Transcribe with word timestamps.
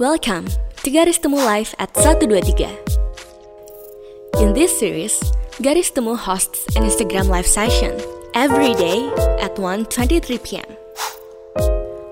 Welcome 0.00 0.46
to 0.82 0.90
Garis 0.90 1.22
Temu 1.22 1.38
Live 1.38 1.72
at 1.78 1.94
123. 1.94 2.66
In 4.42 4.52
this 4.52 4.76
series, 4.76 5.22
Garis 5.62 5.94
Temu 5.94 6.18
hosts 6.18 6.66
an 6.74 6.82
Instagram 6.82 7.28
live 7.28 7.46
session 7.46 7.94
every 8.34 8.74
day 8.74 9.06
at 9.38 9.54
1.23 9.54 10.42
p.m. 10.42 10.66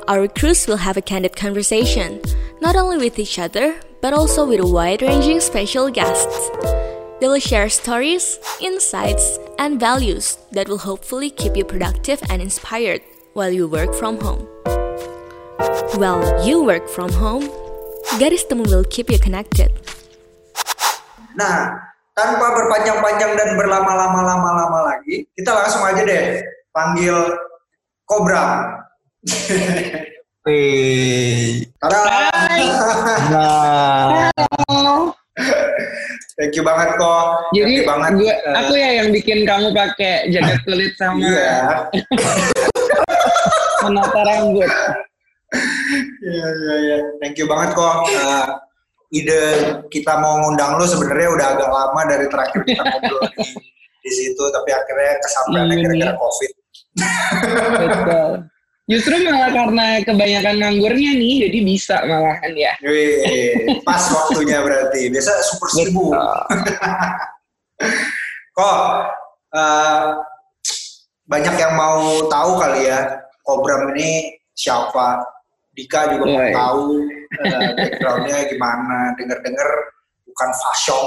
Our 0.06 0.28
crews 0.28 0.68
will 0.68 0.76
have 0.76 0.96
a 0.96 1.02
candid 1.02 1.34
conversation, 1.34 2.22
not 2.60 2.76
only 2.76 2.98
with 2.98 3.18
each 3.18 3.40
other, 3.40 3.74
but 4.00 4.14
also 4.14 4.46
with 4.46 4.60
a 4.60 4.66
wide-ranging 4.66 5.40
special 5.40 5.90
guests. 5.90 6.50
They 7.18 7.26
will 7.26 7.42
share 7.42 7.68
stories, 7.68 8.38
insights, 8.60 9.40
and 9.58 9.80
values 9.80 10.38
that 10.52 10.68
will 10.68 10.86
hopefully 10.86 11.30
keep 11.30 11.56
you 11.56 11.64
productive 11.64 12.22
and 12.30 12.40
inspired 12.40 13.02
while 13.34 13.50
you 13.50 13.66
work 13.66 13.92
from 13.92 14.20
home. 14.20 14.46
While 15.98 16.46
you 16.46 16.62
work 16.62 16.88
from 16.88 17.10
home, 17.10 17.50
Garis 18.20 18.44
Temu 18.44 18.64
will 18.68 18.84
keep 18.84 19.08
you 19.08 19.16
connected. 19.18 19.72
Nah, 21.32 21.72
tanpa 22.12 22.46
berpanjang-panjang 22.52 23.32
dan 23.34 23.56
berlama-lama-lama-lama 23.56 24.92
lagi, 24.92 25.24
kita 25.32 25.48
langsung 25.48 25.80
aja 25.82 26.02
deh 26.04 26.44
panggil 26.70 27.16
Kobra. 28.04 28.68
Wih. 30.44 31.64
Tada! 31.78 32.00
Nah, 33.32 34.28
Thank 36.34 36.58
you 36.58 36.64
banget 36.66 36.98
kok. 36.98 37.24
Jadi 37.54 37.64
Thank 37.64 37.78
you 37.78 37.88
banget. 37.88 38.10
gua, 38.18 38.34
Eh, 38.34 38.54
aku 38.58 38.72
ya 38.74 38.90
yang 39.00 39.08
bikin 39.08 39.38
kamu 39.46 39.72
pakai 39.72 40.28
jaket 40.28 40.58
kulit 40.66 40.92
sama 40.98 41.16
Iya. 41.22 41.88
menata 43.82 44.20
rambut. 44.22 44.68
Iya, 46.22 46.46
iya, 46.48 46.74
iya. 46.80 46.96
Thank 47.20 47.36
you 47.36 47.46
banget 47.46 47.76
kok. 47.76 47.96
Eh, 48.08 48.46
ide 49.12 49.40
kita 49.92 50.16
mau 50.20 50.40
ngundang 50.40 50.80
lu 50.80 50.86
sebenarnya 50.88 51.28
udah 51.36 51.46
agak 51.56 51.68
lama 51.68 52.00
dari 52.08 52.26
terakhir 52.32 52.60
kita 52.64 52.82
ngobrol 52.88 53.20
di, 53.36 53.44
di 54.00 54.10
situ, 54.10 54.42
tapi 54.48 54.70
akhirnya 54.72 55.12
kesampaiannya 55.20 55.76
Iya, 55.76 55.84
gara-gara 55.84 56.12
iya. 56.12 56.20
COVID. 56.20 56.52
Betul. 57.82 58.32
Justru 58.90 59.14
malah 59.24 59.50
karena 59.54 59.86
kebanyakan 60.02 60.54
nganggurnya 60.58 61.10
nih, 61.14 61.34
jadi 61.48 61.58
bisa 61.62 61.96
malahan 62.02 62.52
ya. 62.52 62.72
Wih, 62.82 63.78
pas 63.86 64.02
waktunya 64.16 64.58
berarti. 64.58 65.06
Biasa 65.06 65.38
super 65.46 65.68
sibuk. 65.70 66.10
Kok 68.58 68.78
eh, 69.54 70.06
banyak 71.24 71.54
yang 71.56 71.72
mau 71.78 72.26
tahu 72.28 72.60
kali 72.60 72.90
ya 72.90 73.00
Kobram 73.46 73.94
ini 73.96 74.36
siapa? 74.52 75.22
Dika 75.72 76.12
juga 76.12 76.24
mau 76.28 76.44
tahu 76.52 76.84
eh, 77.40 77.70
backgroundnya 77.76 78.38
gimana. 78.52 79.16
Dengar-dengar 79.16 79.68
bukan 80.28 80.50
fashion, 80.52 81.04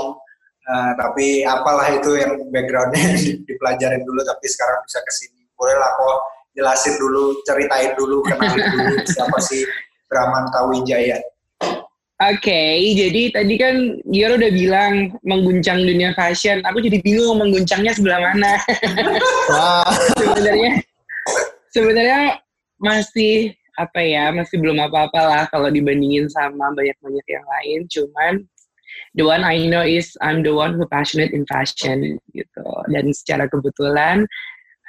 eh, 0.66 0.92
tapi 0.98 1.28
apalah 1.46 1.88
itu 1.94 2.18
yang 2.18 2.34
backgroundnya 2.50 3.14
dipelajarin 3.50 4.02
dulu. 4.04 4.22
Tapi 4.26 4.46
sekarang 4.50 4.82
bisa 4.86 5.00
ke 5.06 5.12
sini. 5.14 5.46
Boleh 5.54 5.78
lah 5.78 5.92
kok 5.94 6.18
jelasin 6.56 6.96
dulu, 6.98 7.36
ceritain 7.44 7.92
dulu, 8.00 8.24
kenalin 8.26 8.64
dulu 8.74 8.96
siapa 9.14 9.38
sih 9.44 9.62
Brahmanta 10.08 10.66
Wijaya. 10.72 11.20
Oke, 12.16 12.80
jadi 12.96 13.28
tadi 13.28 13.60
kan 13.60 13.76
Gior 14.08 14.40
udah 14.40 14.52
bilang 14.56 15.12
mengguncang 15.28 15.84
dunia 15.84 16.16
fashion. 16.16 16.64
Aku 16.64 16.80
jadi 16.80 17.04
bingung 17.04 17.44
mengguncangnya 17.44 17.92
sebelah 17.92 18.24
mana. 18.24 18.56
wah, 19.52 19.92
sebenarnya 20.16 20.72
sebenarnya 21.76 22.40
masih 22.80 23.52
apa 23.76 24.00
ya 24.00 24.32
masih 24.32 24.60
belum 24.60 24.80
apa-apa 24.80 25.20
lah 25.20 25.44
kalau 25.52 25.68
dibandingin 25.68 26.32
sama 26.32 26.72
banyak-banyak 26.72 27.26
yang 27.28 27.46
lain. 27.46 27.80
Cuman 27.92 28.34
the 29.16 29.24
one 29.28 29.44
I 29.44 29.68
know 29.68 29.84
is 29.84 30.16
I'm 30.24 30.44
the 30.44 30.56
one 30.56 30.76
who 30.80 30.88
passionate 30.88 31.36
in 31.36 31.44
fashion 31.48 32.20
gitu. 32.32 32.68
Dan 32.92 33.12
secara 33.12 33.52
kebetulan 33.52 34.24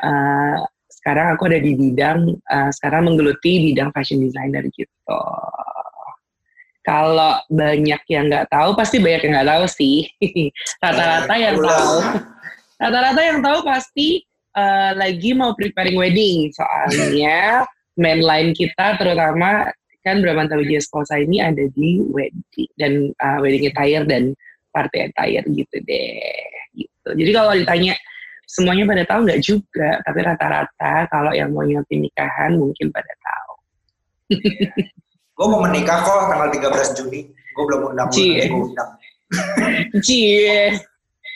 uh, 0.02 0.56
sekarang 0.90 1.34
aku 1.34 1.50
ada 1.50 1.58
di 1.62 1.74
bidang 1.74 2.34
uh, 2.50 2.70
sekarang 2.74 3.10
menggeluti 3.10 3.72
bidang 3.72 3.90
fashion 3.90 4.22
designer 4.22 4.62
gitu. 4.74 5.22
Kalau 6.86 7.42
banyak 7.50 8.02
yang 8.06 8.30
nggak 8.30 8.46
tahu 8.46 8.78
pasti 8.78 9.02
banyak 9.02 9.26
yang 9.26 9.32
nggak 9.42 9.50
tahu 9.50 9.64
sih. 9.66 10.06
Rata-rata 10.82 11.34
yang 11.34 11.58
tahu. 11.58 11.94
Rata-rata 12.78 13.20
yang 13.26 13.38
tahu 13.42 13.58
pasti 13.66 14.22
eh, 14.54 14.92
lagi 14.94 15.34
mau 15.34 15.50
preparing 15.58 15.98
wedding 15.98 16.54
soalnya 16.54 17.66
mainline 17.96 18.52
kita 18.52 18.96
terutama 19.00 19.68
kan 20.06 20.22
Bramanta 20.22 20.54
Wijaya 20.54 20.78
Sposa 20.78 21.18
ini 21.18 21.42
ada 21.42 21.66
di 21.74 21.98
wedding 22.12 22.70
dan 22.78 22.92
eh, 23.10 23.38
wedding 23.42 23.66
attire 23.68 24.04
dan 24.06 24.32
party 24.70 25.10
attire 25.10 25.44
gitu 25.50 25.76
deh 25.82 26.46
gitu 26.76 27.08
jadi 27.16 27.30
kalau 27.34 27.52
ditanya 27.56 27.98
semuanya 28.46 28.84
pada 28.86 29.04
tahu 29.08 29.20
nggak 29.26 29.42
juga 29.42 29.98
tapi 30.06 30.18
rata-rata 30.22 31.10
kalau 31.10 31.34
yang 31.34 31.50
mau 31.50 31.66
nyiapin 31.66 32.06
nikahan 32.06 32.54
mungkin 32.54 32.94
pada 32.94 33.10
tahu 33.18 33.52
Gue 35.36 35.46
mau 35.52 35.60
menikah 35.60 36.00
kok 36.00 36.32
tanggal 36.32 36.48
13 36.48 36.96
Juni. 36.96 37.28
Gue 37.28 37.64
belum 37.68 37.92
undang 37.92 38.08
gue 38.08 38.48
undang. 38.48 38.90
cie 40.00 40.72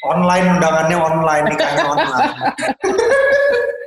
Online 0.01 0.57
undangannya 0.57 0.97
online, 0.97 1.45
nikahnya 1.53 1.85
online. 1.85 2.33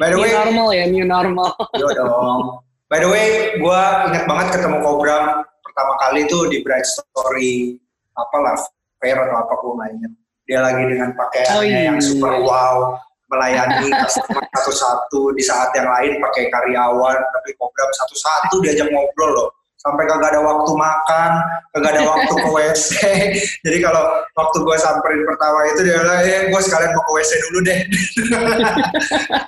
By 0.00 0.08
the 0.08 0.16
new 0.16 0.24
way, 0.24 0.32
normal 0.32 0.68
ya 0.72 0.84
new 0.88 1.04
normal 1.04 1.52
yo 1.80 1.92
dong. 1.92 2.64
By 2.88 3.04
the 3.04 3.08
way, 3.12 3.52
gue 3.60 3.82
ingat 4.08 4.24
banget 4.24 4.46
ketemu 4.56 4.80
Kobra 4.80 5.44
pertama 5.60 5.92
kali 6.00 6.24
tuh 6.24 6.48
di 6.48 6.64
Bright 6.64 6.88
Story 6.88 7.76
apalah 8.16 8.56
fair 8.96 9.20
atau 9.20 9.36
apa 9.44 9.52
gue 9.60 9.74
ingat. 10.00 10.12
Dia 10.48 10.64
lagi 10.64 10.82
dengan 10.88 11.12
pakaiannya 11.14 11.52
Oh, 11.54 11.62
iya. 11.62 11.92
yang 11.92 12.00
super 12.00 12.32
wow, 12.42 12.96
melayani 13.28 13.92
customer 13.92 14.42
satu-satu 14.56 15.36
di 15.36 15.44
saat 15.44 15.70
yang 15.76 15.86
lain 15.86 16.18
pakai 16.18 16.48
karyawan, 16.48 17.18
tapi 17.36 17.50
Kobra 17.60 17.84
satu-satu 18.00 18.56
diajak 18.64 18.88
ngobrol 18.88 19.30
loh. 19.36 19.48
Sampai 19.80 20.04
kagak 20.04 20.36
ada 20.36 20.44
waktu 20.44 20.72
makan, 20.76 21.30
kagak 21.72 21.90
ada 21.96 22.02
waktu 22.04 22.34
ke 22.36 22.48
WC. 22.52 22.90
Jadi 23.64 23.78
kalau 23.80 24.02
waktu 24.36 24.56
gue 24.60 24.76
samperin 24.76 25.24
pertama 25.24 25.58
itu 25.72 25.80
dia 25.88 25.96
bilang, 25.96 26.20
eh 26.20 26.52
gue 26.52 26.60
sekalian 26.60 26.92
mau 26.92 27.00
ke 27.00 27.12
WC 27.16 27.30
dulu 27.48 27.58
deh. 27.64 27.80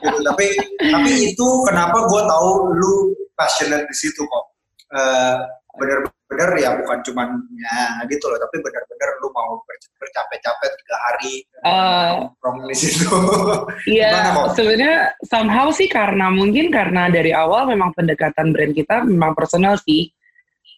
gitu. 0.00 0.18
Tapi 0.24 0.46
tapi 0.88 1.10
itu 1.28 1.46
kenapa 1.68 1.98
gue 2.08 2.22
tahu 2.24 2.48
lu 2.72 2.92
passionate 3.36 3.84
di 3.84 3.92
situ 3.92 4.24
kok. 4.24 4.44
Eh, 4.92 5.36
bener-bener 5.72 6.50
ya 6.60 6.70
bukan 6.76 7.00
cuman 7.00 7.28
ya 7.56 8.00
gitu 8.04 8.28
loh, 8.28 8.36
tapi 8.36 8.60
bener-bener 8.60 9.08
lu 9.20 9.28
mau 9.32 9.56
ber- 9.64 9.80
bercapek-capek 10.00 10.68
tiga 10.80 10.96
hari 11.08 11.34
Eh. 11.64 12.08
nongkrong 12.16 12.68
di 12.68 12.76
situ. 12.76 13.08
Iya, 13.88 14.32
sebenarnya 14.52 15.12
somehow 15.24 15.68
sih 15.72 15.88
karena 15.88 16.28
mungkin 16.28 16.68
karena 16.68 17.08
dari 17.08 17.32
awal 17.32 17.68
memang 17.68 17.92
pendekatan 17.92 18.52
brand 18.52 18.72
kita 18.72 19.04
memang 19.04 19.32
personal 19.32 19.76
sih. 19.80 20.08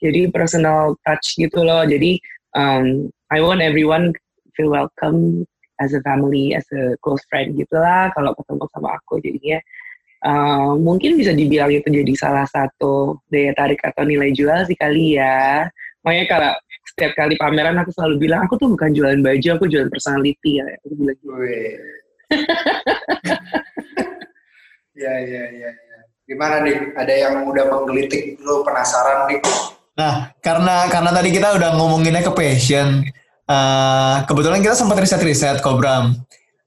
Jadi 0.02 0.30
personal 0.32 0.96
touch 1.06 1.36
gitu 1.38 1.62
loh. 1.62 1.84
Jadi 1.86 2.18
um, 2.56 3.10
I 3.30 3.38
want 3.42 3.60
everyone 3.60 4.14
feel 4.54 4.70
welcome 4.70 5.46
as 5.82 5.92
a 5.92 6.00
family, 6.02 6.54
as 6.54 6.64
a 6.74 6.94
close 7.02 7.22
friend 7.30 7.58
gitu 7.58 7.76
lah. 7.78 8.10
Kalau 8.14 8.34
ketemu 8.38 8.64
sama 8.70 8.96
aku 8.98 9.18
jadinya 9.22 9.58
uh, 10.24 10.72
mungkin 10.78 11.20
bisa 11.20 11.36
dibilang 11.36 11.70
itu 11.70 11.86
jadi 11.86 12.14
salah 12.16 12.46
satu 12.48 13.20
daya 13.28 13.52
tarik 13.54 13.82
atau 13.84 14.02
nilai 14.08 14.32
jual 14.32 14.64
sih 14.66 14.76
kali 14.78 15.20
ya. 15.20 15.68
Makanya 16.04 16.26
kalau 16.28 16.52
setiap 16.94 17.12
kali 17.16 17.34
pameran 17.40 17.80
aku 17.80 17.90
selalu 17.96 18.28
bilang 18.28 18.44
aku 18.44 18.60
tuh 18.60 18.68
bukan 18.72 18.92
jualan 18.92 19.20
baju, 19.20 19.48
aku 19.56 19.64
jualan 19.68 19.90
personality 19.92 20.60
ya. 20.60 20.66
Aku 20.84 20.94
bilang 20.96 21.16
gitu. 21.16 21.32
Wih. 21.32 21.72
ya 25.04 25.14
ya 25.20 25.44
ya. 25.52 25.70
ya. 25.70 25.98
Gimana 26.24 26.64
nih? 26.64 26.76
Ada 26.96 27.14
yang 27.28 27.34
udah 27.44 27.64
menggelitik 27.68 28.40
lu 28.40 28.64
penasaran 28.64 29.28
nih? 29.28 29.40
Nah 29.94 30.34
karena 30.42 30.90
karena 30.90 31.10
tadi 31.14 31.30
kita 31.30 31.54
udah 31.54 31.70
ngomonginnya 31.78 32.22
ke 32.22 32.32
passion. 32.34 33.06
eh, 33.44 34.16
kebetulan 34.24 34.64
kita 34.64 34.72
sempat 34.72 34.96
riset-riset 35.04 35.60
Kobram. 35.60 36.16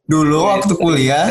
Dulu 0.05 0.45
Iya, 0.45 0.49
waktu 0.55 0.73
kuliah, 0.77 1.25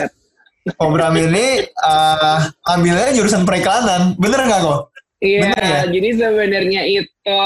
Kobram 0.74 1.14
ini 1.14 1.62
eh, 1.70 2.38
ambilnya 2.66 3.14
jurusan 3.14 3.46
periklanan. 3.46 4.18
Bener 4.18 4.42
nggak 4.42 4.60
kok? 4.66 4.80
Iya, 5.22 5.54
ya? 5.56 5.80
jadi 5.88 6.08
sebenarnya 6.12 6.82
itu 6.84 7.44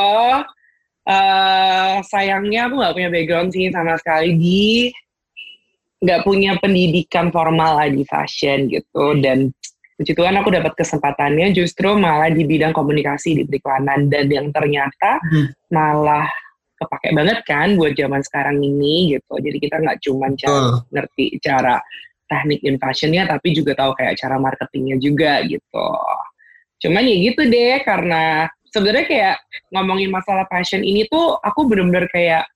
eh 1.11 1.95
sayangnya 2.07 2.69
aku 2.69 2.75
nggak 2.83 2.95
punya 2.95 3.11
background 3.11 3.49
sih 3.55 3.71
sama 3.73 3.95
sekali 3.97 4.37
di 4.37 4.69
nggak 6.01 6.25
punya 6.25 6.57
pendidikan 6.61 7.29
formal 7.29 7.77
lah 7.77 7.89
di 7.89 8.05
fashion 8.09 8.69
gitu 8.73 9.17
dan 9.21 9.53
puji 10.01 10.17
Tuhan 10.17 10.33
aku 10.41 10.49
dapat 10.49 10.73
kesempatannya 10.81 11.53
justru 11.53 11.93
malah 11.93 12.33
di 12.33 12.49
bidang 12.49 12.73
komunikasi 12.73 13.37
di 13.37 13.43
periklanan 13.45 14.09
dan 14.09 14.33
yang 14.33 14.49
ternyata 14.49 15.21
Hmm. 15.21 15.53
malah 15.69 16.25
kepake 16.81 17.13
banget 17.13 17.39
kan 17.45 17.77
buat 17.77 17.93
zaman 17.93 18.25
sekarang 18.25 18.57
ini 18.65 19.13
gitu 19.21 19.37
jadi 19.37 19.59
kita 19.61 19.77
nggak 19.85 20.01
cuma 20.01 20.33
cara 20.33 20.57
Betul. 20.57 20.73
ngerti 20.97 21.25
cara 21.45 21.77
teknik 22.33 22.65
in 22.65 22.81
fashionnya 22.81 23.29
tapi 23.29 23.53
juga 23.53 23.77
tahu 23.77 23.93
kayak 23.93 24.17
cara 24.17 24.41
marketingnya 24.41 24.97
juga 24.97 25.45
gitu 25.45 25.89
Cuman 26.81 27.05
ya 27.05 27.17
gitu 27.29 27.45
deh 27.45 27.85
karena 27.85 28.49
sebenarnya 28.73 29.05
kayak 29.05 29.37
ngomongin 29.69 30.09
masalah 30.09 30.49
fashion 30.49 30.81
ini 30.81 31.05
tuh 31.13 31.37
aku 31.37 31.69
bener-bener 31.69 32.09
kayak 32.09 32.49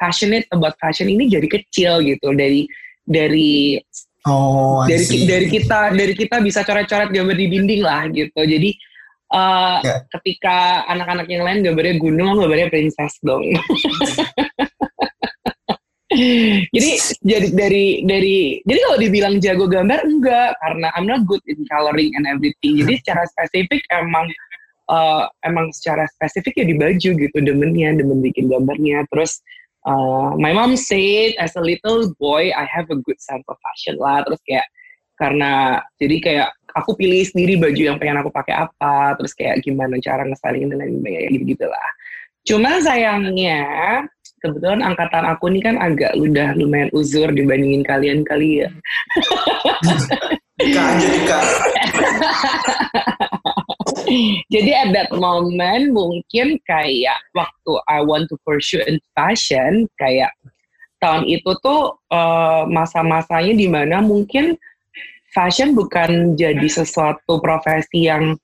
passionate 0.00 0.48
about 0.56 0.72
fashion 0.80 1.04
ini 1.04 1.28
jadi 1.28 1.44
kecil 1.44 2.00
gitu 2.00 2.32
dari 2.32 2.64
dari 3.04 3.76
Oh, 4.28 4.84
dari 4.84 5.24
dari 5.24 5.46
kita 5.48 5.96
dari 5.96 6.12
kita 6.12 6.44
bisa 6.44 6.60
coret-coret 6.62 7.08
gambar 7.08 7.36
di 7.36 7.46
dinding 7.48 7.82
lah 7.82 8.04
gitu. 8.12 8.40
Jadi 8.44 8.70
uh, 9.32 9.80
Ya. 9.80 10.04
ketika 10.18 10.84
anak-anak 10.88 11.26
yang 11.32 11.42
lain 11.44 11.64
gambarnya 11.64 11.96
gunung, 11.96 12.36
gambarnya 12.44 12.68
princess 12.68 13.16
dong. 13.24 13.44
jadi 16.74 16.90
jadi 17.20 17.48
dari 17.52 18.02
dari 18.02 18.58
jadi 18.64 18.78
kalau 18.80 18.98
dibilang 18.98 19.34
jago 19.44 19.68
gambar 19.68 20.00
enggak 20.08 20.56
karena 20.56 20.88
I'm 20.96 21.04
not 21.04 21.28
good 21.28 21.44
in 21.46 21.62
coloring 21.68 22.16
and 22.16 22.24
everything. 22.24 22.80
Jadi 22.84 23.00
secara 23.04 23.22
spesifik 23.28 23.84
emang 23.92 24.26
uh, 24.88 25.28
emang 25.44 25.70
secara 25.70 26.08
spesifik 26.16 26.64
ya 26.64 26.66
di 26.66 26.76
baju 26.76 27.10
gitu 27.16 27.38
demennya, 27.38 27.94
demen 27.94 28.24
bikin 28.24 28.48
gambarnya. 28.48 29.04
Terus 29.12 29.44
uh, 29.88 30.36
my 30.36 30.52
mom 30.52 30.76
said 30.76 31.32
as 31.40 31.56
a 31.56 31.64
little 31.64 32.12
boy 32.20 32.52
I 32.52 32.68
have 32.68 32.92
a 32.92 33.00
good 33.00 33.18
sense 33.18 33.48
of 33.48 33.56
fashion 33.64 33.96
lah. 33.96 34.22
Terus 34.28 34.40
kayak 34.44 34.66
karena 35.18 35.82
jadi 35.98 36.16
kayak 36.22 36.48
aku 36.76 36.94
pilih 36.94 37.24
sendiri 37.26 37.58
baju 37.58 37.82
yang 37.82 37.98
pengen 37.98 38.22
aku 38.22 38.30
pakai 38.30 38.68
apa, 38.68 39.18
terus 39.18 39.34
kayak 39.34 39.64
gimana 39.64 39.98
cara 39.98 40.22
nge-styling 40.28 40.70
dan 40.70 40.78
lain 40.78 41.02
sebagainya 41.02 41.40
gitu 41.42 41.66
lah. 41.66 41.88
Cuma 42.46 42.78
sayangnya 42.78 43.60
kebetulan 44.38 44.86
angkatan 44.86 45.26
aku 45.26 45.50
ini 45.50 45.60
kan 45.60 45.76
agak 45.82 46.14
udah 46.14 46.54
lumayan 46.54 46.88
uzur 46.94 47.26
dibandingin 47.34 47.82
kalian 47.82 48.22
kalian. 48.22 48.70
Dika 50.58 50.82
aja 50.82 51.06
Dika. 51.10 51.38
Jadi 54.54 54.70
at 54.72 54.90
that 54.96 55.10
moment 55.14 55.92
mungkin 55.92 56.58
kayak 56.64 57.18
waktu 57.36 57.72
I 57.88 58.04
want 58.04 58.28
to 58.32 58.36
pursue 58.42 58.82
in 58.84 58.98
fashion 59.12 59.86
kayak 60.00 60.32
tahun 60.98 61.30
itu 61.30 61.50
tuh 61.62 61.96
eh, 62.10 62.62
masa-masanya 62.66 63.54
di 63.54 63.68
mana 63.70 64.02
mungkin 64.02 64.58
fashion 65.32 65.76
bukan 65.76 66.34
jadi 66.34 66.66
sesuatu 66.66 67.38
profesi 67.38 68.08
yang 68.08 68.34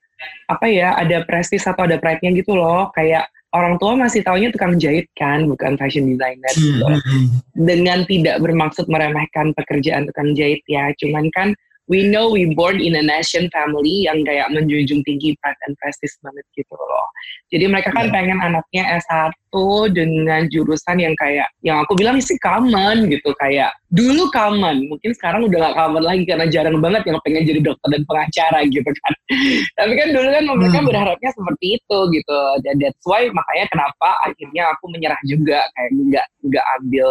apa 0.49 0.69
ya 0.69 0.97
ada 0.97 1.25
prestis 1.25 1.65
atau 1.65 1.89
ada 1.89 1.99
pride-nya 1.99 2.31
gitu 2.37 2.55
loh. 2.57 2.93
Kayak 2.95 3.29
orang 3.55 3.79
tua 3.81 3.95
masih 3.99 4.23
taunya 4.23 4.51
tukang 4.51 4.77
jahit 4.77 5.09
kan 5.17 5.47
bukan 5.49 5.75
fashion 5.81 6.11
designer 6.11 6.53
gitu. 6.55 6.85
Hmm, 6.85 7.01
hmm, 7.01 7.27
dengan 7.55 7.99
tidak 8.05 8.37
bermaksud 8.41 8.87
meremehkan 8.91 9.53
pekerjaan 9.57 10.07
tukang 10.11 10.37
jahit 10.37 10.61
ya. 10.69 10.93
Cuman 11.01 11.29
kan 11.33 11.57
we 11.87 12.01
know 12.09 12.33
we 12.33 12.49
born 12.57 12.81
in 12.81 12.97
a 12.97 13.05
nation 13.05 13.45
family 13.53 14.09
yang 14.09 14.25
kayak 14.25 14.49
menjunjung 14.49 15.05
tinggi 15.05 15.37
pride 15.45 15.61
and 15.69 15.77
prestige 15.77 16.17
banget 16.25 16.45
gitu 16.57 16.73
loh. 16.73 17.07
Jadi 17.53 17.65
mereka 17.69 17.93
kan 17.93 18.09
Iya. 18.09 18.15
pengen 18.17 18.39
anaknya 18.41 18.83
S1 19.05 19.53
dengan 19.93 20.49
jurusan 20.49 20.97
yang 20.99 21.15
kayak 21.21 21.47
yang 21.61 21.79
aku 21.85 21.93
bilang 21.95 22.19
sih 22.25 22.35
common 22.41 23.07
gitu 23.13 23.31
kayak 23.37 23.71
dulu 23.95 24.27
common, 24.35 24.91
mungkin 24.91 25.15
sekarang 25.15 25.47
udah 25.47 25.71
gak 25.71 25.77
common 25.79 26.03
lagi 26.03 26.25
karena 26.27 26.47
jarang 26.51 26.83
banget 26.83 27.07
yang 27.07 27.19
pengen 27.23 27.47
jadi 27.47 27.61
dokter 27.63 27.89
dan 27.95 28.03
pengacara 28.09 28.59
gitu 28.67 28.91
kan. 28.91 29.13
Tapi 29.79 29.93
kan 29.95 30.09
dulu 30.11 30.29
kan 30.35 30.45
mereka 30.51 30.79
Hmm. 30.83 30.89
berharapnya 30.91 31.31
seperti 31.31 31.67
itu 31.79 31.99
gitu. 32.11 32.41
Dan 32.67 32.75
that's 32.83 33.05
why 33.07 33.23
makanya 33.31 33.67
kenapa 33.71 34.09
akhirnya 34.27 34.73
aku 34.75 34.85
menyerah 34.91 35.21
juga 35.29 35.63
kayak 35.79 35.91
nggak 35.95 36.27
nggak 36.51 36.65
ambil 36.81 37.09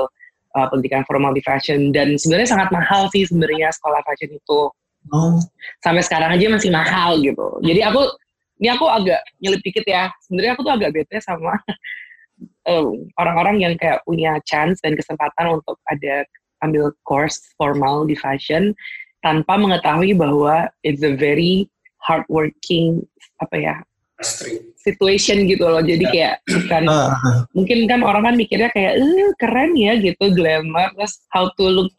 uh, 0.56 0.68
pendidikan 0.70 1.04
formal 1.06 1.34
di 1.34 1.42
fashion. 1.42 1.94
Dan 1.94 2.16
sebenarnya 2.16 2.50
sangat 2.54 2.70
mahal 2.74 3.10
sih 3.12 3.26
sebenarnya 3.28 3.70
sekolah 3.74 4.02
fashion 4.06 4.34
itu. 4.34 4.62
Oh, 5.12 5.36
sampai 5.84 6.00
sekarang 6.00 6.32
aja 6.32 6.48
masih 6.48 6.72
mahal 6.72 7.20
gitu. 7.20 7.60
Jadi 7.60 7.84
aku 7.84 8.08
ini 8.64 8.72
aku 8.72 8.88
agak 8.88 9.20
nyelip 9.44 9.62
dikit 9.66 9.84
ya. 9.84 10.08
Sebenarnya 10.24 10.52
aku 10.56 10.62
tuh 10.64 10.74
agak 10.80 10.90
bete 10.96 11.18
sama 11.20 11.60
orang-orang 13.22 13.60
yang 13.60 13.74
kayak 13.76 14.00
punya 14.08 14.40
chance 14.48 14.80
dan 14.80 14.96
kesempatan 14.96 15.60
untuk 15.60 15.76
ada 15.92 16.24
ambil 16.64 16.96
course 17.04 17.44
formal 17.60 18.08
di 18.08 18.16
fashion 18.16 18.72
tanpa 19.20 19.60
mengetahui 19.60 20.16
bahwa 20.16 20.72
it's 20.88 21.04
a 21.04 21.12
very 21.12 21.68
hardworking 22.00 23.04
apa 23.44 23.56
ya. 23.60 23.76
Situation 24.78 25.50
gitu 25.50 25.66
loh 25.66 25.82
jadi 25.82 26.06
kayak 26.12 26.36
bukan 26.46 26.84
ah, 26.86 27.18
mungkin 27.58 27.90
kan 27.90 28.06
orang 28.06 28.24
kan 28.30 28.36
mikirnya 28.38 28.70
kayak 28.70 29.02
eh 29.02 29.32
keren 29.42 29.74
ya 29.74 29.98
gitu 29.98 30.32
glamour 30.38 30.94
terus 30.94 31.24
how 31.34 31.50
to 31.58 31.66
look 31.66 31.90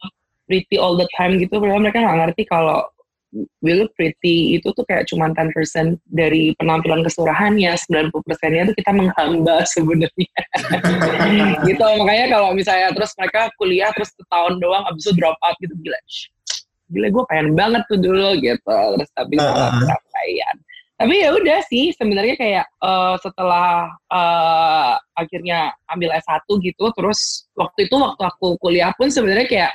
pretty 0.47 0.79
all 0.79 0.95
the 0.95 1.07
time 1.17 1.35
gitu 1.41 1.59
padahal 1.59 1.83
mereka 1.83 2.01
nggak 2.01 2.19
ngerti 2.23 2.43
kalau 2.47 2.87
we 3.59 3.75
look 3.75 3.91
pretty 3.99 4.55
itu 4.55 4.71
tuh 4.71 4.85
kayak 4.87 5.11
cuma 5.11 5.27
10% 5.27 5.51
dari 6.07 6.55
penampilan 6.55 7.03
keseluruhannya 7.03 7.75
90 7.75 8.15
persennya 8.23 8.71
tuh 8.71 8.75
kita 8.79 8.91
menghamba 8.95 9.65
sebenarnya. 9.75 10.39
Gitu 11.67 11.83
makanya 11.83 12.39
kalau 12.39 12.55
misalnya 12.55 12.95
terus 12.95 13.11
mereka 13.19 13.51
kuliah 13.59 13.91
terus 13.91 14.15
setahun 14.15 14.55
doang 14.63 14.87
abis 14.87 15.11
itu 15.11 15.13
drop 15.19 15.35
out 15.43 15.55
gitu 15.59 15.75
gila 15.83 15.99
"Shh, 16.07 16.31
gila 16.95 17.07
gue 17.11 17.23
pengen 17.27 17.47
banget 17.57 17.83
tuh 17.91 17.99
dulu 17.99 18.39
gitu 18.39 18.79
terus 18.95 19.11
tapi 19.11 19.35
ah. 19.41 19.73
kesampaian 19.83 20.55
tapi 20.95 21.27
ya 21.27 21.35
udah 21.35 21.59
sih 21.67 21.91
sebenarnya 21.91 22.35
kayak 22.39 22.65
eh, 22.71 23.15
setelah 23.19 23.91
eh, 24.07 24.93
akhirnya 25.19 25.75
ambil 25.91 26.15
S1 26.15 26.47
gitu 26.63 26.85
terus 26.95 27.51
waktu 27.55 27.91
itu 27.91 27.95
waktu 27.99 28.23
aku 28.23 28.55
kuliah 28.63 28.95
pun 28.95 29.11
sebenarnya 29.11 29.47
kayak 29.47 29.71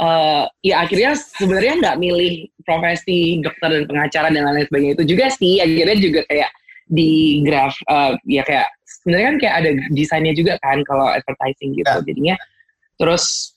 eh, 0.00 0.44
ya 0.64 0.74
akhirnya 0.84 1.12
sebenarnya 1.16 1.74
nggak 1.84 1.96
milih 2.00 2.48
profesi 2.64 3.40
dokter 3.44 3.68
dan 3.68 3.84
pengacara 3.84 4.28
dan 4.32 4.48
lain 4.48 4.64
sebagainya 4.64 4.94
itu 4.96 5.04
juga 5.04 5.26
sih 5.28 5.60
akhirnya 5.60 5.96
juga 6.00 6.20
kayak 6.24 6.50
di 6.88 7.42
graf 7.44 7.76
eh, 7.84 8.12
ya 8.24 8.42
kayak 8.48 8.68
sebenarnya 8.84 9.26
kan 9.28 9.36
kayak 9.44 9.54
ada 9.60 9.70
desainnya 9.92 10.32
juga 10.32 10.54
kan 10.64 10.80
kalau 10.88 11.06
advertising 11.12 11.76
gitu 11.76 11.84
Ya. 11.86 12.00
jadinya 12.00 12.36
terus 12.96 13.52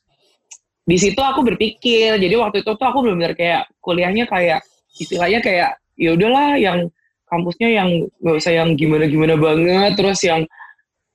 di 0.83 0.97
situ 0.97 1.21
aku 1.21 1.45
berpikir 1.45 2.17
jadi 2.19 2.35
waktu 2.35 2.65
itu 2.65 2.71
tuh 2.75 2.85
aku 2.91 3.07
benar-benar 3.07 3.37
kayak 3.37 3.71
kuliahnya 3.79 4.25
kayak 4.27 4.59
istilahnya 4.99 5.39
kayak 5.39 5.79
ya 5.99 6.15
udahlah 6.15 6.55
yang 6.55 6.87
kampusnya 7.27 7.69
yang 7.69 7.89
nggak 8.23 8.35
usah 8.39 8.53
yang 8.55 8.73
gimana-gimana 8.79 9.35
banget. 9.35 9.99
Terus 9.99 10.19
yang 10.23 10.41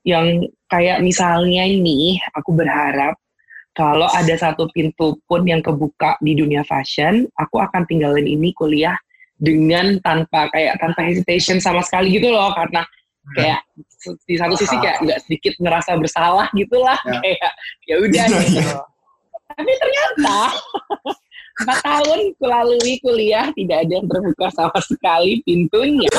yang 0.05 0.45
kayak 0.69 1.01
misalnya 1.01 1.65
ini 1.65 2.21
aku 2.37 2.53
berharap 2.53 3.17
kalau 3.75 4.07
ada 4.13 4.37
satu 4.37 4.69
pintu 4.71 5.19
pun 5.27 5.43
yang 5.49 5.65
kebuka 5.65 6.15
di 6.23 6.37
dunia 6.39 6.63
fashion 6.63 7.27
aku 7.41 7.59
akan 7.59 7.89
tinggalin 7.89 8.29
ini 8.29 8.55
kuliah 8.55 8.95
dengan 9.35 9.99
tanpa 10.05 10.47
kayak 10.55 10.79
tanpa 10.79 11.03
hesitation 11.03 11.59
sama 11.59 11.83
sekali 11.83 12.15
gitu 12.15 12.31
loh. 12.31 12.53
Karena 12.55 12.85
kayak 13.35 13.61
di 14.29 14.37
satu 14.37 14.55
sisi 14.55 14.77
kayak 14.79 15.01
nggak 15.01 15.21
sedikit 15.25 15.55
ngerasa 15.59 15.97
bersalah 15.97 16.47
gitulah. 16.53 17.01
Ya. 17.09 17.19
kayak 17.25 17.53
ya 17.89 17.95
udah 17.99 18.25
gitu. 18.45 18.77
Tapi 19.55 19.73
ternyata 19.81 20.39
empat 21.63 21.79
tahun 21.87 22.21
kulalui 22.43 22.95
kuliah 22.99 23.47
tidak 23.55 23.87
ada 23.87 23.93
yang 24.03 24.07
terbuka 24.11 24.47
sama 24.51 24.79
sekali 24.83 25.39
pintunya. 25.47 26.11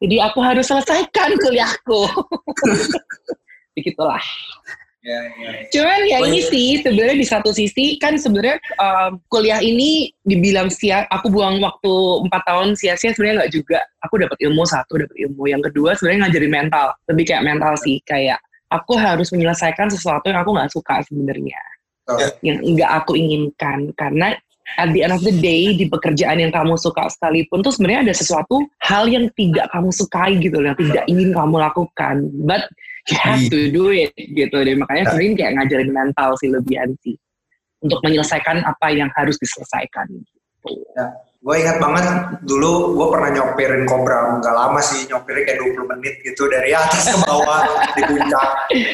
Jadi 0.00 0.16
aku 0.16 0.40
harus 0.40 0.64
selesaikan 0.64 1.36
kuliahku. 1.36 2.08
Begitulah. 3.76 4.24
Ya, 5.00 5.16
ya, 5.16 5.48
ya. 5.48 5.50
Cuman 5.72 6.00
ya 6.12 6.18
ini 6.28 6.40
sih 6.44 6.84
sebenarnya 6.84 7.16
di 7.16 7.24
satu 7.24 7.56
sisi 7.56 7.96
kan 7.96 8.20
sebenarnya 8.20 8.60
um, 8.76 9.16
kuliah 9.32 9.56
ini 9.64 10.12
dibilang 10.28 10.68
sia 10.68 11.08
aku 11.08 11.32
buang 11.32 11.56
waktu 11.64 11.92
empat 12.28 12.42
tahun 12.44 12.76
sia-sia 12.76 13.16
sebenarnya 13.16 13.44
nggak 13.44 13.52
juga. 13.52 13.80
Aku 14.04 14.20
dapat 14.20 14.36
ilmu 14.44 14.60
satu, 14.68 15.00
dapat 15.00 15.16
ilmu 15.16 15.48
yang 15.48 15.64
kedua 15.64 15.96
sebenarnya 15.96 16.28
ngajarin 16.28 16.52
mental. 16.52 16.86
Lebih 17.08 17.24
kayak 17.32 17.44
mental 17.48 17.72
sih 17.80 17.96
kayak 18.04 18.40
aku 18.68 18.92
harus 19.00 19.32
menyelesaikan 19.32 19.88
sesuatu 19.88 20.28
yang 20.28 20.44
aku 20.44 20.52
nggak 20.52 20.72
suka 20.72 21.00
sebenarnya. 21.08 21.60
Yang 22.40 22.58
enggak 22.66 22.90
aku 23.02 23.12
inginkan. 23.14 23.92
Karena 23.94 24.34
at 24.78 24.94
the 24.94 25.02
end 25.02 25.14
of 25.14 25.22
the 25.26 25.34
day 25.34 25.74
di 25.74 25.90
pekerjaan 25.90 26.38
yang 26.38 26.54
kamu 26.54 26.78
suka 26.78 27.10
sekalipun 27.10 27.62
tuh 27.62 27.74
sebenarnya 27.74 28.10
ada 28.10 28.14
sesuatu 28.14 28.66
hal 28.82 29.10
yang 29.10 29.26
tidak 29.34 29.66
kamu 29.74 29.90
sukai 29.90 30.38
gitu 30.38 30.56
loh, 30.62 30.70
yang 30.70 30.78
tidak 30.78 31.04
ingin 31.10 31.30
kamu 31.34 31.56
lakukan. 31.58 32.16
But 32.46 32.70
you 33.10 33.16
have 33.18 33.42
to 33.50 33.70
do 33.70 33.90
it 33.90 34.14
gitu. 34.16 34.56
Deh 34.62 34.76
makanya 34.78 35.10
sebenarnya 35.10 35.36
kayak 35.38 35.52
ngajarin 35.58 35.90
mental 35.90 36.30
sih 36.38 36.48
lebihan 36.50 36.90
sih. 37.02 37.14
Untuk 37.80 38.04
menyelesaikan 38.04 38.60
apa 38.60 38.92
yang 38.92 39.08
harus 39.16 39.40
diselesaikan. 39.40 40.06
Gitu. 40.12 40.76
Gue 41.40 41.56
ingat 41.56 41.80
banget 41.80 42.04
dulu 42.44 43.00
gue 43.00 43.06
pernah 43.16 43.30
nyopirin 43.32 43.88
Cobra 43.88 44.36
nggak 44.36 44.52
lama 44.52 44.76
sih 44.78 45.08
nyopirnya 45.08 45.48
kayak 45.48 45.58
20 45.72 45.90
menit 45.96 46.14
gitu 46.20 46.44
dari 46.52 46.76
atas 46.76 47.08
ke 47.08 47.16
bawah 47.24 47.64
di 47.96 48.02
puncak. 48.04 48.48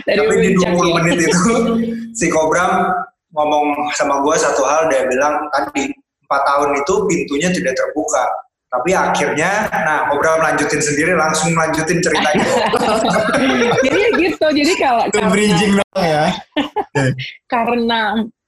Dari 0.07 0.15
Tapi 0.15 0.35
di 0.39 0.51
20 0.55 0.63
puncak 0.63 0.87
ya. 0.87 0.95
menit 0.95 1.19
itu 1.27 1.53
si 2.23 2.27
Cobra 2.31 2.87
ngomong 3.35 3.75
sama 3.99 4.23
gue 4.23 4.35
satu 4.39 4.63
hal 4.63 4.87
dia 4.87 5.11
bilang 5.11 5.35
tadi 5.51 5.91
empat 6.23 6.43
tahun 6.47 6.71
itu 6.79 6.95
pintunya 7.11 7.51
tidak 7.51 7.75
terbuka. 7.75 8.25
Tapi 8.67 8.91
akhirnya, 8.93 9.67
nah 9.73 10.07
Cobra 10.07 10.39
melanjutin 10.39 10.83
sendiri 10.83 11.19
langsung 11.19 11.51
melanjutin 11.51 11.99
ceritanya. 11.99 12.47
jadi 13.87 14.01
gitu 14.19 14.47
jadi 14.55 14.73
kalau 14.79 15.03
karena- 15.11 15.31
bridging 15.35 15.73
dong 15.75 15.99
ya. 15.99 16.27
karena 17.47 18.01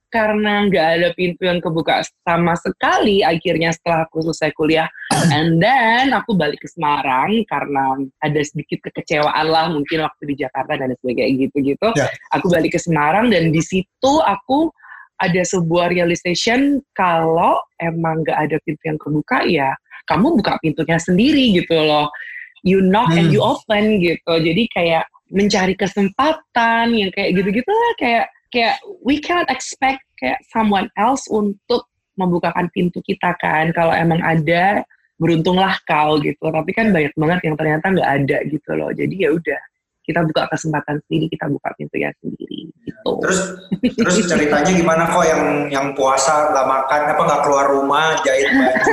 karena 0.09 0.65
nggak 0.65 0.89
ada 0.99 1.09
pintu 1.13 1.45
yang 1.45 1.61
kebuka 1.61 2.01
sama 2.25 2.57
sekali 2.57 3.21
akhirnya 3.21 3.77
setelah 3.77 4.09
aku 4.09 4.25
selesai 4.25 4.57
kuliah 4.57 4.89
and 5.29 5.61
then 5.61 6.17
aku 6.17 6.33
balik 6.33 6.57
ke 6.65 6.69
Semarang 6.73 7.45
karena 7.45 8.01
ada 8.25 8.41
sedikit 8.41 8.81
kekecewaan 8.89 9.47
lah 9.49 9.69
mungkin 9.69 10.05
waktu 10.09 10.33
di 10.33 10.35
Jakarta 10.41 10.81
dan 10.81 10.97
sebagainya 10.97 11.49
gitu-gitu 11.49 11.89
Ya. 11.93 12.09
aku 12.33 12.49
balik 12.49 12.73
ke 12.77 12.81
Semarang 12.81 13.29
dan 13.29 13.53
di 13.53 13.61
situ 13.61 14.13
aku 14.25 14.73
ada 15.19 15.43
sebuah 15.45 15.93
realization 15.93 16.81
kalau 16.97 17.61
emang 17.83 18.25
nggak 18.25 18.39
ada 18.49 18.57
pintu 18.65 18.83
yang 18.89 18.99
kebuka 19.01 19.45
ya 19.45 19.77
kamu 20.09 20.41
buka 20.41 20.57
pintunya 20.65 20.97
sendiri 20.97 21.53
gitu 21.53 21.77
loh 21.77 22.09
you 22.65 22.81
knock 22.81 23.13
and 23.13 23.29
Hmm. 23.29 23.35
you 23.37 23.43
open 23.45 24.01
gitu 24.01 24.33
jadi 24.41 24.63
kayak 24.73 25.05
mencari 25.29 25.77
kesempatan 25.77 26.97
yang 26.97 27.11
kayak 27.13 27.37
gitu-gitu 27.37 27.69
lah 27.69 27.93
kayak 28.01 28.27
kayak 28.53 28.81
we 29.05 29.21
cannot 29.21 29.49
expect 29.53 30.03
kayak 30.19 30.41
someone 30.51 30.89
else 30.99 31.25
untuk 31.31 31.87
membukakan 32.19 32.67
pintu 32.75 32.99
kita 33.07 33.33
kan. 33.39 33.71
Kalau 33.73 33.95
emang 33.95 34.19
ada 34.21 34.83
beruntunglah 35.19 35.79
kau 35.87 36.19
gitu. 36.23 36.43
Tapi 36.43 36.71
kan 36.75 36.91
banyak 36.91 37.15
banget 37.15 37.41
yang 37.47 37.57
ternyata 37.59 37.87
nggak 37.91 38.11
ada 38.23 38.39
gitu 38.51 38.71
loh. 38.75 38.91
Jadi 38.95 39.15
ya 39.19 39.31
udah 39.35 39.61
kita 40.09 40.25
buka 40.25 40.49
kesempatan 40.49 40.97
sendiri 41.05 41.29
kita 41.29 41.53
buka 41.53 41.69
pintunya 41.77 42.09
sendiri 42.17 42.73
gitu. 42.81 43.11
Terus 43.21 43.41
terus 43.93 44.17
ceritanya 44.25 44.73
gimana 44.73 45.05
kok 45.13 45.27
yang 45.29 45.45
yang 45.69 45.87
puasa 45.93 46.49
nggak 46.49 46.65
makan 46.65 47.01
apa 47.13 47.23
nggak 47.29 47.43
keluar 47.45 47.67
rumah 47.69 48.17
jahit 48.25 48.49
baju? 48.49 48.93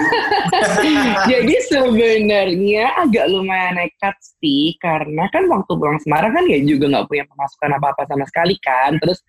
Jadi 1.32 1.56
sebenarnya 1.72 2.86
agak 3.00 3.32
lumayan 3.32 3.80
nekat 3.80 4.18
sih. 4.44 4.76
Karena 4.84 5.32
kan 5.32 5.48
waktu 5.48 5.72
pulang 5.72 6.04
Semarang 6.04 6.36
kan 6.36 6.46
ya 6.52 6.60
juga 6.68 6.92
nggak 6.92 7.08
punya 7.08 7.24
pemasukan 7.32 7.72
apa-apa 7.80 8.04
sama 8.12 8.28
sekali 8.28 8.60
kan. 8.60 9.00
Terus 9.00 9.24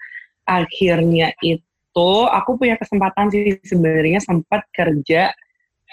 akhirnya 0.47 1.35
itu 1.43 2.11
aku 2.31 2.57
punya 2.57 2.79
kesempatan 2.79 3.29
sih 3.35 3.59
sebenarnya 3.67 4.23
sempat 4.23 4.65
kerja 4.71 5.35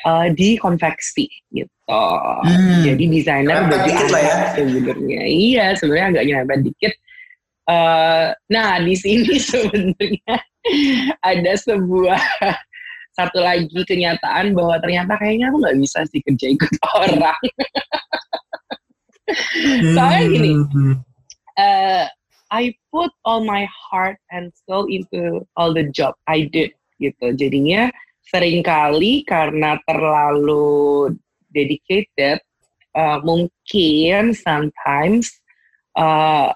eh, 0.06 0.28
di 0.32 0.56
konveksi 0.62 1.28
gitu. 1.52 1.74
Hmm. 1.90 2.86
Jadi 2.86 3.04
desainer 3.12 3.68
baju 3.68 3.92
ya. 4.14 4.56
sebenarnya. 4.56 5.22
Iya 5.28 5.66
sebenarnya 5.76 6.08
agak 6.16 6.24
nyerempet 6.30 6.60
dikit. 6.64 6.94
Eh, 7.64 8.28
nah 8.54 8.72
di 8.80 8.96
sini 8.96 9.36
sebenarnya 9.52 10.36
ada 11.20 11.54
sebuah 11.60 12.22
satu 13.14 13.40
lagi 13.40 13.82
kenyataan 13.86 14.58
bahwa 14.58 14.82
ternyata 14.82 15.14
kayaknya 15.22 15.54
aku 15.54 15.58
nggak 15.62 15.78
bisa 15.78 16.00
sih 16.10 16.22
kerja 16.26 16.48
ikut 16.50 16.74
orang. 16.98 17.44
Soalnya 19.94 20.22
gini. 20.30 20.52
Hmm. 20.58 20.96
Uh, 21.54 22.06
I 22.54 22.78
put 22.94 23.10
all 23.26 23.42
my 23.42 23.66
heart 23.66 24.22
and 24.30 24.54
soul 24.70 24.86
into 24.86 25.42
all 25.58 25.74
the 25.74 25.90
job 25.90 26.14
I 26.30 26.46
did 26.46 26.78
gitu. 27.02 27.34
Jadinya 27.34 27.90
sering 28.30 28.62
kali 28.62 29.26
karena 29.26 29.82
terlalu 29.90 31.10
dedicated, 31.50 32.38
uh, 32.94 33.18
mungkin 33.26 34.38
sometimes 34.38 35.34
uh, 35.98 36.54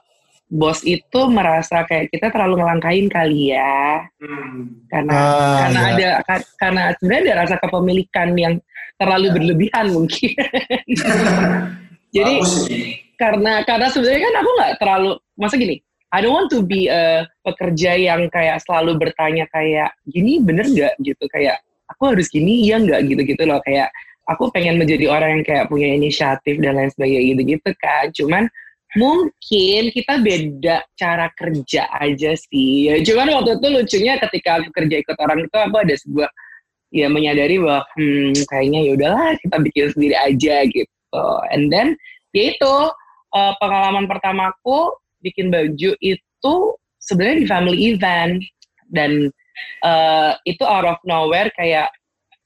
bos 0.47 0.85
itu 0.85 1.19
merasa 1.27 1.81
kayak 1.83 2.13
kita 2.13 2.29
terlalu 2.29 2.61
ngelangkain 2.61 3.09
kali 3.11 3.51
ya 3.51 4.05
Hmm. 4.21 4.85
karena 4.87 5.13
Ah, 5.13 5.57
karena 5.59 5.81
ya. 5.81 5.89
ada 5.91 6.09
ka- 6.23 6.47
karena 6.55 6.81
sebenarnya 6.95 7.23
ada 7.25 7.35
rasa 7.43 7.55
kepemilikan 7.59 8.29
yang 8.37 8.53
terlalu 8.95 9.27
berlebihan 9.33 9.91
mungkin. 9.91 10.33
Jadi 12.15 12.33
karena 13.19 13.65
karena 13.65 13.87
sebenarnya 13.91 14.21
kan 14.29 14.35
aku 14.45 14.49
nggak 14.55 14.73
terlalu 14.79 15.11
masa 15.35 15.55
gini 15.57 15.81
I 16.15 16.23
don't 16.23 16.31
want 16.31 16.47
to 16.55 16.63
be 16.63 16.87
a 16.87 17.27
pekerja 17.43 17.99
yang 17.99 18.31
kayak 18.31 18.63
selalu 18.63 18.95
bertanya 18.95 19.43
kayak 19.51 19.91
gini 20.07 20.39
bener 20.39 20.67
nggak? 20.67 20.95
Gitu 21.03 21.23
kayak 21.27 21.59
aku 21.91 22.15
harus 22.15 22.31
gini 22.31 22.63
iya 22.63 22.79
nggak? 22.79 23.11
Gitu 23.11 23.21
gitu 23.35 23.43
loh 23.43 23.59
kayak 23.63 23.91
aku 24.27 24.51
pengen 24.51 24.79
menjadi 24.79 25.11
orang 25.11 25.39
yang 25.39 25.43
kayak 25.43 25.65
punya 25.67 25.91
inisiatif 25.91 26.59
dan 26.63 26.79
lain 26.79 26.91
sebagainya 26.95 27.23
gitu 27.35 27.41
gitu 27.59 27.69
kan. 27.79 28.05
Cuman 28.15 28.43
mungkin 28.95 29.81
kita 29.91 30.13
beda 30.23 30.77
cara 30.95 31.27
kerja 31.35 31.91
aja 31.91 32.31
sih. 32.39 32.87
Ya 32.87 33.03
cuman 33.03 33.43
waktu 33.43 33.59
itu 33.59 33.67
lucunya 33.67 34.13
ketika 34.23 34.63
aku 34.63 34.69
kerja 34.71 34.95
ikut 35.03 35.17
orang 35.19 35.43
itu 35.43 35.57
aku 35.59 35.75
ada 35.75 35.95
sebuah 35.99 36.29
ya 36.95 37.07
menyadari 37.11 37.59
bahwa 37.59 37.83
hmm, 37.99 38.47
kayaknya 38.47 38.79
ya 38.87 38.91
udahlah 38.95 39.27
kita 39.43 39.57
bikin 39.59 39.85
sendiri 39.91 40.15
aja 40.15 40.55
gitu. 40.71 41.25
And 41.51 41.67
then 41.67 41.99
ya 42.31 42.55
itu 42.55 42.75
uh, 43.35 43.53
pengalaman 43.59 44.07
pertamaku 44.07 44.95
bikin 45.31 45.51
baju 45.51 45.91
itu 45.99 46.55
sebenarnya 47.03 47.37
di 47.43 47.47
family 47.47 47.77
event. 47.91 48.39
Dan 48.87 49.27
uh, 49.83 50.31
itu 50.47 50.63
out 50.63 50.87
of 50.87 50.99
nowhere 51.03 51.51
kayak 51.59 51.91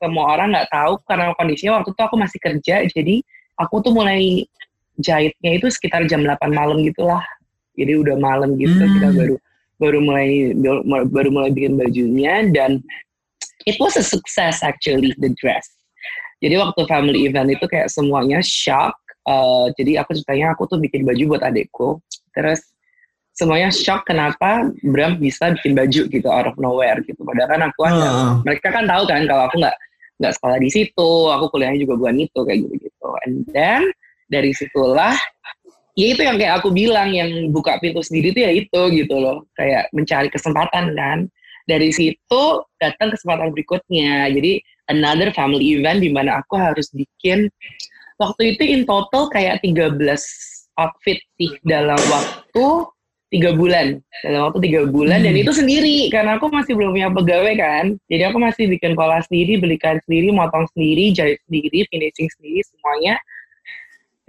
semua 0.02 0.34
orang 0.34 0.58
nggak 0.58 0.70
tahu 0.74 0.98
karena 1.06 1.30
kondisinya 1.38 1.78
waktu 1.78 1.94
itu 1.94 2.02
aku 2.02 2.18
masih 2.18 2.40
kerja 2.42 2.82
jadi 2.90 3.22
aku 3.62 3.86
tuh 3.86 3.94
mulai 3.94 4.50
jahitnya 4.98 5.62
itu 5.62 5.70
sekitar 5.70 6.10
jam 6.10 6.26
8 6.26 6.42
malam 6.50 6.82
gitulah. 6.82 7.22
Jadi 7.78 7.94
udah 8.02 8.18
malam 8.18 8.58
gitu 8.58 8.74
Hmm. 8.74 8.94
kita 8.98 9.10
baru 9.14 9.36
baru 9.82 10.00
mulai 10.02 10.30
baru 11.10 11.30
mulai 11.30 11.50
bikin 11.54 11.78
bajunya 11.78 12.50
dan 12.50 12.82
it 13.70 13.78
was 13.78 13.94
a 13.98 14.06
success 14.06 14.66
actually 14.66 15.14
the 15.22 15.30
dress. 15.38 15.70
Jadi 16.42 16.58
waktu 16.58 16.82
family 16.90 17.30
event 17.30 17.54
itu 17.54 17.70
kayak 17.70 17.94
semuanya 17.94 18.42
shock 18.42 18.98
Uh, 19.22 19.70
jadi 19.78 20.02
aku 20.02 20.18
ceritanya 20.18 20.58
aku 20.58 20.66
tuh 20.66 20.82
bikin 20.82 21.06
baju 21.06 21.38
buat 21.38 21.46
adekku 21.46 22.02
terus 22.34 22.71
semuanya 23.42 23.74
shock 23.74 24.06
kenapa 24.06 24.70
Bram 24.86 25.18
bisa 25.18 25.58
bikin 25.58 25.74
baju 25.74 26.02
gitu 26.06 26.28
out 26.30 26.46
of 26.46 26.56
nowhere 26.62 27.02
gitu. 27.02 27.18
Padahal 27.26 27.50
kan 27.50 27.62
aku 27.66 27.82
ada. 27.90 28.06
Ah, 28.06 28.34
mereka 28.46 28.70
kan 28.70 28.86
tahu 28.86 29.04
kan 29.10 29.26
kalau 29.26 29.44
aku 29.50 29.58
nggak 29.58 29.78
nggak 30.22 30.34
sekolah 30.38 30.58
di 30.62 30.70
situ 30.70 31.12
aku 31.34 31.50
kuliahnya 31.50 31.82
juga 31.82 31.98
bukan 31.98 32.22
itu 32.22 32.40
kayak 32.46 32.60
gitu 32.62 32.76
gitu 32.78 33.08
and 33.26 33.42
then 33.58 33.82
dari 34.30 34.54
situlah 34.54 35.18
ya 35.98 36.08
itu 36.14 36.22
yang 36.22 36.38
kayak 36.38 36.62
aku 36.62 36.70
bilang 36.70 37.10
yang 37.10 37.50
buka 37.50 37.82
pintu 37.82 38.06
sendiri 38.06 38.30
tuh 38.32 38.42
ya 38.46 38.52
itu 38.54 38.82
gitu 38.94 39.16
loh. 39.18 39.44
Kayak 39.58 39.90
mencari 39.92 40.30
kesempatan 40.30 40.94
kan. 40.94 41.26
Dari 41.66 41.90
situ 41.94 42.44
datang 42.78 43.14
kesempatan 43.14 43.54
berikutnya. 43.54 44.30
Jadi 44.30 44.62
another 44.90 45.34
family 45.34 45.78
event 45.78 46.02
di 46.04 46.10
mana 46.14 46.42
aku 46.42 46.58
harus 46.58 46.90
bikin 46.94 47.50
waktu 48.22 48.56
itu 48.56 48.64
in 48.66 48.82
total 48.86 49.30
kayak 49.34 49.62
13 49.66 49.98
outfit 50.80 51.20
sih 51.38 51.52
dalam 51.66 52.00
waktu 52.10 52.66
tiga 53.32 53.56
bulan. 53.56 53.98
Dalam 54.22 54.52
waktu 54.52 54.60
tiga 54.68 54.82
bulan 54.92 55.24
dan 55.24 55.34
Hmm. 55.34 55.42
itu 55.48 55.52
sendiri 55.56 55.98
karena 56.12 56.36
aku 56.36 56.52
masih 56.52 56.76
belum 56.76 56.92
punya 56.92 57.10
pegawai 57.10 57.54
kan. 57.56 57.86
Jadi 58.12 58.24
aku 58.28 58.38
masih 58.38 58.64
bikin 58.68 58.92
pola 58.94 59.24
sendiri 59.24 59.58
belikan 59.58 59.98
sendiri 60.04 60.36
motong 60.36 60.68
sendiri 60.76 61.16
jahit 61.16 61.40
sendiri 61.48 61.88
finishing 61.88 62.28
sendiri 62.38 62.60
semuanya. 62.68 63.16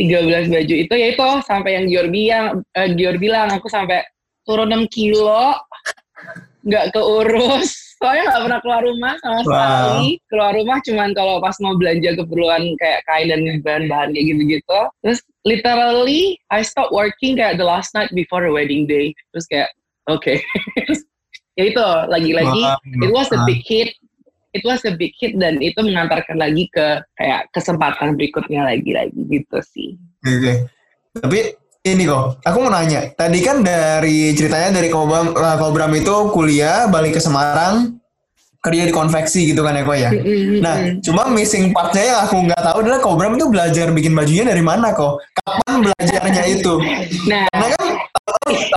13 0.00 0.48
baju 0.48 0.74
itu 0.74 0.94
ya 0.96 1.06
itu 1.12 1.26
sampai 1.44 1.70
yang 1.76 1.84
Gior 1.90 2.08
bilang 2.08 2.44
eh, 2.72 2.88
Gior 2.96 3.16
bilang 3.20 3.52
aku 3.52 3.68
sampai 3.68 4.02
turun 4.42 4.72
6 4.72 4.88
kilo 4.88 5.52
nggak 6.64 6.94
keurus 6.94 7.91
soalnya 8.02 8.24
nggak 8.26 8.42
pernah 8.42 8.60
keluar 8.60 8.82
rumah 8.82 9.14
sama 9.22 9.32
Wow. 9.32 9.44
sekali 9.46 10.06
keluar 10.26 10.52
rumah 10.52 10.78
cuman 10.82 11.08
kalau 11.14 11.34
pas 11.38 11.56
mau 11.62 11.74
belanja 11.78 12.10
keperluan 12.18 12.62
kayak 12.76 13.00
kain 13.06 13.30
dan 13.30 13.40
bahan-bahan 13.62 14.10
kayak 14.10 14.26
gitu-gitu 14.28 14.80
terus 15.00 15.20
literally 15.46 16.34
I 16.50 16.60
stop 16.60 16.90
working 16.90 17.38
kayak 17.38 17.56
the 17.56 17.66
last 17.66 17.94
night 17.94 18.10
before 18.10 18.42
the 18.42 18.50
wedding 18.50 18.84
day 18.84 19.14
terus 19.30 19.46
kayak 19.46 19.70
oke 20.10 20.26
ya 21.58 21.64
itu 21.64 21.86
lagi-lagi 22.08 22.62
Wow. 22.66 23.06
it 23.06 23.10
was 23.12 23.28
a 23.30 23.38
big 23.44 23.62
hit 23.62 23.94
it 24.52 24.64
was 24.64 24.82
a 24.82 24.92
big 24.92 25.12
hit 25.16 25.38
dan 25.38 25.60
itu 25.60 25.78
mengantarkan 25.78 26.36
lagi 26.36 26.66
ke 26.68 26.86
kayak 27.16 27.46
kesempatan 27.52 28.18
berikutnya 28.18 28.66
lagi-lagi 28.66 29.16
gitu 29.30 29.58
sih 29.62 29.94
Oke. 30.22 30.66
Tapi 31.12 31.40
ini 31.82 32.06
kok, 32.06 32.38
aku 32.46 32.56
mau 32.62 32.70
nanya. 32.70 33.10
Tadi 33.10 33.38
kan 33.42 33.66
dari 33.66 34.30
ceritanya 34.38 34.78
dari 34.78 34.86
Kobram, 34.86 35.34
eh, 35.34 35.56
Kobram 35.58 35.90
itu 35.98 36.14
kuliah, 36.30 36.86
balik 36.86 37.18
ke 37.18 37.20
Semarang, 37.20 37.98
kerja 38.62 38.86
di 38.86 38.94
konveksi 38.94 39.50
gitu 39.50 39.66
kan 39.66 39.74
ya 39.74 39.82
kok 39.82 39.98
ya. 39.98 40.10
Nah, 40.62 40.74
cuma 41.02 41.26
missing 41.26 41.74
partnya 41.74 42.14
yang 42.14 42.18
aku 42.22 42.36
nggak 42.46 42.62
tahu 42.62 42.76
adalah 42.86 43.00
Kobram 43.02 43.34
itu 43.34 43.50
belajar 43.50 43.90
bikin 43.90 44.14
bajunya 44.14 44.46
dari 44.46 44.62
mana 44.62 44.94
kok? 44.94 45.18
Kapan 45.42 45.90
belajarnya 45.90 46.42
itu? 46.46 46.74
nah 47.26 47.50
Karena 47.50 47.68
kan 47.74 47.86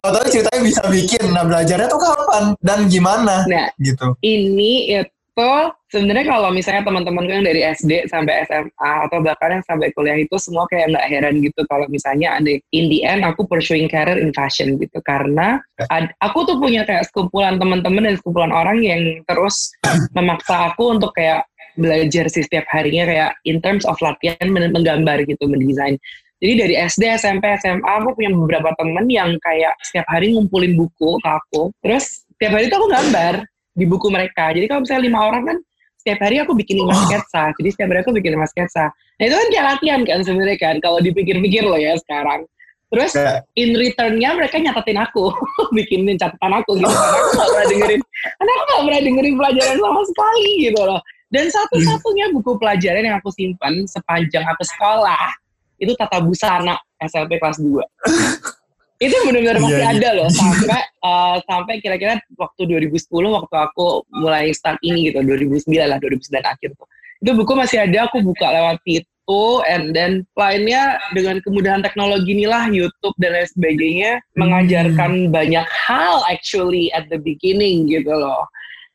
tahu-tahu 0.02 0.26
ceritanya 0.34 0.62
bisa 0.66 0.82
bikin. 0.90 1.24
Nah, 1.30 1.44
belajarnya 1.46 1.86
tuh 1.86 2.02
kapan 2.02 2.44
dan 2.66 2.90
gimana? 2.90 3.46
nah 3.46 3.70
Gitu. 3.78 4.18
ini 4.26 4.90
itu 5.36 5.52
sebenarnya 5.92 6.32
kalau 6.32 6.48
misalnya 6.48 6.88
teman-teman 6.88 7.28
yang 7.28 7.44
dari 7.44 7.68
SD 7.68 8.08
sampai 8.08 8.48
SMA 8.48 8.92
atau 9.04 9.20
bahkan 9.20 9.60
yang 9.60 9.66
sampai 9.68 9.92
kuliah 9.92 10.16
itu 10.16 10.32
semua 10.40 10.64
kayak 10.72 10.96
nggak 10.96 11.08
heran 11.12 11.44
gitu 11.44 11.60
kalau 11.68 11.84
misalnya 11.92 12.40
ada 12.40 12.56
in 12.72 12.88
the 12.88 13.04
end 13.04 13.28
aku 13.28 13.44
pursuing 13.44 13.92
career 13.92 14.16
in 14.16 14.32
fashion 14.32 14.80
gitu. 14.80 14.96
Karena 15.04 15.60
ad- 15.92 16.16
aku 16.24 16.48
tuh 16.48 16.56
punya 16.56 16.88
kayak 16.88 17.12
sekumpulan 17.12 17.60
teman-teman 17.60 18.08
dan 18.08 18.16
sekumpulan 18.16 18.56
orang 18.56 18.80
yang 18.80 19.20
terus 19.28 19.76
memaksa 20.16 20.72
aku 20.72 20.96
untuk 20.96 21.12
kayak 21.12 21.44
belajar 21.76 22.32
sih 22.32 22.48
setiap 22.48 22.64
harinya 22.72 23.04
kayak 23.04 23.32
in 23.44 23.60
terms 23.60 23.84
of 23.84 24.00
latihan 24.00 24.48
men- 24.48 24.72
menggambar 24.72 25.20
gitu 25.28 25.52
mendesain. 25.52 26.00
Jadi 26.40 26.54
dari 26.64 26.76
SD, 26.80 27.04
SMP, 27.20 27.44
SMA 27.60 27.84
aku 27.84 28.16
punya 28.16 28.32
beberapa 28.32 28.72
temen 28.80 29.04
yang 29.12 29.36
kayak 29.44 29.76
setiap 29.84 30.08
hari 30.08 30.32
ngumpulin 30.32 30.80
buku 30.80 31.20
ke 31.20 31.28
aku. 31.28 31.76
Terus 31.84 32.24
setiap 32.40 32.56
hari 32.56 32.72
tuh 32.72 32.80
aku 32.80 32.88
gambar 32.88 33.36
di 33.76 33.86
buku 33.86 34.08
mereka. 34.08 34.56
Jadi 34.56 34.66
kalau 34.72 34.82
misalnya 34.88 35.04
lima 35.06 35.20
orang 35.28 35.44
kan 35.46 35.58
setiap 36.00 36.20
hari 36.24 36.38
aku 36.40 36.56
bikin 36.56 36.82
lima 36.82 36.96
oh. 36.96 37.02
sketsa. 37.06 37.52
Jadi 37.60 37.70
setiap 37.76 37.90
hari 37.92 38.00
aku 38.02 38.14
bikin 38.16 38.32
lima 38.40 38.48
sketsa. 38.48 38.90
Nah 38.90 39.24
itu 39.28 39.36
kan 39.36 39.48
kayak 39.52 39.66
latihan 39.76 40.02
kan 40.08 40.20
sebenarnya 40.24 40.58
kan. 40.58 40.76
Kalau 40.80 40.98
dipikir-pikir 41.04 41.64
loh 41.68 41.78
ya 41.78 41.94
sekarang. 42.00 42.48
Terus 42.94 43.12
yeah. 43.18 43.42
in 43.60 43.76
returnnya 43.76 44.38
mereka 44.38 44.62
nyatatin 44.62 45.02
aku, 45.02 45.34
bikinin 45.76 46.16
catatan 46.16 46.64
aku 46.64 46.80
gitu. 46.80 46.88
Karena 46.88 47.18
aku 47.18 47.32
gak 47.34 47.50
pernah 47.50 47.68
dengerin, 47.68 48.02
karena 48.40 48.52
aku 48.54 48.64
gak 48.64 48.84
pernah 48.86 49.02
dengerin 49.02 49.36
pelajaran 49.36 49.78
sama 49.82 50.02
sekali 50.06 50.52
gitu 50.70 50.82
loh. 50.86 51.02
Dan 51.34 51.46
satu-satunya 51.50 52.26
buku 52.32 52.52
pelajaran 52.62 53.04
yang 53.04 53.18
aku 53.18 53.34
simpan 53.34 53.84
sepanjang 53.90 54.46
aku 54.46 54.64
sekolah 54.64 55.34
itu 55.82 55.92
tata 55.98 56.24
busana 56.24 56.78
SMP 57.02 57.42
kelas 57.42 57.60
2. 57.60 57.76
itu 59.04 59.16
benar-benar 59.28 59.60
masih 59.60 59.76
yeah, 59.76 59.92
iya. 59.92 60.00
ada 60.00 60.10
loh 60.16 60.30
sampai 60.40 60.82
uh, 61.04 61.38
sampai 61.44 61.74
kira-kira 61.84 62.16
waktu 62.40 62.62
2010 62.64 63.12
waktu 63.12 63.56
aku 63.56 64.08
mulai 64.16 64.56
start 64.56 64.80
ini 64.80 65.12
gitu 65.12 65.20
2009 65.20 65.68
lah 65.76 66.00
2009 66.00 66.32
akhir 66.40 66.70
tuh 66.80 66.88
itu 67.24 67.32
buku 67.36 67.54
masih 67.56 67.84
ada 67.84 68.08
aku 68.08 68.24
buka 68.24 68.48
lewat 68.48 68.80
itu 68.88 69.42
and 69.68 69.92
then 69.92 70.24
lainnya 70.40 71.00
dengan 71.12 71.42
kemudahan 71.44 71.84
teknologi 71.84 72.38
inilah 72.38 72.72
YouTube 72.72 73.16
dan 73.20 73.36
lain 73.36 73.50
sebagainya 73.52 74.12
hmm. 74.20 74.26
mengajarkan 74.40 75.12
banyak 75.34 75.68
hal 75.68 76.24
actually 76.32 76.88
at 76.96 77.08
the 77.12 77.20
beginning 77.20 77.92
gitu 77.92 78.12
loh 78.16 78.48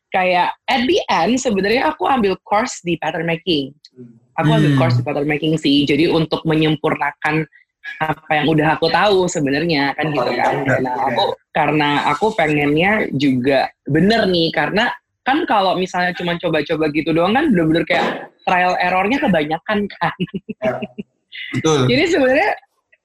kayak 0.09 0.53
at 0.65 0.81
the 0.89 0.97
end 1.13 1.37
sebenarnya 1.37 1.93
aku 1.93 2.09
ambil 2.09 2.33
course 2.41 2.81
di 2.81 2.97
pattern 2.97 3.29
making 3.29 3.69
aku 4.39 4.49
ambil 4.49 4.71
hmm. 4.73 4.79
course 4.81 4.95
di 4.97 5.03
pattern 5.05 5.29
making 5.29 5.53
sih 5.61 5.85
jadi 5.85 6.09
untuk 6.09 6.41
menyempurnakan 6.47 7.45
apa 8.01 8.31
yang 8.41 8.45
udah 8.49 8.67
aku 8.77 8.87
tahu 8.89 9.25
sebenarnya 9.29 9.93
kan 9.97 10.09
gitu 10.13 10.31
kan. 10.37 10.53
Nah 10.81 10.95
aku 11.11 11.23
karena 11.51 11.89
aku 12.09 12.33
pengennya 12.33 13.09
juga 13.13 13.69
bener 13.89 14.25
nih 14.29 14.49
karena 14.53 14.89
kan 15.21 15.45
kalau 15.45 15.77
misalnya 15.77 16.13
cuma 16.17 16.33
coba-coba 16.41 16.89
gitu 16.93 17.13
doang 17.13 17.37
kan 17.37 17.53
bener-bener 17.53 17.85
kayak 17.85 18.33
trial 18.45 18.73
errornya 18.81 19.21
kebanyakan 19.21 19.85
kan. 19.97 20.17
Ya, 20.61 20.73
betul. 21.57 21.79
Jadi 21.91 22.03
sebenarnya 22.09 22.51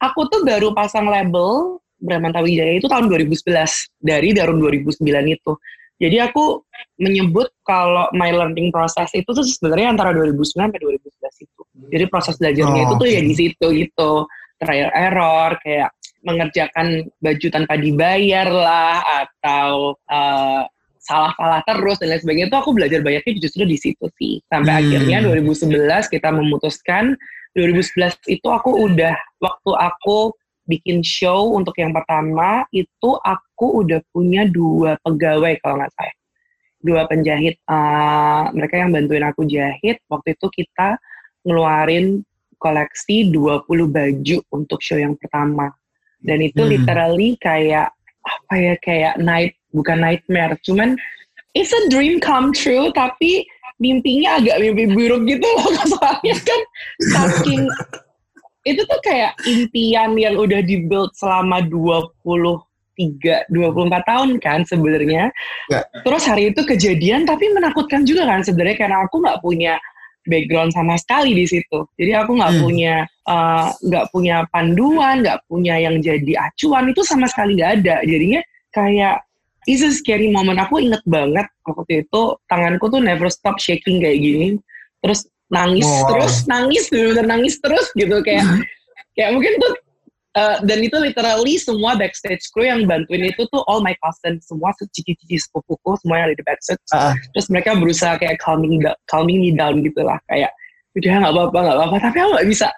aku 0.01 0.21
tuh 0.33 0.41
baru 0.45 0.73
pasang 0.73 1.09
label 1.09 1.81
Brahmanta 2.01 2.45
Wijaya 2.45 2.77
itu 2.77 2.89
tahun 2.89 3.09
2011 3.09 3.53
dari 4.01 4.33
tahun 4.37 4.57
2009 4.61 5.01
itu. 5.33 5.53
Jadi 5.97 6.17
aku 6.21 6.61
menyebut 7.01 7.49
kalau 7.65 8.05
my 8.13 8.29
learning 8.29 8.69
process 8.69 9.09
itu 9.17 9.33
tuh 9.33 9.41
sebenarnya 9.41 9.97
antara 9.97 10.13
2009 10.13 10.69
sampai 10.69 10.77
2011 10.77 11.45
itu. 11.49 11.63
Jadi 11.89 12.05
proses 12.13 12.37
belajarnya 12.37 12.81
oh, 12.81 12.85
itu 12.85 12.95
tuh 13.01 13.09
okay. 13.09 13.17
ya 13.17 13.21
di 13.25 13.35
situ 13.37 13.67
gitu 13.73 14.13
trial 14.61 14.91
error 14.93 15.57
kayak 15.61 15.93
mengerjakan 16.27 17.07
baju 17.23 17.47
tanpa 17.55 17.79
dibayar 17.79 18.49
lah 18.51 18.99
atau 19.25 19.95
uh, 20.11 20.67
salah-salah 21.07 21.63
terus 21.63 22.03
dan 22.03 22.11
lain 22.11 22.21
sebagainya. 22.21 22.49
Itu 22.51 22.59
aku 22.59 22.71
belajar 22.75 23.01
banyaknya 23.01 23.39
justru 23.39 23.63
di 23.63 23.79
situ 23.79 24.07
sih. 24.19 24.43
Sampai 24.51 24.75
hmm. 24.75 24.81
akhirnya 24.83 25.19
2011 25.23 26.11
kita 26.11 26.29
memutuskan 26.35 27.15
2011 27.55 28.21
itu 28.27 28.49
aku 28.51 28.91
udah 28.91 29.17
waktu 29.41 29.71
aku 29.79 30.35
bikin 30.67 31.01
show 31.01 31.55
untuk 31.55 31.79
yang 31.79 31.95
pertama 31.95 32.67
itu 32.75 33.11
aku 33.23 33.87
udah 33.87 34.03
punya 34.11 34.45
dua 34.51 34.99
pegawai 35.01 35.57
kalau 35.63 35.79
nggak 35.81 35.95
salah. 35.95 36.17
Dua 36.83 37.03
penjahit 37.09 37.57
uh, 37.71 38.51
mereka 38.53 38.83
yang 38.83 38.91
bantuin 38.93 39.25
aku 39.25 39.47
jahit. 39.47 40.03
Waktu 40.11 40.35
itu 40.35 40.47
kita 40.53 40.99
ngeluarin 41.47 42.27
koleksi 42.59 43.31
20 43.33 43.67
baju 43.67 44.37
untuk 44.53 44.81
show 44.81 44.97
yang 44.97 45.15
pertama. 45.19 45.73
Dan 46.21 46.43
itu 46.43 46.65
hmm. 46.65 46.71
literally 46.73 47.31
kayak 47.39 47.93
apa 48.27 48.55
ya 48.59 48.75
kayak 48.83 49.15
night 49.23 49.55
bukan 49.71 50.03
nightmare, 50.03 50.59
cuman 50.67 50.99
it's 51.55 51.71
a 51.71 51.83
dream 51.89 52.19
come 52.19 52.51
true 52.51 52.91
tapi 52.93 53.47
mimpinya 53.81 54.41
agak 54.41 54.57
mimpi 54.61 54.89
buruk 54.89 55.25
gitu 55.29 55.45
loh 55.45 55.69
soalnya 55.93 56.37
kan 56.41 56.61
saking 57.13 57.69
itu 58.71 58.83
tuh 58.83 59.01
kayak 59.07 59.33
impian 59.47 60.19
yang 60.19 60.35
udah 60.35 60.59
dibuild 60.59 61.15
selama 61.15 61.63
23 61.71 63.47
24 63.55 64.11
tahun 64.11 64.31
kan 64.43 64.67
sebenarnya. 64.67 65.31
Ya. 65.71 65.87
Terus 66.03 66.27
hari 66.27 66.51
itu 66.51 66.67
kejadian 66.67 67.31
tapi 67.31 67.47
menakutkan 67.55 68.03
juga 68.03 68.27
kan 68.27 68.43
sebenarnya 68.43 68.77
karena 68.83 69.07
aku 69.07 69.23
nggak 69.23 69.39
punya 69.39 69.79
background 70.27 70.75
sama 70.75 70.99
sekali 71.01 71.33
di 71.33 71.47
situ. 71.49 71.87
Jadi 71.97 72.13
aku 72.13 72.37
nggak 72.39 72.53
hmm. 72.59 72.63
punya 72.63 72.95
eh, 73.07 73.69
nggak 73.73 74.05
uh, 74.07 74.11
punya 74.13 74.37
panduan, 74.51 75.25
nggak 75.25 75.39
punya 75.47 75.75
yang 75.81 75.99
jadi 75.99 76.33
acuan 76.51 76.91
itu 76.91 77.03
sama 77.03 77.27
sekali 77.31 77.59
nggak 77.59 77.73
ada. 77.83 77.97
Jadinya 78.05 78.41
kayak 78.75 79.23
it's 79.67 79.83
a 79.83 79.91
scary 79.91 80.31
moment. 80.31 80.59
Aku 80.63 80.79
inget 80.79 81.03
banget 81.07 81.47
waktu 81.67 82.07
itu 82.07 82.23
tanganku 82.47 82.87
tuh 82.91 83.03
never 83.03 83.31
stop 83.31 83.59
shaking 83.59 84.03
kayak 84.03 84.19
gini. 84.21 84.59
Terus 85.03 85.27
nangis 85.47 85.87
wow. 85.87 86.11
terus, 86.11 86.35
nangis 86.51 86.91
bener-bener 86.91 87.27
nangis 87.31 87.55
terus 87.63 87.87
gitu 87.95 88.19
kayak 88.27 88.43
kayak 89.15 89.31
mungkin 89.31 89.55
tuh 89.63 89.73
Uh, 90.37 90.61
dan 90.69 90.85
itu 90.85 90.93
literally 91.01 91.57
semua 91.57 91.97
backstage 91.97 92.45
crew 92.53 92.69
yang 92.69 92.85
bantuin 92.85 93.33
itu 93.33 93.49
tuh 93.49 93.65
all 93.65 93.81
my 93.81 93.97
cousins. 94.05 94.45
Semua 94.45 94.69
cici-cici 94.77 95.41
sepupuku 95.41 95.97
semua 96.05 96.21
yang 96.21 96.27
ada 96.29 96.37
di 96.37 96.45
backstage. 96.45 96.85
Uh. 96.93 97.17
terus 97.33 97.49
mereka 97.49 97.73
berusaha 97.73 98.21
kayak 98.21 98.37
calming 98.37 98.85
calming 99.09 99.41
me 99.41 99.51
down 99.57 99.81
gitu 99.81 100.05
lah. 100.05 100.21
Kayak 100.29 100.53
udah 100.93 101.25
nggak 101.25 101.33
apa-apa 101.33 101.59
nggak 101.65 101.77
apa-apa. 101.81 101.97
Tapi 102.05 102.17
aku 102.21 102.31
nggak 102.37 102.49
bisa. 102.53 102.69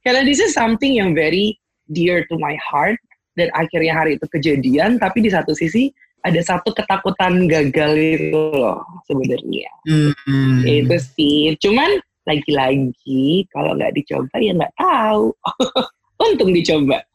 Karena 0.00 0.20
this 0.24 0.40
is 0.40 0.56
something 0.56 0.96
yang 0.96 1.12
very 1.12 1.60
dear 1.92 2.24
to 2.32 2.40
my 2.40 2.56
heart. 2.56 2.96
Dan 3.36 3.52
akhirnya 3.52 3.92
hari 3.92 4.16
itu 4.16 4.24
kejadian 4.32 4.96
tapi 4.96 5.20
di 5.20 5.28
satu 5.28 5.52
sisi 5.52 5.92
ada 6.24 6.40
satu 6.40 6.72
ketakutan 6.72 7.44
gagal 7.44 7.92
itu 8.00 8.40
loh 8.56 8.80
sebenarnya. 9.04 9.68
Hmm. 9.84 10.64
itu 10.64 10.96
sih. 10.96 11.60
Cuman 11.60 12.00
lagi-lagi 12.24 13.46
kalau 13.50 13.74
nggak 13.74 13.98
dicoba 13.98 14.34
ya 14.38 14.54
nggak 14.54 14.74
tahu 14.78 15.34
untung 16.30 16.54
dicoba. 16.54 17.02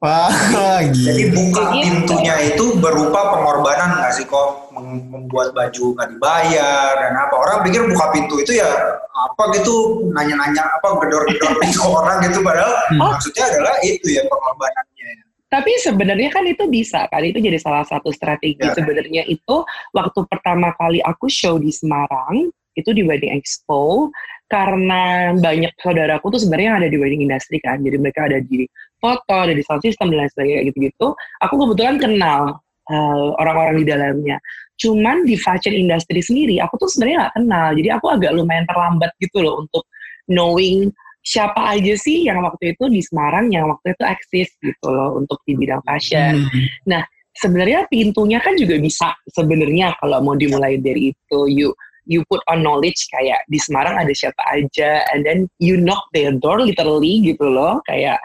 Wah, 0.00 0.32
Jadi 0.80 1.28
buka 1.28 1.76
gitu. 1.76 1.84
pintunya 1.84 2.32
itu 2.48 2.72
berupa 2.80 3.36
pengorbanan 3.36 4.00
nggak 4.00 4.16
sih 4.16 4.24
kok 4.24 4.72
membuat 4.72 5.52
baju 5.52 5.92
nggak 5.92 6.08
dibayar 6.16 6.90
dan 6.96 7.20
apa 7.20 7.34
orang 7.36 7.60
pikir 7.68 7.84
buka 7.84 8.08
pintu 8.08 8.40
itu 8.40 8.64
ya 8.64 8.96
apa 9.12 9.52
gitu 9.60 10.08
nanya-nanya 10.16 10.64
apa 10.80 11.04
gedor-gedor 11.04 11.52
pintu 11.60 11.84
orang 12.00 12.24
gitu 12.24 12.40
padahal 12.40 12.72
oh. 12.96 13.12
maksudnya 13.12 13.44
adalah 13.52 13.76
itu 13.84 14.16
ya 14.16 14.24
pengorbanannya. 14.24 15.10
Tapi 15.52 15.72
sebenarnya 15.84 16.30
kan 16.32 16.48
itu 16.48 16.64
bisa 16.72 17.04
kan 17.12 17.20
itu 17.20 17.36
jadi 17.36 17.60
salah 17.60 17.84
satu 17.84 18.08
strategi 18.08 18.56
ya. 18.56 18.72
sebenarnya 18.72 19.28
itu 19.28 19.56
waktu 19.92 20.20
pertama 20.32 20.72
kali 20.80 21.04
aku 21.04 21.28
show 21.28 21.60
di 21.60 21.68
Semarang 21.68 22.48
itu 22.72 22.90
di 22.96 23.04
Wedding 23.04 23.36
Expo 23.36 24.08
karena 24.50 25.30
banyak 25.38 25.70
saudaraku 25.78 26.34
tuh 26.34 26.42
sebenarnya 26.42 26.82
ada 26.82 26.88
di 26.90 26.98
wedding 26.98 27.22
industry 27.22 27.62
kan, 27.62 27.78
jadi 27.80 27.96
mereka 28.02 28.26
ada 28.26 28.42
di 28.42 28.66
foto, 28.98 29.46
ada 29.46 29.54
di 29.54 29.62
sound 29.62 29.80
system 29.86 30.10
dan 30.10 30.26
lain 30.26 30.30
sebagainya 30.34 30.62
gitu-gitu. 30.74 31.06
Aku 31.46 31.54
kebetulan 31.54 31.96
kenal 32.02 32.58
eh, 32.90 33.28
orang-orang 33.38 33.78
di 33.78 33.86
dalamnya. 33.86 34.36
Cuman 34.74 35.22
di 35.22 35.38
fashion 35.38 35.72
industry 35.72 36.18
sendiri, 36.18 36.58
aku 36.58 36.74
tuh 36.82 36.90
sebenarnya 36.90 37.16
nggak 37.22 37.34
kenal, 37.38 37.66
jadi 37.78 37.88
aku 37.94 38.06
agak 38.10 38.30
lumayan 38.34 38.66
terlambat 38.66 39.14
gitu 39.22 39.38
loh 39.38 39.62
untuk 39.62 39.86
knowing 40.26 40.90
siapa 41.20 41.76
aja 41.76 41.94
sih 42.00 42.24
yang 42.24 42.40
waktu 42.40 42.72
itu 42.72 42.88
di 42.88 43.00
Semarang 43.04 43.52
yang 43.52 43.68
waktu 43.68 43.92
itu 43.92 44.04
eksis 44.08 44.48
gitu 44.56 44.88
loh 44.88 45.20
untuk 45.20 45.38
di 45.44 45.52
bidang 45.52 45.84
fashion. 45.84 46.48
Hmm. 46.48 46.66
Nah 46.88 47.02
sebenarnya 47.36 47.86
pintunya 47.92 48.40
kan 48.40 48.56
juga 48.56 48.80
bisa 48.80 49.12
sebenarnya 49.28 49.94
kalau 50.00 50.24
mau 50.24 50.34
dimulai 50.34 50.80
dari 50.80 51.12
itu, 51.12 51.40
yuk 51.46 51.76
you 52.10 52.26
put 52.26 52.42
on 52.50 52.66
knowledge 52.66 53.06
kayak 53.14 53.46
di 53.46 53.56
Semarang 53.62 53.94
ada 53.94 54.10
siapa 54.10 54.42
aja 54.50 55.06
and 55.14 55.22
then 55.22 55.46
you 55.62 55.78
knock 55.78 56.02
their 56.10 56.34
door 56.34 56.58
literally 56.58 57.22
gitu 57.22 57.46
loh 57.46 57.78
kayak 57.86 58.18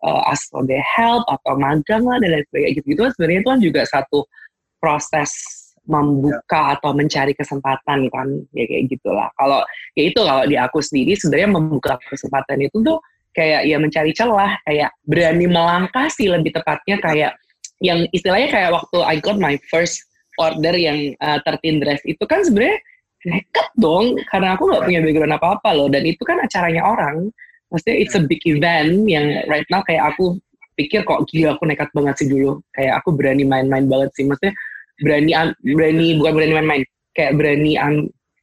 uh, 0.00 0.22
ask 0.32 0.48
for 0.48 0.64
their 0.64 0.82
help 0.82 1.28
atau 1.28 1.58
magang 1.60 2.08
lah 2.08 2.16
dan 2.22 2.32
lain 2.32 2.44
sebagainya. 2.48 2.72
Gitu 2.80 2.86
gitu 2.96 3.02
sebenarnya 3.12 3.38
itu 3.44 3.50
kan 3.52 3.60
juga 3.60 3.82
satu 3.84 4.18
proses 4.80 5.30
membuka 5.86 6.74
atau 6.74 6.90
mencari 6.90 7.30
kesempatan 7.36 8.10
kan 8.10 8.26
ya 8.56 8.64
kayak 8.66 8.90
gitulah. 8.90 9.30
Kalau 9.38 9.62
ya 9.94 10.02
itu 10.10 10.18
kalau 10.18 10.44
di 10.48 10.56
aku 10.58 10.82
sendiri 10.82 11.14
sebenarnya 11.14 11.50
membuka 11.52 11.94
kesempatan 12.10 12.58
itu 12.66 12.82
tuh 12.82 12.98
kayak 13.36 13.68
ya 13.68 13.76
mencari 13.78 14.10
celah 14.16 14.58
kayak 14.66 14.90
berani 15.06 15.46
melangkah 15.46 16.08
sih 16.10 16.26
lebih 16.26 16.56
tepatnya 16.56 16.96
kayak 16.98 17.32
yang 17.84 18.08
istilahnya 18.10 18.48
kayak 18.48 18.70
waktu 18.72 18.98
I 19.04 19.20
got 19.20 19.36
my 19.36 19.60
first 19.68 20.00
order 20.40 20.74
yang 20.74 21.12
uh, 21.20 21.38
13 21.44 21.84
dress 21.84 22.00
itu 22.08 22.24
kan 22.24 22.42
sebenarnya 22.42 22.80
nekat 23.24 23.68
dong 23.80 24.20
karena 24.28 24.54
aku 24.54 24.68
nggak 24.68 24.84
punya 24.84 25.00
background 25.00 25.34
apa 25.36 25.46
apa 25.56 25.70
loh. 25.72 25.88
Dan 25.88 26.04
itu 26.04 26.22
kan 26.22 26.36
acaranya 26.42 26.82
orang. 26.84 27.30
Maksudnya 27.72 27.96
it's 27.98 28.14
a 28.14 28.22
big 28.22 28.42
event 28.46 29.10
yang 29.10 29.42
right 29.50 29.66
now 29.72 29.82
kayak 29.82 30.14
aku 30.14 30.38
pikir 30.76 31.02
kok 31.08 31.24
gila 31.32 31.56
aku 31.56 31.64
nekat 31.66 31.88
banget 31.96 32.14
sih 32.20 32.28
dulu. 32.28 32.60
Kayak 32.76 33.02
aku 33.02 33.16
berani 33.16 33.44
main-main 33.48 33.88
banget 33.88 34.10
sih. 34.14 34.24
Maksudnya 34.28 34.54
berani 35.00 35.30
berani 35.64 36.06
bukan 36.20 36.32
berani 36.36 36.54
main-main. 36.60 36.82
Kayak 37.16 37.32
berani 37.40 37.72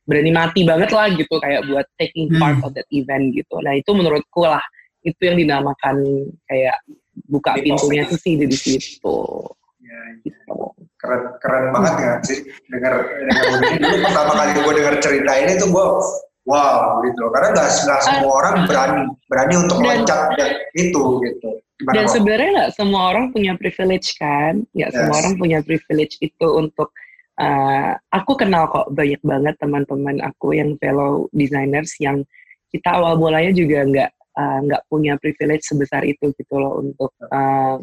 berani 0.03 0.31
mati 0.35 0.67
banget 0.67 0.91
lah 0.91 1.07
gitu 1.15 1.39
kayak 1.39 1.63
buat 1.71 1.87
taking 1.95 2.27
hmm. 2.27 2.39
part 2.41 2.59
hmm. 2.59 2.65
of 2.67 2.71
that 2.75 2.87
event 2.91 3.31
gitu. 3.31 3.55
Nah 3.63 3.73
itu 3.77 3.91
menurutku 3.93 4.43
lah. 4.43 4.63
Itu 5.03 5.19
yang 5.27 5.35
dinamakan 5.35 5.99
kayak 6.47 6.79
buka 7.27 7.59
pintunya 7.59 8.07
tuh 8.07 8.19
sih 8.19 8.39
di 8.39 8.55
situ. 8.55 9.19
Ya, 9.83 9.99
gitu. 10.23 10.59
Keren 11.03 11.21
keren 11.43 11.65
banget 11.75 11.93
ya. 11.99 12.13
Sih 12.23 12.39
dengar 12.71 12.93
dengar 13.03 13.43
ini 13.59 13.77
dulu 13.83 13.97
pertama 14.07 14.31
kali 14.39 14.51
gue 14.55 14.73
dengar 14.79 14.95
cerita 15.03 15.31
ini 15.35 15.53
tuh 15.59 15.69
gue 15.69 15.85
wow 16.47 17.03
gitu 17.03 17.23
karena 17.35 17.47
nggak 17.51 17.69
nggak 17.83 18.01
semua 18.07 18.31
uh, 18.31 18.39
orang 18.39 18.55
berani 18.63 19.01
berani 19.27 19.53
untuk 19.59 19.77
loncat 19.83 20.21
itu 20.79 21.03
gitu. 21.27 21.49
Gimana 21.83 21.95
dan 21.99 22.05
sebenarnya 22.07 22.49
nggak 22.55 22.71
semua 22.79 23.01
orang 23.11 23.25
punya 23.35 23.53
privilege 23.59 24.15
kan? 24.15 24.63
Nggak 24.71 24.89
yes. 24.89 24.95
semua 24.95 25.15
orang 25.19 25.33
punya 25.35 25.59
privilege 25.59 26.15
itu 26.23 26.47
untuk 26.47 26.95
uh, 27.39 27.91
aku 28.15 28.31
kenal 28.39 28.71
kok 28.71 28.87
banyak 28.95 29.19
banget 29.19 29.55
teman-teman 29.59 30.23
aku 30.23 30.55
yang 30.55 30.79
fellow 30.79 31.27
designers 31.35 31.91
yang 31.99 32.23
kita 32.73 32.89
awal 32.89 33.21
mulanya 33.21 33.53
juga 33.53 33.85
nggak 33.85 34.11
eh, 34.33 34.57
nggak 34.65 34.81
uh, 34.81 34.87
punya 34.89 35.13
privilege 35.21 35.61
sebesar 35.61 36.01
itu 36.09 36.33
gitu 36.33 36.57
loh 36.57 36.81
untuk 36.81 37.13
uh, 37.29 37.77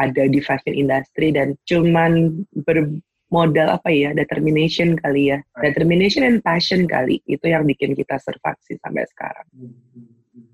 ada 0.00 0.24
di 0.24 0.40
fashion 0.40 0.72
industry 0.72 1.30
dan 1.36 1.52
cuman 1.68 2.40
bermodal 2.64 3.76
apa 3.76 3.92
ya 3.92 4.16
determination 4.16 4.96
kali 4.96 5.36
ya 5.36 5.38
determination 5.60 6.24
and 6.24 6.40
passion 6.40 6.88
kali 6.88 7.20
itu 7.28 7.44
yang 7.44 7.68
bikin 7.68 7.92
kita 7.92 8.16
survive 8.24 8.58
sih 8.64 8.80
sampai 8.80 9.04
sekarang. 9.12 9.46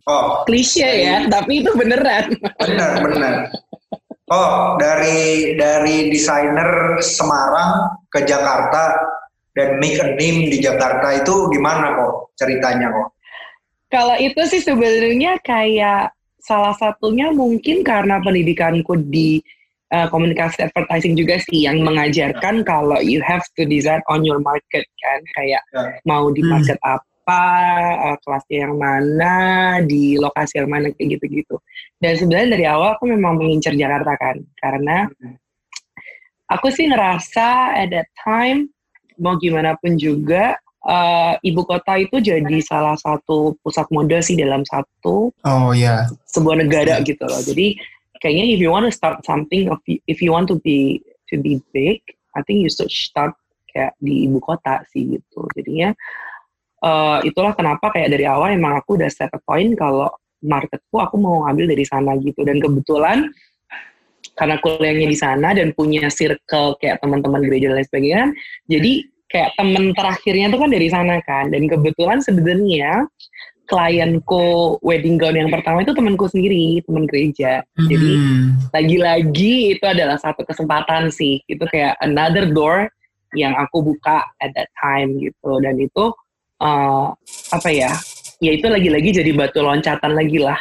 Oh, 0.06 0.46
klise 0.46 0.87
ya, 0.87 1.26
tapi 1.26 1.66
itu 1.66 1.70
beneran. 1.74 2.30
Bener 2.62 2.90
bener. 3.02 3.35
Oh, 4.26 4.74
dari 4.78 5.54
dari 5.54 6.11
desainer 6.11 6.98
Semarang 6.98 8.02
ke 8.11 8.26
Jakarta 8.26 8.98
dan 9.54 9.78
make 9.78 9.98
a 10.02 10.18
name 10.18 10.50
di 10.50 10.59
Jakarta 10.59 11.22
itu 11.22 11.46
gimana 11.54 11.94
kok 11.94 12.35
ceritanya 12.35 12.90
kok? 12.90 13.09
Kalau 13.87 14.18
itu 14.18 14.42
sih 14.50 14.62
sebenarnya 14.66 15.38
kayak 15.46 16.11
salah 16.46 16.74
satunya 16.78 17.35
mungkin 17.35 17.82
karena 17.82 18.22
pendidikanku 18.22 18.94
di 19.11 19.42
uh, 19.90 20.06
komunikasi 20.06 20.70
advertising 20.70 21.18
juga 21.18 21.42
sih 21.42 21.66
yang 21.66 21.82
mengajarkan 21.82 22.62
ya. 22.62 22.64
kalau 22.64 22.98
you 23.02 23.18
have 23.26 23.42
to 23.59 23.66
design 23.66 23.98
on 24.06 24.22
your 24.22 24.38
market 24.38 24.87
kan 25.02 25.20
kayak 25.35 25.62
ya. 25.74 25.90
mau 26.06 26.30
di 26.30 26.46
market 26.46 26.78
hmm. 26.78 26.94
apa 26.94 27.42
uh, 28.06 28.16
kelasnya 28.22 28.70
yang 28.70 28.74
mana 28.78 29.35
di 29.82 30.14
lokasi 30.22 30.62
yang 30.62 30.70
mana 30.70 30.94
kayak 30.94 31.18
gitu-gitu 31.18 31.59
dan 31.98 32.14
sebenarnya 32.14 32.48
dari 32.54 32.64
awal 32.70 32.94
aku 32.94 33.11
memang 33.11 33.42
mengincar 33.42 33.74
Jakarta 33.74 34.14
kan 34.14 34.37
karena 34.62 35.11
hmm. 35.11 35.37
aku 36.54 36.70
sih 36.70 36.87
ngerasa 36.87 37.74
at 37.74 37.90
that 37.90 38.06
time 38.22 38.70
mau 39.18 39.35
gimana 39.40 39.74
pun 39.82 39.98
juga 39.98 40.54
uh, 40.87 41.35
ibu 41.42 41.62
kota 41.66 41.99
itu 41.99 42.22
jadi 42.22 42.59
salah 42.62 42.94
satu 42.96 43.59
pusat 43.61 43.85
mode 43.90 44.16
sih 44.22 44.38
dalam 44.38 44.62
satu 44.64 45.35
oh 45.35 45.70
ya 45.75 45.85
yeah. 45.85 46.01
sebuah 46.31 46.62
negara 46.62 47.03
gitu 47.03 47.27
loh. 47.27 47.42
Jadi 47.42 47.77
kayaknya 48.22 48.44
if 48.55 48.59
you 48.62 48.70
want 48.70 48.87
to 48.87 48.94
start 48.94 49.20
something 49.27 49.68
if 50.07 50.22
you 50.22 50.31
want 50.33 50.46
to 50.49 50.57
be 50.62 51.03
to 51.29 51.37
be 51.37 51.61
big 51.75 52.01
I 52.38 52.40
think 52.46 52.62
you 52.62 52.70
should 52.70 52.88
start 52.88 53.35
kayak 53.68 53.92
di 54.01 54.31
ibu 54.31 54.38
kota 54.40 54.87
sih 54.94 55.18
gitu. 55.18 55.44
Jadinya 55.53 55.92
uh, 56.87 57.20
itulah 57.27 57.53
kenapa 57.53 57.92
kayak 57.92 58.14
dari 58.14 58.25
awal 58.25 58.55
emang 58.55 58.79
aku 58.79 58.96
udah 58.96 59.11
set 59.11 59.29
a 59.35 59.40
point 59.42 59.75
kalau 59.77 60.09
marketku 60.40 60.96
aku 61.03 61.18
mau 61.18 61.44
ngambil 61.44 61.77
dari 61.77 61.85
sana 61.85 62.16
gitu. 62.22 62.46
Dan 62.46 62.62
kebetulan 62.62 63.29
karena 64.37 64.61
kuliahnya 64.61 65.09
di 65.09 65.16
sana 65.16 65.57
dan 65.57 65.72
punya 65.72 66.12
circle 66.12 66.77
kayak 66.77 67.01
teman-teman 67.01 67.40
gereja 67.40 67.72
dan 67.72 67.81
lain 67.81 67.88
sebagainya 67.88 68.25
jadi 68.68 68.92
kayak 69.30 69.54
temen 69.58 69.90
terakhirnya 69.92 70.46
tuh 70.52 70.60
kan 70.62 70.70
dari 70.70 70.88
sana 70.90 71.16
kan. 71.24 71.50
Dan 71.50 71.66
kebetulan 71.66 72.18
sebenarnya 72.22 73.06
klienku 73.66 74.78
wedding 74.86 75.18
gown 75.18 75.34
yang 75.34 75.50
pertama 75.50 75.82
itu 75.82 75.90
temanku 75.90 76.30
sendiri 76.30 76.80
teman 76.86 77.04
gereja. 77.10 77.66
Hmm. 77.74 77.90
jadi 77.90 78.10
lagi-lagi 78.70 79.54
itu 79.74 79.84
adalah 79.84 80.16
satu 80.18 80.46
kesempatan 80.46 81.10
sih. 81.10 81.42
Itu 81.50 81.66
kayak 81.66 81.98
another 82.02 82.46
door 82.46 82.86
yang 83.34 83.52
aku 83.58 83.82
buka 83.82 84.22
at 84.38 84.54
that 84.54 84.70
time 84.78 85.18
gitu. 85.18 85.58
Dan 85.58 85.82
itu 85.82 86.14
uh, 86.62 87.10
apa 87.52 87.68
ya 87.70 87.90
ya 88.38 88.52
itu 88.54 88.68
lagi-lagi 88.68 89.22
jadi 89.22 89.30
batu 89.34 89.60
loncatan 89.60 90.14
lagi 90.14 90.38
lah. 90.38 90.58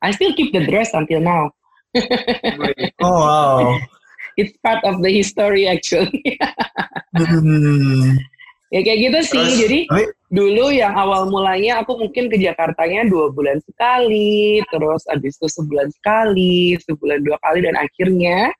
I 0.00 0.12
still 0.12 0.32
keep 0.32 0.52
the 0.52 0.64
dress 0.64 0.96
until 0.96 1.20
now. 1.20 1.52
Oh 3.00 3.24
wow 3.24 3.80
it's 4.36 4.54
part 4.60 4.80
of 4.84 5.00
the 5.00 5.10
history 5.10 5.68
actually 5.68 6.38
hmm. 7.16 8.16
ya 8.72 8.80
kayak 8.84 8.98
gitu 9.10 9.18
sih 9.36 9.44
Terus, 9.44 9.58
jadi 9.60 9.78
tapi, 9.88 10.04
dulu 10.32 10.64
yang 10.72 10.94
awal 10.96 11.28
mulanya 11.28 11.82
aku 11.82 11.96
mungkin 11.96 12.28
ke 12.28 12.36
Jakartanya 12.40 13.08
dua 13.08 13.32
bulan 13.32 13.60
sekali 13.64 14.60
terus 14.68 15.02
abis 15.10 15.40
itu 15.40 15.48
sebulan 15.48 15.88
sekali 15.92 16.76
sebulan 16.84 17.24
dua 17.24 17.38
kali 17.42 17.64
dan 17.64 17.74
akhirnya 17.78 18.50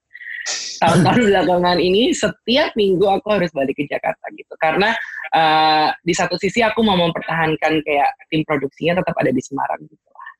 tahun-tahun 0.78 1.22
belakangan 1.32 1.78
ini 1.82 2.14
setiap 2.14 2.70
minggu 2.78 3.02
aku 3.02 3.26
harus 3.34 3.50
balik 3.50 3.74
ke 3.74 3.84
Jakarta 3.88 4.24
gitu 4.36 4.54
karena 4.62 4.94
uh, 5.34 5.88
di 6.06 6.14
satu 6.14 6.38
sisi 6.38 6.62
aku 6.62 6.84
mau 6.86 6.94
mempertahankan 6.94 7.82
kayak 7.82 8.10
tim 8.30 8.46
produksinya 8.46 9.02
tetap 9.02 9.14
ada 9.18 9.32
di 9.32 9.42
Semarang 9.42 9.80
gitu 9.88 10.08
lah. 10.12 10.30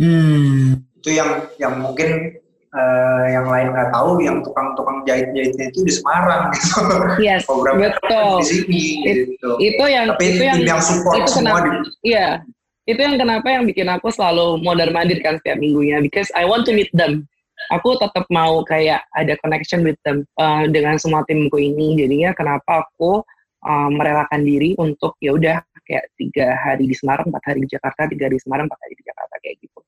Hmm. 0.00 0.80
Itu 0.98 1.10
yang 1.12 1.30
yang 1.60 1.74
mungkin 1.78 2.40
uh, 2.74 3.24
yang 3.26 3.46
lain 3.46 3.66
nggak 3.74 3.90
tahu 3.90 4.10
yang 4.22 4.38
tukang-tukang 4.42 4.98
jahit-jahitnya 5.06 5.64
itu 5.70 5.80
di 5.86 5.92
Semarang 5.92 6.50
gitu. 6.54 6.82
Yes, 7.22 7.46
Program 7.46 7.82
betul. 7.82 8.42
Di 8.42 8.46
sini 8.46 8.84
It, 9.06 9.16
gitu. 9.34 9.50
Itu 9.58 9.84
yang 9.86 10.14
Tapi 10.14 10.24
itu 10.36 10.42
yang, 10.42 10.58
yang 10.62 10.80
support 10.82 11.18
itu 11.18 11.30
semua 11.30 11.60
kenapa, 11.62 11.66
di, 11.66 11.70
Iya. 12.14 12.28
Itu 12.88 13.00
yang 13.00 13.16
kenapa 13.20 13.46
yang 13.54 13.64
bikin 13.68 13.86
aku 13.86 14.08
selalu 14.10 14.58
mondar 14.66 14.90
mandir 14.90 15.22
kan 15.22 15.38
setiap 15.38 15.62
minggunya 15.62 16.02
because 16.02 16.26
I 16.34 16.48
want 16.48 16.66
to 16.66 16.72
meet 16.74 16.90
them. 16.96 17.28
Aku 17.76 17.92
tetap 18.00 18.24
mau 18.32 18.64
kayak 18.64 19.04
ada 19.12 19.36
connection 19.44 19.84
with 19.84 20.00
them 20.02 20.24
uh, 20.40 20.64
dengan 20.64 20.96
semua 20.96 21.22
timku 21.28 21.60
ini. 21.60 21.92
Jadinya 21.94 22.32
kenapa 22.32 22.88
aku 22.88 23.20
uh, 23.68 23.88
merelakan 23.92 24.42
diri 24.42 24.72
untuk 24.80 25.14
ya 25.20 25.36
udah 25.36 25.60
kayak 25.84 26.08
tiga 26.16 26.56
hari 26.56 26.88
di 26.88 26.96
Semarang, 26.96 27.28
empat 27.28 27.52
hari 27.52 27.68
di 27.68 27.70
Jakarta, 27.70 28.08
tiga 28.08 28.26
hari 28.26 28.40
di 28.40 28.42
Semarang, 28.42 28.66
empat 28.66 28.80
hari 28.80 28.94
di 28.96 29.04
Jakarta 29.04 29.34
kayak 29.44 29.56
gitu 29.60 29.80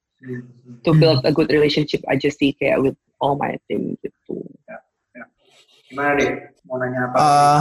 to 0.86 0.90
build 0.94 1.22
a 1.26 1.32
good 1.34 1.50
relationship 1.50 2.02
aja 2.06 2.30
sih 2.30 2.54
kayak 2.56 2.78
with 2.78 2.98
all 3.18 3.34
my 3.34 3.54
team 3.66 3.98
gitu. 4.02 4.38
Ya, 4.66 4.78
ya. 5.14 5.24
Gimana 5.90 6.10
deh? 6.18 6.30
Mau 6.66 6.78
nanya 6.78 7.10
apa? 7.10 7.16
Uh, 7.18 7.60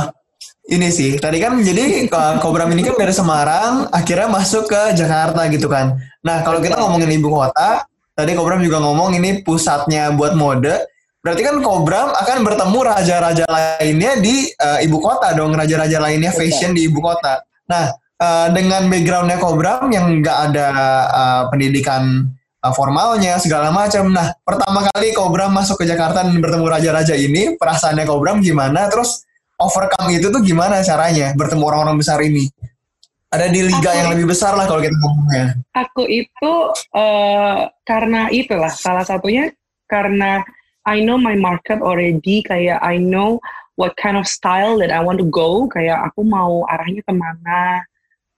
ini 0.69 0.93
sih, 0.93 1.17
tadi 1.17 1.41
kan 1.41 1.57
jadi 1.59 2.05
Kobram 2.39 2.69
ini 2.71 2.85
kan 2.85 2.95
dari 2.95 3.11
Semarang, 3.11 3.89
akhirnya 3.89 4.29
masuk 4.29 4.69
ke 4.69 4.93
Jakarta 4.93 5.49
gitu 5.49 5.65
kan. 5.65 5.97
Nah 6.21 6.45
kalau 6.45 6.61
kita 6.61 6.77
ngomongin 6.77 7.11
ibu 7.17 7.33
kota, 7.33 7.83
tadi 8.13 8.37
Kobram 8.37 8.61
juga 8.61 8.77
ngomong 8.77 9.17
ini 9.17 9.41
pusatnya 9.41 10.13
buat 10.13 10.37
mode. 10.37 10.85
Berarti 11.21 11.41
kan 11.45 11.61
Kobram 11.61 12.13
akan 12.13 12.37
bertemu 12.45 12.79
raja-raja 12.81 13.45
lainnya 13.49 14.17
di 14.21 14.49
uh, 14.57 14.81
ibu 14.81 14.97
kota 15.01 15.33
dong, 15.37 15.53
raja-raja 15.53 16.01
lainnya 16.01 16.33
fashion 16.33 16.73
di 16.73 16.89
ibu 16.89 16.97
kota. 16.97 17.41
Nah, 17.69 17.93
uh, 18.21 18.47
dengan 18.49 18.89
backgroundnya 18.89 19.37
Kobram 19.37 19.89
yang 19.93 20.21
nggak 20.21 20.37
ada 20.49 20.67
uh, 21.09 21.41
pendidikan 21.53 22.29
uh, 22.61 22.73
formalnya 22.73 23.41
segala 23.41 23.73
macam. 23.73 24.13
Nah, 24.13 24.31
pertama 24.45 24.85
kali 24.93 25.11
Kobram 25.11 25.51
masuk 25.51 25.81
ke 25.81 25.85
Jakarta 25.89 26.21
dan 26.21 26.37
bertemu 26.37 26.65
raja-raja 26.69 27.17
ini, 27.17 27.57
perasaannya 27.57 28.05
Kobram 28.05 28.39
gimana? 28.39 28.87
Terus 28.87 29.25
overcome 29.57 30.13
itu 30.13 30.29
tuh 30.29 30.41
gimana 30.41 30.81
caranya 30.85 31.33
bertemu 31.33 31.63
orang-orang 31.65 31.97
besar 31.97 32.21
ini? 32.21 32.47
Ada 33.31 33.47
di 33.47 33.63
liga 33.63 33.89
aku, 33.95 33.97
yang 33.97 34.07
lebih 34.11 34.25
besar 34.27 34.59
lah 34.59 34.67
kalau 34.67 34.83
kita 34.83 34.91
ngomongnya. 34.91 35.55
Aku 35.71 36.03
itu 36.03 36.53
uh, 36.91 37.71
karena 37.87 38.27
itulah 38.27 38.67
salah 38.67 39.07
satunya 39.07 39.55
karena 39.87 40.43
I 40.83 40.99
know 40.99 41.15
my 41.15 41.39
market 41.39 41.79
already, 41.79 42.43
kayak 42.43 42.83
I 42.83 42.99
know 42.99 43.39
what 43.79 43.95
kind 43.95 44.19
of 44.19 44.27
style 44.27 44.75
that 44.83 44.91
I 44.91 44.99
want 44.99 45.21
to 45.23 45.27
go, 45.29 45.69
kayak 45.71 46.11
aku 46.11 46.27
mau 46.27 46.67
arahnya 46.67 47.05
ke 47.07 47.13
mana, 47.15 47.85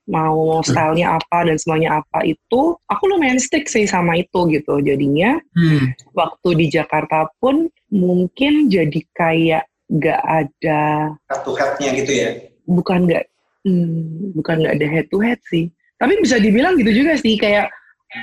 mau 0.04 0.60
stylenya 0.60 1.16
apa 1.16 1.48
dan 1.48 1.56
semuanya 1.56 2.04
apa 2.04 2.28
itu 2.28 2.76
aku 2.92 3.02
lumayan 3.08 3.40
stick 3.40 3.64
sih 3.64 3.88
sama 3.88 4.20
itu 4.20 4.48
gitu 4.52 4.80
jadinya 4.84 5.40
hmm. 5.56 5.96
waktu 6.12 6.48
di 6.60 6.66
Jakarta 6.68 7.24
pun 7.40 7.72
mungkin 7.88 8.68
jadi 8.68 9.00
kayak 9.16 9.64
gak 10.00 10.22
ada 10.24 11.12
head 11.28 11.40
to 11.44 11.52
headnya 11.56 11.90
gitu 11.96 12.12
ya 12.12 12.28
bukan 12.68 13.08
gak 13.08 13.24
hmm, 13.64 14.36
bukan 14.36 14.64
gak 14.64 14.74
ada 14.76 14.86
head 14.88 15.06
to 15.08 15.18
head 15.24 15.40
sih 15.48 15.72
tapi 15.96 16.20
bisa 16.20 16.36
dibilang 16.36 16.76
gitu 16.76 17.04
juga 17.04 17.16
sih 17.16 17.40
kayak 17.40 17.72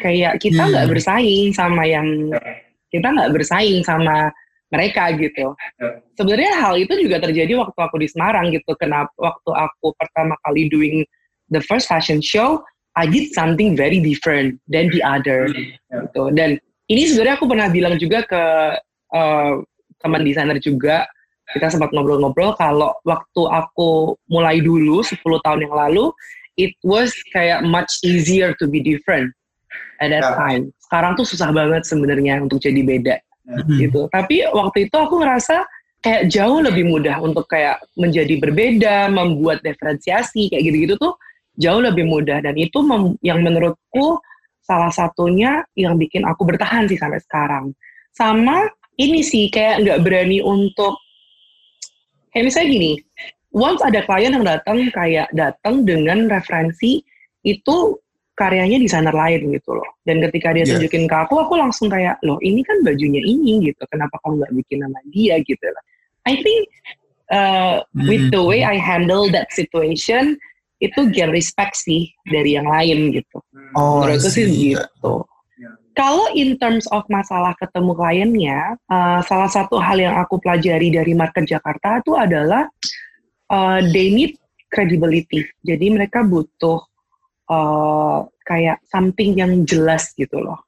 kayak 0.06 0.40
kita 0.40 0.62
nggak 0.62 0.86
hmm. 0.88 0.94
bersaing 0.94 1.50
sama 1.52 1.84
yang 1.84 2.08
kita 2.94 3.08
nggak 3.12 3.32
bersaing 3.34 3.84
sama 3.84 4.32
mereka 4.72 5.12
gitu. 5.20 5.52
Ya. 5.52 6.00
Sebenarnya 6.16 6.52
hal 6.56 6.80
itu 6.80 6.96
juga 6.96 7.20
terjadi 7.20 7.60
waktu 7.60 7.76
aku 7.76 8.00
di 8.00 8.08
Semarang 8.08 8.56
gitu. 8.56 8.72
Kenapa 8.80 9.12
waktu 9.20 9.52
aku 9.52 9.92
pertama 10.00 10.40
kali 10.48 10.72
doing 10.72 11.04
the 11.52 11.62
first 11.68 11.86
fashion 11.86 12.24
show 12.24 12.64
I 12.96 13.08
did 13.08 13.32
something 13.32 13.76
very 13.76 14.00
different 14.04 14.60
than 14.68 14.92
the 14.92 15.04
other 15.04 15.48
yeah. 15.52 15.76
gitu 16.08 16.32
dan 16.36 16.60
ini 16.92 17.08
sebenarnya 17.08 17.36
aku 17.40 17.48
pernah 17.48 17.68
bilang 17.72 17.96
juga 17.96 18.24
ke 18.28 18.44
uh, 19.16 19.54
teman 20.04 20.24
desainer 20.28 20.58
juga 20.60 21.08
kita 21.52 21.68
sempat 21.68 21.92
ngobrol-ngobrol 21.92 22.56
kalau 22.56 22.96
waktu 23.04 23.42
aku 23.48 24.16
mulai 24.32 24.64
dulu 24.64 25.04
10 25.04 25.20
tahun 25.20 25.68
yang 25.68 25.76
lalu 25.76 26.12
it 26.60 26.76
was 26.84 27.12
kayak 27.32 27.64
much 27.64 27.92
easier 28.04 28.56
to 28.60 28.68
be 28.68 28.80
different 28.84 29.32
at 30.04 30.12
that 30.12 30.24
yeah. 30.24 30.36
time 30.36 30.64
sekarang 30.88 31.16
tuh 31.16 31.28
susah 31.28 31.52
banget 31.52 31.84
sebenarnya 31.88 32.44
untuk 32.44 32.60
jadi 32.60 32.82
beda 32.84 33.16
yeah. 33.20 33.80
gitu 33.80 34.08
tapi 34.12 34.44
waktu 34.52 34.92
itu 34.92 34.96
aku 34.96 35.24
ngerasa 35.24 35.64
kayak 36.02 36.34
jauh 36.34 36.60
lebih 36.60 36.90
mudah 36.90 37.22
untuk 37.22 37.46
kayak 37.46 37.78
menjadi 37.94 38.42
berbeda, 38.42 39.14
membuat 39.14 39.62
diferensiasi 39.62 40.50
kayak 40.50 40.66
gitu-gitu 40.66 40.98
tuh 40.98 41.14
jauh 41.60 41.82
lebih 41.84 42.08
mudah 42.08 42.40
dan 42.40 42.56
itu 42.56 42.80
yang 43.26 43.44
menurutku 43.44 44.20
salah 44.62 44.94
satunya 44.94 45.66
yang 45.76 46.00
bikin 46.00 46.24
aku 46.24 46.48
bertahan 46.48 46.88
sih 46.88 46.96
sampai 46.96 47.20
sekarang. 47.20 47.76
Sama 48.16 48.70
ini 49.00 49.24
sih 49.26 49.50
kayak 49.52 49.84
nggak 49.84 50.00
berani 50.06 50.40
untuk 50.40 50.96
kayak 52.32 52.48
misalnya 52.48 52.70
gini, 52.72 52.92
once 53.52 53.84
ada 53.84 54.00
klien 54.08 54.32
yang 54.32 54.48
datang 54.48 54.88
kayak 54.96 55.28
datang 55.36 55.84
dengan 55.84 56.32
referensi 56.32 57.04
itu 57.44 57.98
karyanya 58.38 58.80
desainer 58.80 59.14
lain 59.14 59.52
gitu 59.54 59.76
loh. 59.76 59.90
Dan 60.08 60.24
ketika 60.24 60.56
dia 60.56 60.64
yeah. 60.64 60.78
tunjukin 60.78 61.06
ke 61.06 61.16
aku, 61.16 61.38
aku 61.46 61.54
langsung 61.60 61.92
kayak, 61.92 62.18
loh 62.26 62.40
ini 62.42 62.66
kan 62.66 62.80
bajunya 62.82 63.22
ini 63.22 63.70
gitu, 63.70 63.84
kenapa 63.92 64.18
kamu 64.24 64.42
nggak 64.42 64.54
bikin 64.64 64.78
nama 64.82 65.00
dia 65.12 65.36
gitu 65.44 65.66
lah. 65.68 65.84
I 66.26 66.40
think 66.42 66.62
uh, 67.30 67.86
with 68.08 68.32
the 68.34 68.42
way 68.42 68.66
I 68.66 68.82
handle 68.82 69.30
that 69.30 69.52
situation, 69.54 70.42
itu 70.82 71.00
get 71.14 71.30
respect 71.30 71.78
sih 71.78 72.10
dari 72.26 72.58
yang 72.58 72.66
lain 72.66 73.14
gitu. 73.14 73.38
Oh, 73.78 74.02
Menurutku 74.02 74.34
sih 74.34 74.50
gitu. 74.50 75.24
Kalau 75.92 76.32
in 76.34 76.56
terms 76.58 76.88
of 76.90 77.04
masalah 77.12 77.54
ketemu 77.60 77.92
kliennya, 77.94 78.60
uh, 78.90 79.20
salah 79.28 79.52
satu 79.52 79.78
hal 79.78 80.00
yang 80.00 80.16
aku 80.18 80.40
pelajari 80.42 80.90
dari 80.90 81.14
market 81.14 81.46
Jakarta 81.46 82.00
itu 82.00 82.16
adalah 82.18 82.66
uh, 83.52 83.80
they 83.92 84.10
need 84.10 84.40
credibility. 84.72 85.46
Jadi 85.62 85.92
mereka 85.92 86.24
butuh 86.24 86.80
uh, 87.52 88.24
kayak 88.48 88.80
something 88.88 89.36
yang 89.36 89.68
jelas 89.68 90.16
gitu 90.16 90.40
loh. 90.40 90.64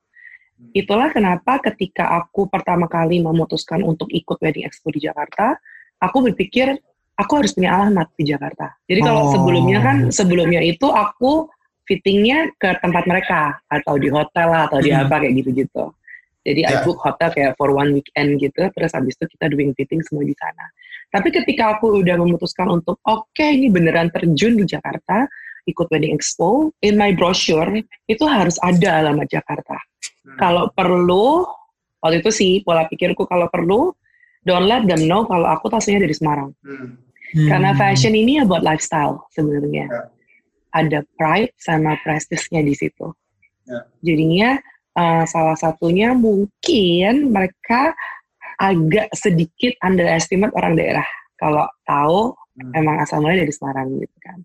Itulah 0.75 1.09
kenapa 1.11 1.59
ketika 1.71 2.19
aku 2.19 2.51
pertama 2.51 2.91
kali 2.91 3.23
memutuskan 3.23 3.81
untuk 3.83 4.11
ikut 4.11 4.37
wedding 4.43 4.67
expo 4.67 4.91
di 4.91 5.07
Jakarta, 5.07 5.55
aku 6.03 6.31
berpikir 6.31 6.75
aku 7.17 7.31
harus 7.43 7.51
punya 7.53 7.75
alamat 7.77 8.07
di 8.17 8.23
Jakarta. 8.29 8.73
Jadi 8.89 8.99
kalau 9.01 9.29
oh. 9.29 9.31
sebelumnya 9.33 9.79
kan 9.81 9.97
sebelumnya 10.09 10.61
itu 10.63 10.87
aku 10.89 11.47
fittingnya 11.83 12.51
ke 12.55 12.79
tempat 12.79 13.03
mereka 13.05 13.59
atau 13.67 13.99
di 13.99 14.07
hotel 14.07 14.47
lah 14.49 14.61
atau 14.71 14.79
di 14.79 14.89
hmm. 14.89 15.03
apa 15.03 15.15
kayak 15.21 15.33
gitu-gitu. 15.43 15.85
Jadi 16.43 16.61
yeah. 16.67 16.75
I 16.75 16.75
ya. 16.79 16.83
book 16.83 16.99
hotel 16.99 17.29
kayak 17.31 17.51
for 17.55 17.71
one 17.71 17.95
weekend 17.95 18.39
gitu, 18.39 18.67
terus 18.75 18.91
habis 18.91 19.15
itu 19.15 19.25
kita 19.35 19.47
doing 19.47 19.71
fitting 19.79 20.03
semua 20.03 20.27
di 20.27 20.35
sana. 20.35 20.65
Tapi 21.13 21.29
ketika 21.31 21.77
aku 21.77 22.03
udah 22.03 22.19
memutuskan 22.19 22.67
untuk 22.67 22.99
oke 23.07 23.31
okay, 23.31 23.55
ini 23.55 23.71
beneran 23.71 24.11
terjun 24.11 24.59
di 24.59 24.65
Jakarta, 24.67 25.23
ikut 25.69 25.87
wedding 25.87 26.11
expo, 26.11 26.73
in 26.83 26.99
my 26.99 27.15
brochure 27.15 27.71
itu 28.11 28.23
harus 28.27 28.59
ada 28.59 28.99
alamat 28.99 29.31
Jakarta. 29.31 29.77
Hmm. 29.79 30.35
Kalau 30.35 30.63
perlu, 30.75 31.47
waktu 32.03 32.19
itu 32.19 32.31
sih 32.33 32.51
pola 32.65 32.89
pikirku 32.91 33.23
kalau 33.23 33.47
perlu, 33.47 33.95
don't 34.43 34.67
let 34.67 34.83
them 34.87 35.07
know 35.07 35.23
kalau 35.27 35.47
aku 35.47 35.71
tasnya 35.71 36.03
dari 36.03 36.15
Semarang. 36.15 36.51
Hmm. 36.63 36.99
Karena 37.33 37.73
hmm. 37.73 37.79
fashion 37.79 38.13
ini 38.13 38.43
about 38.43 38.61
lifestyle 38.61 39.25
sebenarnya. 39.33 39.89
Yeah. 39.89 40.07
Ada 40.73 40.99
pride 41.17 41.53
sama 41.57 41.97
prestisnya 42.01 42.61
di 42.61 42.73
situ. 42.77 43.09
Yeah. 43.65 43.83
Jadinya 44.05 44.49
uh, 44.97 45.23
salah 45.25 45.57
satunya 45.57 46.13
mungkin 46.13 47.33
mereka 47.33 47.93
agak 48.61 49.09
sedikit 49.17 49.73
underestimate 49.81 50.53
orang 50.53 50.77
daerah. 50.77 51.07
Kalau 51.41 51.65
tahu 51.89 52.37
hmm. 52.61 52.73
emang 52.77 53.01
asalnya 53.01 53.41
dari 53.43 53.53
Semarang 53.53 53.97
gitu 53.97 54.17
kan. 54.21 54.39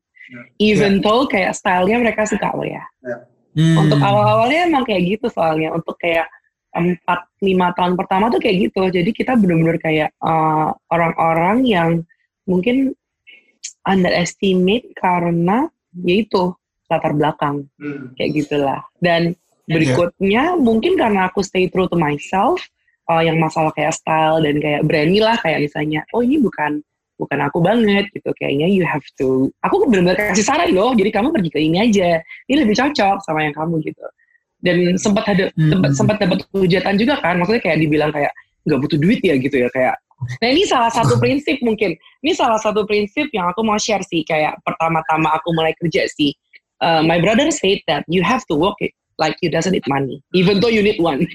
Even 0.61 1.01
yeah. 1.01 1.05
though 1.05 1.25
kayak 1.25 1.57
stylenya 1.57 2.01
mereka 2.01 2.25
suka 2.25 2.53
loh 2.57 2.65
ya. 2.65 2.85
Yeah. 3.05 3.21
Hmm. 3.59 3.77
Untuk 3.85 3.99
awal-awalnya 4.01 4.71
emang 4.71 4.85
kayak 4.89 5.03
gitu 5.19 5.27
soalnya. 5.33 5.75
Untuk 5.75 5.97
kayak 6.01 6.29
empat 6.75 7.21
lima 7.41 7.73
tahun 7.73 7.97
pertama 7.97 8.29
tuh 8.29 8.41
kayak 8.41 8.71
gitu. 8.71 8.83
Jadi 8.89 9.11
kita 9.13 9.37
benar-benar 9.39 9.79
kayak 9.81 10.11
orang 10.21 10.69
eh, 10.69 10.71
orang-orang 10.93 11.59
yang 11.65 11.91
mungkin 12.49 12.93
underestimate 13.85 14.93
karena 14.97 15.69
yaitu 16.05 16.53
latar 16.89 17.13
belakang 17.13 17.69
hmm. 17.81 18.17
kayak 18.17 18.33
gitulah. 18.37 18.81
Dan 19.01 19.37
berikutnya 19.69 20.57
yeah. 20.57 20.61
mungkin 20.61 20.97
karena 20.97 21.29
aku 21.29 21.45
stay 21.45 21.69
true 21.69 21.89
to 21.89 21.97
myself. 21.97 22.61
Uh, 23.09 23.25
yang 23.25 23.41
masalah 23.41 23.73
kayak 23.73 23.97
style 23.97 24.45
dan 24.45 24.61
kayak 24.61 24.85
berani 24.85 25.17
lah 25.17 25.33
kayak 25.41 25.65
misalnya, 25.65 26.05
oh 26.13 26.21
ini 26.21 26.37
bukan 26.45 26.85
bukan 27.19 27.39
aku 27.43 27.59
banget 27.59 28.07
gitu 28.15 28.31
kayaknya 28.39 28.71
you 28.71 28.87
have 28.87 29.03
to 29.19 29.51
aku 29.67 29.83
benar-benar 29.91 30.33
kasih 30.33 30.47
saran 30.47 30.71
loh 30.71 30.95
jadi 30.95 31.11
kamu 31.11 31.35
pergi 31.35 31.51
ke 31.51 31.59
ini 31.59 31.91
aja 31.91 32.23
ini 32.47 32.57
lebih 32.63 32.79
cocok 32.79 33.19
sama 33.27 33.43
yang 33.43 33.55
kamu 33.59 33.83
gitu 33.83 34.07
dan 34.63 34.99
sempat 34.99 35.25
ada 35.31 35.51
hmm. 35.55 35.95
sempat 35.95 36.19
dapat 36.19 36.43
hujatan 36.51 36.99
juga 36.99 37.23
kan 37.23 37.39
maksudnya 37.39 37.63
kayak 37.63 37.79
dibilang 37.79 38.11
kayak 38.11 38.35
nggak 38.67 38.81
butuh 38.83 38.99
duit 38.99 39.21
ya 39.23 39.39
gitu 39.39 39.65
ya 39.65 39.69
kayak 39.71 39.95
nah 40.43 40.49
ini 40.51 40.67
salah 40.67 40.91
satu 40.91 41.15
prinsip 41.23 41.63
mungkin. 41.63 41.95
Ini 42.27 42.35
salah 42.35 42.59
satu 42.59 42.83
prinsip 42.83 43.31
yang 43.31 43.47
aku 43.55 43.63
mau 43.63 43.79
share 43.79 44.03
sih 44.03 44.27
kayak 44.27 44.59
pertama-tama 44.67 45.31
aku 45.39 45.55
mulai 45.55 45.71
kerja 45.79 46.11
sih. 46.11 46.35
Uh, 46.83 47.03
my 47.03 47.19
brother 47.19 47.51
said 47.51 47.79
that 47.91 48.07
you 48.07 48.23
have 48.23 48.43
to 48.47 48.55
work 48.55 48.75
it 48.79 48.95
like 49.19 49.35
you 49.43 49.51
doesn't 49.51 49.75
need 49.75 49.83
money 49.91 50.23
even 50.35 50.63
though 50.63 50.71
you 50.71 50.83
need 50.83 50.99
one. 50.99 51.23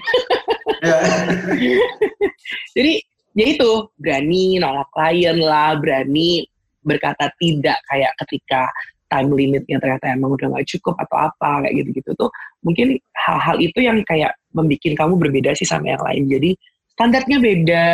Jadi 2.76 3.00
ya 3.34 3.46
itu 3.56 3.70
berani 4.00 4.60
nolak 4.60 4.88
klien 4.92 5.40
lah 5.40 5.76
berani 5.76 6.44
berkata 6.84 7.32
tidak 7.40 7.80
kayak 7.88 8.12
ketika 8.24 8.68
time 9.10 9.30
limitnya 9.32 9.76
ternyata 9.80 10.10
emang 10.12 10.34
udah 10.34 10.46
nggak 10.50 10.66
cukup 10.76 10.96
atau 11.00 11.28
apa 11.28 11.66
kayak 11.66 11.74
gitu-gitu 11.84 12.10
tuh 12.16 12.30
mungkin 12.64 12.96
hal-hal 13.14 13.56
itu 13.60 13.78
yang 13.84 14.00
kayak 14.08 14.32
membuat 14.54 14.94
kamu 14.96 15.14
berbeda 15.18 15.50
sih 15.58 15.66
sama 15.66 15.92
yang 15.92 16.02
lain. 16.02 16.24
Jadi 16.30 16.50
standarnya 16.94 17.38
beda 17.42 17.86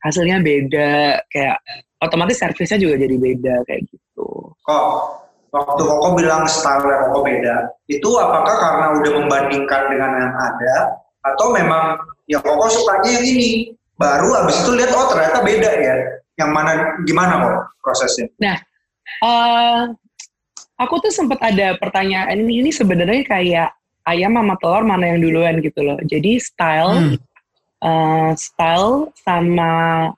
hasilnya 0.00 0.40
beda 0.40 1.20
kayak 1.28 1.60
otomatis 2.00 2.40
servisnya 2.40 2.80
juga 2.80 3.04
jadi 3.04 3.16
beda 3.20 3.54
kayak 3.68 3.84
gitu. 3.92 4.28
Kok 4.64 4.84
waktu 5.52 5.82
Koko 5.84 6.08
bilang 6.16 6.48
style 6.48 6.80
Koko 6.82 7.20
beda 7.20 7.68
itu 7.92 8.10
apakah 8.16 8.56
karena 8.56 8.86
udah 8.96 9.12
membandingkan 9.20 9.82
dengan 9.92 10.10
yang 10.16 10.34
ada 10.34 10.74
atau 11.20 11.52
memang 11.52 12.00
ya 12.26 12.40
Koko 12.40 12.66
sukanya 12.66 13.20
yang 13.20 13.26
ini? 13.28 13.50
Baru 14.00 14.32
abis 14.32 14.64
itu 14.64 14.72
lihat 14.80 14.96
oh 14.96 15.12
ternyata 15.12 15.44
beda 15.44 15.70
ya 15.76 15.94
yang 16.40 16.56
mana 16.56 16.96
gimana 17.04 17.36
kok 17.36 17.56
prosesnya? 17.84 18.32
Nah 18.40 18.56
uh, 19.20 19.92
aku 20.80 20.94
tuh 21.04 21.12
sempat 21.12 21.36
ada 21.44 21.76
pertanyaan 21.76 22.40
ini 22.40 22.64
ini 22.64 22.70
sebenarnya 22.72 23.20
kayak 23.28 23.70
ayam 24.08 24.40
sama 24.40 24.56
telur 24.56 24.82
mana 24.88 25.12
yang 25.12 25.20
duluan 25.20 25.60
gitu 25.60 25.84
loh 25.84 26.00
jadi 26.08 26.40
style 26.40 26.92
hmm. 26.96 27.16
uh, 27.84 28.32
style 28.32 29.12
sama 29.20 29.72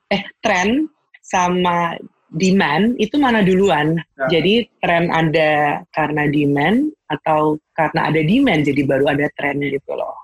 eh 0.07 0.23
tren 0.39 0.87
sama 1.19 1.99
demand 2.33 2.97
itu 2.97 3.19
mana 3.19 3.43
duluan 3.45 3.99
ya. 4.17 4.39
jadi 4.39 4.65
tren 4.79 5.11
ada 5.11 5.83
karena 5.91 6.23
demand 6.31 6.89
atau 7.11 7.59
karena 7.77 8.09
ada 8.09 8.21
demand 8.23 8.65
jadi 8.65 8.81
baru 8.87 9.05
ada 9.11 9.27
tren 9.35 9.59
gitu 9.61 9.93
loh 9.93 10.15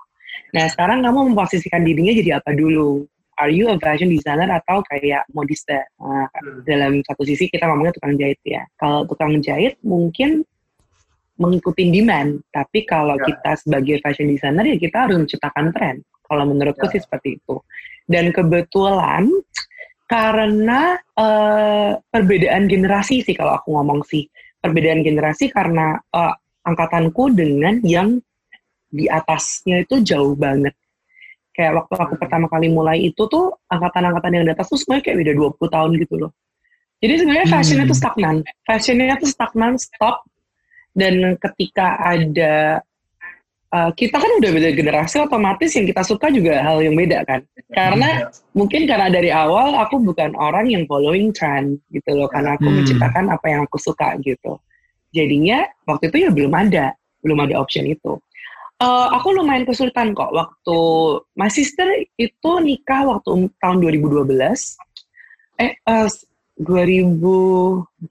nah 0.50 0.66
sekarang 0.66 1.04
kamu 1.06 1.30
memposisikan 1.30 1.86
dirinya 1.86 2.10
jadi 2.16 2.42
apa 2.42 2.50
dulu 2.56 3.06
are 3.40 3.48
you 3.48 3.72
a 3.72 3.76
fashion 3.80 4.12
designer 4.12 4.46
atau 4.52 4.84
kayak 4.84 5.24
modista? 5.32 5.80
Nah, 5.96 6.28
hmm. 6.28 6.62
Dalam 6.68 6.92
satu 7.02 7.24
sisi 7.24 7.48
kita 7.48 7.64
ngomongnya 7.64 7.96
tukang 7.96 8.14
jahit 8.20 8.38
ya. 8.44 8.62
Kalau 8.76 9.08
tukang 9.08 9.40
jahit 9.40 9.80
mungkin 9.80 10.44
mengikuti 11.40 11.88
demand, 11.88 12.44
tapi 12.52 12.84
kalau 12.84 13.16
ya. 13.16 13.32
kita 13.32 13.56
sebagai 13.56 13.96
fashion 14.04 14.28
designer 14.28 14.68
ya 14.68 14.76
kita 14.76 15.08
harus 15.08 15.16
menciptakan 15.24 15.72
tren. 15.72 15.96
Kalau 16.28 16.44
menurutku 16.44 16.84
ya. 16.86 16.92
sih 16.94 17.00
seperti 17.00 17.40
itu. 17.40 17.56
Dan 18.04 18.30
kebetulan 18.30 19.26
karena 20.10 20.98
uh, 21.16 21.96
perbedaan 22.10 22.66
generasi 22.66 23.22
sih 23.22 23.32
kalau 23.32 23.56
aku 23.56 23.78
ngomong 23.78 24.02
sih 24.02 24.26
perbedaan 24.58 25.06
generasi 25.06 25.48
karena 25.48 25.96
uh, 26.10 26.34
angkatanku 26.66 27.30
dengan 27.32 27.78
yang 27.86 28.18
di 28.90 29.06
atasnya 29.06 29.86
itu 29.86 30.02
jauh 30.02 30.34
banget 30.34 30.74
kayak 31.54 31.72
waktu 31.76 31.94
aku 31.98 32.14
pertama 32.16 32.46
kali 32.46 32.70
mulai 32.70 32.98
itu 33.10 33.26
tuh 33.26 33.58
angkatan-angkatan 33.68 34.30
yang 34.40 34.44
di 34.46 34.52
atas 34.54 34.70
tuh 34.70 34.78
semuanya 34.78 35.02
kayak 35.02 35.18
beda 35.22 35.32
20 35.36 35.74
tahun 35.74 35.90
gitu 35.98 36.14
loh. 36.16 36.32
Jadi 37.00 37.14
sebenarnya 37.16 37.48
fashionnya 37.48 37.84
hmm. 37.88 37.92
tuh 37.92 37.98
stagnan. 37.98 38.36
Fashionnya 38.68 39.16
tuh 39.16 39.30
stagnan, 39.32 39.72
stop. 39.80 40.16
Dan 40.92 41.38
ketika 41.40 41.96
ada 41.96 42.84
uh, 43.72 43.90
kita 43.96 44.20
kan 44.20 44.30
udah 44.36 44.50
beda 44.52 44.70
generasi, 44.76 45.16
otomatis 45.22 45.72
yang 45.72 45.88
kita 45.88 46.02
suka 46.04 46.28
juga 46.28 46.60
hal 46.60 46.84
yang 46.84 46.92
beda 46.92 47.24
kan. 47.24 47.40
Karena 47.72 48.28
hmm. 48.28 48.52
mungkin 48.52 48.84
karena 48.84 49.08
dari 49.08 49.32
awal 49.32 49.80
aku 49.80 49.96
bukan 50.04 50.36
orang 50.36 50.68
yang 50.68 50.84
following 50.84 51.32
trend 51.32 51.80
gitu 51.88 52.20
loh, 52.20 52.28
karena 52.28 52.60
aku 52.60 52.68
hmm. 52.68 52.84
menciptakan 52.84 53.24
apa 53.32 53.46
yang 53.48 53.60
aku 53.64 53.80
suka 53.80 54.20
gitu. 54.20 54.60
Jadinya 55.10 55.66
waktu 55.88 56.12
itu 56.12 56.28
ya 56.28 56.30
belum 56.30 56.52
ada, 56.52 56.92
belum 57.24 57.48
ada 57.48 57.54
option 57.56 57.88
itu. 57.88 58.20
Uh, 58.80 59.12
aku 59.12 59.36
lumayan 59.36 59.68
kesulitan 59.68 60.16
kok 60.16 60.32
waktu 60.32 60.78
my 61.36 61.52
sister 61.52 61.84
itu 62.16 62.50
nikah 62.64 63.04
waktu 63.04 63.52
tahun 63.60 63.76
2012. 63.84 64.24
Eh 65.60 65.76
uh, 65.84 66.08
2000 66.60 67.20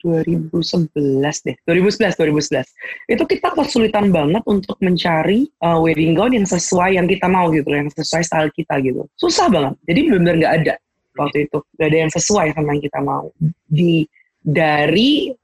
2011 0.06 1.46
deh. 1.46 1.56
2011 1.66 2.18
2011. 2.18 2.66
Itu 3.10 3.24
kita 3.26 3.54
kesulitan 3.54 4.14
banget 4.14 4.46
untuk 4.46 4.78
mencari 4.82 5.50
uh, 5.62 5.82
wedding 5.82 6.14
gown 6.14 6.34
yang 6.38 6.46
sesuai 6.46 6.98
yang 6.98 7.06
kita 7.06 7.26
mau 7.26 7.50
gitu 7.50 7.70
yang 7.70 7.90
sesuai 7.90 8.22
style 8.26 8.50
kita 8.54 8.78
gitu. 8.82 9.06
Susah 9.18 9.50
banget. 9.50 9.74
Jadi 9.90 10.00
benar-benar 10.06 10.36
nggak 10.38 10.56
ada. 10.66 10.76
waktu 11.20 11.52
itu 11.52 11.60
gak 11.76 11.88
ada 11.92 11.98
yang 12.00 12.12
sesuai 12.16 12.48
sama 12.56 12.70
yang 12.80 12.84
kita 12.86 13.00
mau 13.04 13.28
di 13.68 14.08
dari 14.40 15.36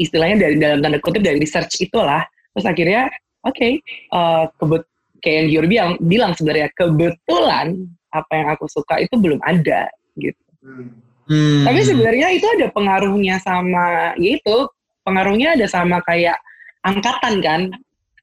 istilahnya 0.00 0.48
dari 0.48 0.54
dalam 0.56 0.80
tanda 0.80 0.96
kutip 0.96 1.20
dari 1.20 1.36
research 1.36 1.76
itulah 1.84 2.24
terus 2.56 2.64
akhirnya 2.64 3.12
oke 3.44 3.54
okay, 3.54 3.72
uh, 4.12 4.48
kebet 4.60 4.84
kayak 5.20 5.36
yang 5.36 5.48
Gior 5.52 5.66
bilang 5.68 5.90
bilang 6.00 6.32
sebenarnya 6.32 6.68
kebetulan 6.72 7.76
apa 8.10 8.32
yang 8.34 8.48
aku 8.56 8.66
suka 8.66 8.98
itu 8.98 9.14
belum 9.20 9.38
ada 9.44 9.86
gitu 10.18 10.44
hmm. 10.64 11.64
tapi 11.68 11.78
sebenarnya 11.84 12.26
itu 12.34 12.46
ada 12.58 12.66
pengaruhnya 12.72 13.36
sama 13.40 14.16
yaitu 14.16 14.66
pengaruhnya 15.04 15.54
ada 15.54 15.66
sama 15.68 16.02
kayak 16.04 16.36
angkatan 16.82 17.44
kan 17.44 17.60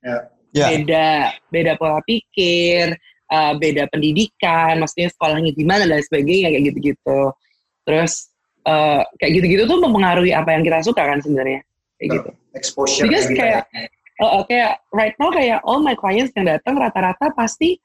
yeah. 0.03 0.21
Yeah. 0.51 0.69
beda 0.73 1.10
beda 1.53 1.71
pola 1.77 2.01
pikir 2.03 2.97
uh, 3.30 3.53
beda 3.56 3.88
pendidikan 3.93 4.82
maksudnya 4.82 5.13
sekolahnya 5.13 5.53
gimana 5.53 5.86
dan 5.86 6.01
sebagainya 6.01 6.49
kayak 6.51 6.63
gitu-gitu 6.73 7.21
terus 7.88 8.34
uh, 8.67 9.01
kayak 9.21 9.32
gitu-gitu 9.39 9.63
tuh 9.69 9.80
mempengaruhi 9.80 10.36
apa 10.36 10.51
yang 10.51 10.62
kita 10.67 10.84
suka 10.84 11.03
kan 11.08 11.23
sebenarnya 11.23 11.63
kayak 11.97 12.10
gitu. 12.13 12.30
Exposure. 12.53 13.03
Because 13.06 13.25
gitu 13.30 13.39
kayak 13.41 13.63
uh, 14.21 14.43
kayak 14.45 14.82
right 14.93 15.15
now 15.21 15.30
kayak 15.30 15.60
all 15.63 15.82
my 15.82 15.93
clients 15.93 16.34
yang 16.34 16.49
datang 16.49 16.77
rata-rata 16.77 17.30
pasti 17.34 17.77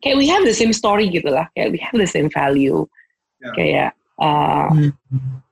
kayak 0.00 0.16
we 0.16 0.26
have 0.26 0.42
the 0.46 0.54
same 0.54 0.72
story 0.72 1.10
gitu 1.12 1.28
lah, 1.28 1.46
kayak 1.52 1.74
we 1.74 1.78
have 1.78 1.96
the 1.96 2.08
same 2.08 2.32
value, 2.32 2.86
yeah. 3.42 3.54
kayak 3.54 3.90
uh, 4.16 4.72
hmm. 4.72 4.92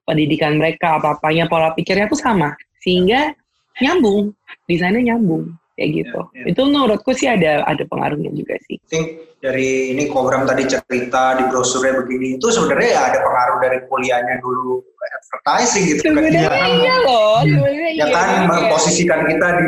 pendidikan 0.09 0.57
mereka 0.57 0.97
apa-apanya 0.97 1.47
pola 1.47 1.77
pikirnya 1.77 2.09
tuh 2.09 2.19
sama, 2.19 2.57
sehingga 2.81 3.37
nyambung, 3.79 4.33
desainnya 4.67 5.15
nyambung 5.15 5.53
kayak 5.79 5.91
gitu. 6.03 6.21
Yeah, 6.35 6.49
yeah. 6.49 6.51
Itu 6.51 6.61
menurutku 6.67 7.13
sih 7.15 7.29
ada 7.31 7.63
ada 7.69 7.85
pengaruhnya 7.87 8.33
juga 8.35 8.59
sih. 8.67 8.81
I 8.81 8.89
think 8.91 9.07
dari 9.39 9.95
ini 9.95 10.11
program 10.11 10.43
tadi 10.49 10.67
cerita 10.67 11.39
di 11.39 11.47
brosurnya 11.47 12.03
begini 12.03 12.43
itu 12.43 12.51
sebenarnya 12.51 12.91
ya 12.91 13.03
ada 13.15 13.19
pengaruh 13.23 13.59
dari 13.63 13.79
kuliahnya 13.87 14.43
dulu 14.43 14.83
advertising 15.09 15.85
gitu 15.89 16.01
kan. 16.05 16.13
Sebenarnya 16.13 16.49
kan, 16.53 16.69
iya 16.77 16.97
loh, 17.05 17.37
sebenarnya 17.45 17.91
ya 17.97 18.05
iya. 18.05 18.07
kan 18.13 18.29
iya. 18.29 18.47
memposisikan 18.49 19.21
kita 19.25 19.47
di 19.57 19.67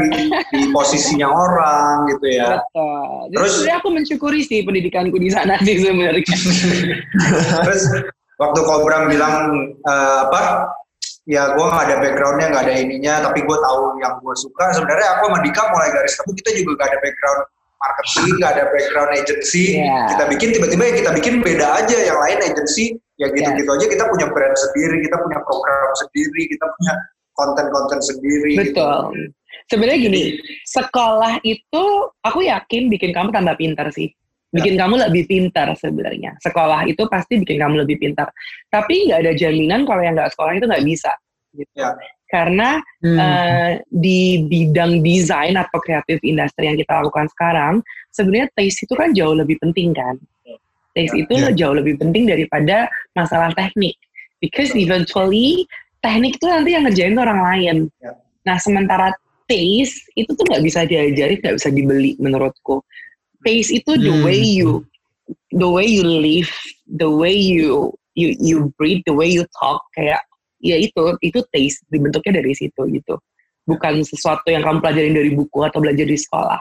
di 0.53 0.63
posisinya 0.71 1.29
orang 1.29 1.95
gitu 2.13 2.27
ya. 2.29 2.61
Betul. 2.61 3.17
Terus 3.33 3.51
sebenarnya 3.57 3.79
aku 3.81 3.89
mensyukuri 3.95 4.41
sih 4.45 4.59
pendidikanku 4.63 5.17
di 5.17 5.31
sana 5.33 5.57
sih 5.63 5.77
sebenarnya. 5.81 6.25
Terus 7.67 7.83
waktu 8.41 8.61
program 8.65 9.13
bilang 9.13 9.37
uh, 9.85 10.19
apa 10.29 10.73
ya 11.29 11.53
gue 11.53 11.63
nggak 11.63 11.85
ada 11.87 11.97
backgroundnya 12.01 12.47
nggak 12.51 12.65
ada 12.67 12.75
ininya 12.81 13.15
tapi 13.29 13.45
gue 13.45 13.57
tahu 13.61 14.01
yang 14.01 14.17
gue 14.19 14.35
suka 14.41 14.73
sebenarnya 14.73 15.09
aku 15.15 15.31
sama 15.31 15.39
Dika 15.45 15.63
mulai 15.69 15.89
garis 15.93 16.15
temu 16.17 16.33
kita 16.35 16.51
juga 16.59 16.71
gak 16.81 16.89
ada 16.91 16.99
background 17.05 17.41
marketing 17.81 18.29
nggak 18.41 18.51
ada 18.57 18.65
background 18.73 19.11
agency 19.15 19.65
yeah. 19.79 20.09
kita 20.11 20.25
bikin 20.33 20.49
tiba-tiba 20.57 20.83
yang 20.89 20.97
kita 21.05 21.11
bikin 21.15 21.35
beda 21.45 21.67
aja 21.85 21.99
yang 22.01 22.19
lain 22.19 22.39
agency 22.41 22.97
ya 23.21 23.29
gitu-gitu 23.29 23.69
yeah. 23.69 23.77
aja 23.77 23.87
kita 23.93 24.05
punya 24.09 24.27
brand 24.33 24.57
sendiri 24.57 24.97
kita 25.05 25.17
punya 25.21 25.39
program 25.45 25.91
sendiri 26.01 26.43
kita 26.49 26.67
punya 26.67 26.95
konten-konten 27.37 28.01
sendiri 28.01 28.51
gitu. 28.57 28.61
betul 28.65 29.01
gitu. 29.13 29.31
sebenarnya 29.69 29.99
gini 30.01 30.25
sekolah 30.65 31.35
itu 31.45 31.85
aku 32.25 32.41
yakin 32.49 32.83
bikin 32.89 33.13
kamu 33.13 33.29
tambah 33.29 33.55
pintar 33.61 33.93
sih 33.93 34.09
bikin 34.51 34.75
ya. 34.75 34.87
kamu 34.87 34.95
lebih 35.09 35.25
pintar 35.31 35.69
sebenarnya. 35.79 36.35
Sekolah 36.43 36.83
itu 36.87 37.07
pasti 37.07 37.39
bikin 37.39 37.59
kamu 37.59 37.87
lebih 37.87 38.03
pintar. 38.03 38.35
Tapi 38.67 39.11
nggak 39.11 39.21
ada 39.23 39.33
jaminan 39.39 39.87
kalau 39.87 40.03
yang 40.03 40.19
nggak 40.19 40.31
sekolah 40.35 40.59
itu 40.59 40.67
nggak 40.67 40.87
bisa. 40.87 41.13
Gitu. 41.55 41.71
Ya. 41.79 41.95
Karena 42.31 42.79
hmm. 43.03 43.19
uh, 43.19 43.73
di 43.91 44.47
bidang 44.47 45.03
desain 45.03 45.59
atau 45.59 45.83
kreatif 45.83 46.23
industri 46.23 46.71
yang 46.71 46.79
kita 46.79 47.03
lakukan 47.03 47.27
sekarang, 47.35 47.75
sebenarnya 48.15 48.47
taste 48.55 48.87
itu 48.87 48.95
kan 48.95 49.11
jauh 49.11 49.35
lebih 49.35 49.59
penting 49.59 49.91
kan. 49.91 50.15
Taste 50.91 51.15
itu 51.15 51.33
ya. 51.39 51.55
jauh 51.55 51.75
lebih 51.79 51.99
penting 52.03 52.27
daripada 52.27 52.91
masalah 53.15 53.55
teknik. 53.55 53.95
Because 54.43 54.75
eventually 54.75 55.69
teknik 56.03 56.41
itu 56.41 56.47
nanti 56.49 56.75
yang 56.75 56.89
ngerjain 56.89 57.15
tuh 57.15 57.23
orang 57.23 57.41
lain. 57.45 57.77
Ya. 58.03 58.13
Nah 58.47 58.57
sementara 58.59 59.15
taste 59.47 60.07
itu 60.19 60.31
tuh 60.35 60.45
nggak 60.49 60.63
bisa 60.63 60.87
diajari, 60.87 61.39
nggak 61.39 61.57
bisa 61.59 61.69
dibeli 61.71 62.19
menurutku 62.19 62.83
pace 63.45 63.73
itu 63.73 63.97
the 63.97 64.13
hmm. 64.13 64.25
way 64.25 64.41
you 64.41 64.85
the 65.57 65.69
way 65.69 65.85
you 65.85 66.05
live 66.05 66.51
the 67.01 67.09
way 67.09 67.33
you 67.33 67.93
you 68.15 68.37
you 68.39 68.69
breathe 68.77 69.03
the 69.09 69.15
way 69.15 69.29
you 69.29 69.45
talk 69.57 69.81
kayak 69.97 70.21
ya 70.61 70.77
itu 70.77 71.17
itu 71.25 71.41
taste 71.51 71.81
dibentuknya 71.89 72.41
dari 72.45 72.53
situ 72.53 72.81
gitu 72.93 73.17
bukan 73.65 74.05
sesuatu 74.05 74.53
yang 74.53 74.67
kamu 74.67 74.83
pelajarin 74.83 75.15
dari 75.17 75.31
buku 75.33 75.63
atau 75.63 75.79
belajar 75.79 76.03
di 76.03 76.19
sekolah. 76.19 76.59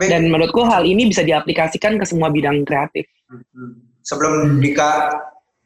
Dan 0.00 0.32
menurutku 0.32 0.64
hal 0.64 0.88
ini 0.88 1.08
bisa 1.08 1.20
diaplikasikan 1.20 2.00
ke 2.00 2.04
semua 2.08 2.32
bidang 2.32 2.64
kreatif 2.64 3.04
hmm. 3.28 4.00
sebelum 4.00 4.58
Dika 4.58 5.20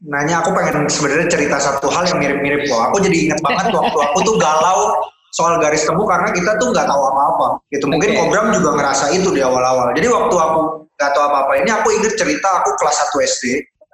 nanya 0.05 0.45
aku 0.45 0.53
pengen 0.53 0.85
sebenarnya 0.91 1.27
cerita 1.33 1.57
satu 1.57 1.89
hal 1.89 2.05
yang 2.13 2.19
mirip-mirip 2.21 2.69
kok 2.69 2.93
aku 2.93 2.97
jadi 3.01 3.17
ingat 3.31 3.41
banget 3.41 3.73
waktu 3.73 3.99
aku 3.99 4.19
tuh 4.21 4.37
galau 4.37 4.93
soal 5.35 5.59
garis 5.59 5.83
temu 5.83 6.05
karena 6.07 6.31
kita 6.31 6.55
tuh 6.61 6.71
nggak 6.71 6.87
tahu 6.87 7.03
apa-apa 7.11 7.47
gitu 7.73 7.91
mungkin 7.91 8.15
okay. 8.15 8.19
Kobram 8.23 8.47
juga 8.55 8.71
ngerasa 8.79 9.05
itu 9.17 9.35
di 9.35 9.41
awal-awal 9.41 9.91
jadi 9.97 10.07
waktu 10.13 10.35
aku 10.37 10.61
nggak 10.95 11.11
tahu 11.11 11.25
apa-apa 11.27 11.53
ini 11.59 11.71
aku 11.73 11.89
inget 11.91 12.15
cerita 12.15 12.49
aku 12.63 12.71
kelas 12.79 12.97
1 13.17 13.29
SD 13.35 13.45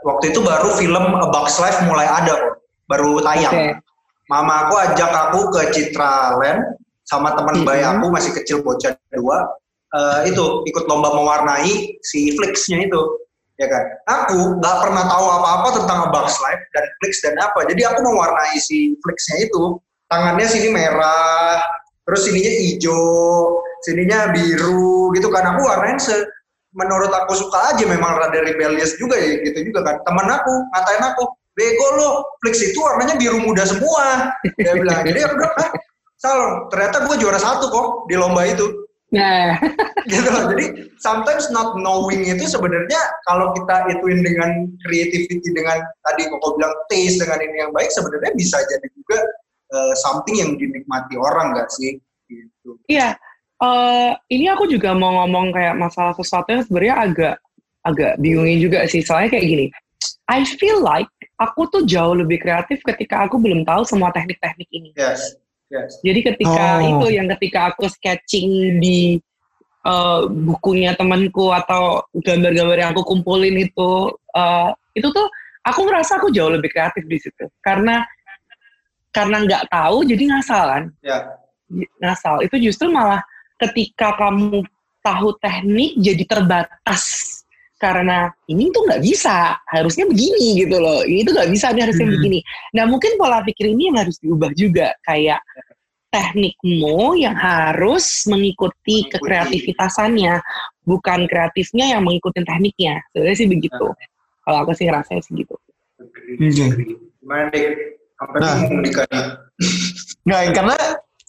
waktu 0.04 0.24
itu 0.34 0.40
baru 0.42 0.68
film 0.76 1.04
A 1.16 1.26
Bugs 1.30 1.56
Life 1.62 1.80
mulai 1.86 2.08
ada 2.10 2.34
kok 2.34 2.54
baru 2.90 3.22
tayang 3.22 3.54
okay. 3.54 3.72
mama 4.26 4.66
aku 4.66 4.74
ajak 4.82 5.10
aku 5.30 5.40
ke 5.54 5.60
Citra 5.72 6.36
Land 6.36 6.60
sama 7.06 7.32
teman 7.38 7.54
mm 7.54 7.60
-hmm. 7.62 7.68
bayi 7.70 7.82
aku 7.86 8.06
masih 8.10 8.30
kecil 8.34 8.58
bocah 8.66 8.92
dua 9.14 9.46
uh, 9.94 10.20
itu 10.26 10.44
ikut 10.68 10.84
lomba 10.90 11.14
mewarnai 11.14 11.98
si 12.04 12.34
Flix-nya 12.36 12.86
itu 12.86 13.02
ya 13.60 13.68
kan 13.68 13.84
aku 14.08 14.56
nggak 14.56 14.76
pernah 14.80 15.04
tahu 15.04 15.26
apa-apa 15.28 15.68
tentang 15.82 15.98
A 16.04 16.08
Bugs 16.08 16.36
Life 16.40 16.64
dan 16.72 16.84
Flix 17.00 17.12
dan 17.20 17.36
apa 17.38 17.68
jadi 17.68 17.92
aku 17.92 18.00
mewarnai 18.04 18.56
si 18.56 18.96
Flix-nya 19.04 19.46
itu 19.46 19.76
tangannya 20.10 20.46
sini 20.50 20.68
merah, 20.74 21.62
terus 22.02 22.26
sininya 22.26 22.50
hijau, 22.50 23.62
sininya 23.86 24.34
biru 24.34 25.14
gitu 25.14 25.30
kan. 25.30 25.54
Aku 25.54 25.62
warnain 25.64 26.02
se 26.02 26.26
menurut 26.74 27.10
aku 27.10 27.34
suka 27.34 27.74
aja 27.74 27.82
memang 27.86 28.18
rada 28.18 28.42
rebellious 28.42 28.98
juga 28.98 29.14
ya 29.16 29.38
gitu 29.46 29.70
juga 29.70 29.86
kan. 29.86 29.96
Temen 30.02 30.26
aku 30.26 30.52
ngatain 30.74 31.02
aku, 31.14 31.22
bego 31.54 31.88
lo, 31.96 32.10
Flix 32.42 32.58
itu 32.60 32.78
warnanya 32.82 33.14
biru 33.16 33.38
muda 33.38 33.62
semua. 33.62 34.34
Dia 34.58 34.74
bilang, 34.74 35.06
jadi 35.06 35.30
aku 35.30 35.34
bilang, 35.38 35.54
ah, 35.62 35.70
Sal, 36.20 36.68
ternyata 36.68 37.08
gue 37.08 37.16
juara 37.16 37.40
satu 37.40 37.72
kok 37.72 37.86
di 38.10 38.18
lomba 38.18 38.44
itu. 38.44 38.66
Nah, 39.10 39.58
gitu 40.12 40.28
loh. 40.30 40.54
Jadi 40.54 40.86
sometimes 41.02 41.50
not 41.50 41.74
knowing 41.74 42.22
itu 42.30 42.46
sebenarnya 42.46 43.00
kalau 43.26 43.50
kita 43.58 43.90
ituin 43.90 44.22
dengan 44.22 44.70
creativity 44.86 45.50
dengan 45.50 45.82
tadi 46.06 46.30
kok 46.30 46.54
bilang 46.54 46.74
taste 46.86 47.18
dengan 47.18 47.38
ini 47.42 47.56
yang 47.66 47.72
baik 47.74 47.90
sebenarnya 47.90 48.30
bisa 48.38 48.58
jadi 48.70 48.86
juga 48.94 49.18
uh, 49.74 49.94
something 49.98 50.38
yang 50.38 50.54
dinikmati 50.54 51.18
orang 51.18 51.58
gak 51.58 51.70
sih? 51.74 51.98
Gitu. 52.30 52.78
Iya, 52.86 53.18
uh, 53.58 54.14
ini 54.30 54.46
aku 54.46 54.70
juga 54.70 54.94
mau 54.94 55.22
ngomong 55.22 55.50
kayak 55.50 55.74
masalah 55.74 56.14
sesuatu 56.14 56.46
yang 56.54 56.62
sebenarnya 56.62 56.96
agak 57.02 57.36
agak 57.82 58.12
bingungin 58.22 58.62
juga 58.62 58.86
sih. 58.86 59.02
Soalnya 59.02 59.34
kayak 59.34 59.46
gini, 59.50 59.66
I 60.30 60.46
feel 60.46 60.78
like 60.78 61.10
aku 61.42 61.66
tuh 61.66 61.82
jauh 61.82 62.14
lebih 62.14 62.38
kreatif 62.38 62.78
ketika 62.86 63.26
aku 63.26 63.42
belum 63.42 63.66
tahu 63.66 63.82
semua 63.82 64.14
teknik-teknik 64.14 64.68
ini. 64.70 64.90
Yes. 64.94 65.34
Yes. 65.70 66.02
Jadi 66.02 66.20
ketika 66.34 66.82
oh. 66.82 66.90
itu 66.98 67.06
yang 67.14 67.30
ketika 67.38 67.70
aku 67.70 67.86
sketching 67.86 68.82
di 68.82 69.22
uh, 69.86 70.26
bukunya 70.26 70.98
temanku 70.98 71.54
atau 71.54 72.02
gambar-gambar 72.10 72.76
yang 72.76 72.90
aku 72.90 73.06
kumpulin 73.06 73.54
itu, 73.54 74.10
uh, 74.34 74.70
itu 74.98 75.06
tuh 75.14 75.26
aku 75.62 75.86
ngerasa 75.86 76.18
aku 76.18 76.34
jauh 76.34 76.50
lebih 76.50 76.74
kreatif 76.74 77.06
di 77.06 77.18
situ. 77.22 77.46
Karena 77.62 78.02
karena 79.10 79.42
nggak 79.42 79.64
tahu 79.70 80.06
jadi 80.06 80.22
ngasal 80.30 80.64
kan 80.70 80.84
ya. 81.02 81.18
ngasal 81.98 82.46
itu 82.46 82.70
justru 82.70 82.90
malah 82.94 83.18
ketika 83.58 84.14
kamu 84.14 84.62
tahu 85.02 85.34
teknik 85.42 85.98
jadi 85.98 86.24
terbatas 86.30 87.02
karena 87.80 88.28
ini 88.52 88.68
tuh 88.68 88.84
nggak 88.84 89.00
bisa 89.00 89.56
harusnya 89.64 90.04
begini 90.04 90.60
gitu 90.60 90.76
loh. 90.76 91.00
Ini 91.00 91.24
tuh 91.24 91.32
nggak 91.32 91.50
bisa 91.50 91.72
ini 91.72 91.80
harusnya 91.80 92.06
hmm. 92.06 92.14
begini. 92.20 92.38
Nah 92.76 92.84
mungkin 92.84 93.16
pola 93.16 93.40
pikir 93.40 93.72
ini 93.72 93.88
yang 93.88 93.96
harus 94.04 94.20
diubah 94.20 94.52
juga. 94.52 94.92
Kayak 95.00 95.40
teknikmu 96.12 97.16
yang 97.16 97.32
harus 97.32 98.28
mengikuti, 98.28 99.08
kekreativitasannya 99.08 100.42
bukan 100.84 101.24
kreatifnya 101.24 101.96
yang 101.96 102.04
mengikuti 102.04 102.44
tekniknya. 102.44 103.00
Sebenarnya 103.16 103.36
sih 103.40 103.48
begitu. 103.48 103.88
Nah. 103.88 104.08
kalau 104.40 104.66
aku 104.66 104.72
sih 104.74 104.88
rasanya 104.90 105.22
sih 105.22 105.32
gitu. 105.36 105.54
Gimana 106.26 107.52
nah, 108.40 108.56
nggak 110.26 110.42
karena 110.52 110.76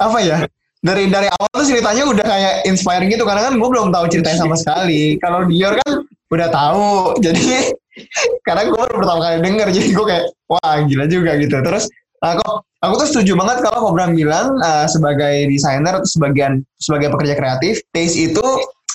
apa 0.01 0.19
ya? 0.19 0.37
Dari 0.81 1.13
dari 1.13 1.29
awal 1.29 1.51
tuh 1.53 1.67
ceritanya 1.69 2.03
udah 2.09 2.25
kayak 2.25 2.53
inspiring 2.65 3.13
gitu. 3.13 3.21
Karena 3.21 3.45
kan 3.45 3.53
gue 3.61 3.69
belum 3.69 3.93
tahu 3.93 4.05
ceritanya 4.09 4.39
sama 4.41 4.57
sekali. 4.57 5.21
Kalau 5.21 5.45
Dior 5.45 5.77
kan 5.85 6.01
udah 6.31 6.47
tahu 6.49 7.19
jadi 7.19 7.75
karena 8.47 8.71
gue 8.71 8.77
baru 8.79 8.95
pertama 9.03 9.19
kali 9.19 9.37
denger 9.43 9.67
jadi 9.75 9.87
gue 9.91 10.05
kayak 10.07 10.25
wah 10.47 10.75
gila 10.87 11.05
juga 11.11 11.31
gitu 11.37 11.55
terus 11.59 11.91
aku 12.23 12.63
aku 12.81 12.93
tuh 13.05 13.07
setuju 13.11 13.35
banget 13.35 13.57
kalau 13.61 13.91
Kobram 13.91 14.15
bilang 14.15 14.55
uh, 14.63 14.87
sebagai 14.87 15.45
desainer 15.51 15.99
atau 15.99 16.07
sebagian 16.07 16.63
sebagai 16.79 17.11
pekerja 17.11 17.35
kreatif 17.35 17.83
taste 17.91 18.17
itu 18.17 18.45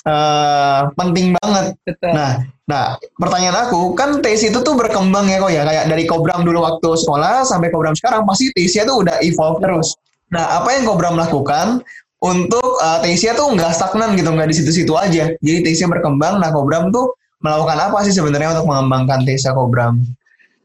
uh, 0.07 0.89
penting 0.95 1.35
banget. 1.39 1.75
Betul. 1.83 2.11
Nah, 2.15 2.31
nah 2.67 2.85
pertanyaan 3.19 3.67
aku 3.67 3.95
kan 3.95 4.23
TC 4.23 4.51
itu 4.51 4.59
tuh 4.63 4.75
berkembang 4.75 5.27
ya 5.27 5.37
kok 5.39 5.51
ya 5.51 5.63
kayak 5.67 5.85
dari 5.91 6.03
Kobram 6.07 6.47
dulu 6.47 6.63
waktu 6.63 6.89
sekolah 6.95 7.43
sampai 7.43 7.71
Kobram 7.71 7.95
sekarang 7.95 8.23
pasti 8.23 8.51
TC 8.55 8.87
itu 8.87 8.93
udah 8.93 9.19
evolve 9.23 9.59
terus. 9.59 9.95
Nah, 10.31 10.59
apa 10.63 10.75
yang 10.75 10.83
Kobram 10.87 11.15
lakukan 11.15 11.83
untuk 12.19 12.81
uh, 12.81 12.99
Tesia 12.99 13.37
tuh 13.37 13.53
nggak 13.53 13.71
stagnan 13.77 14.17
gitu, 14.17 14.33
nggak 14.33 14.49
di 14.49 14.55
situ-situ 14.57 14.93
aja. 14.97 15.31
Jadi 15.37 15.59
Tesia 15.63 15.87
berkembang, 15.87 16.41
nah 16.41 16.49
Kobram 16.49 16.89
tuh 16.89 17.13
melakukan 17.41 17.77
apa 17.77 17.97
sih 18.05 18.13
sebenarnya 18.15 18.57
untuk 18.57 18.69
mengembangkan 18.69 19.21
Tesia 19.23 19.53
Kobram? 19.53 20.01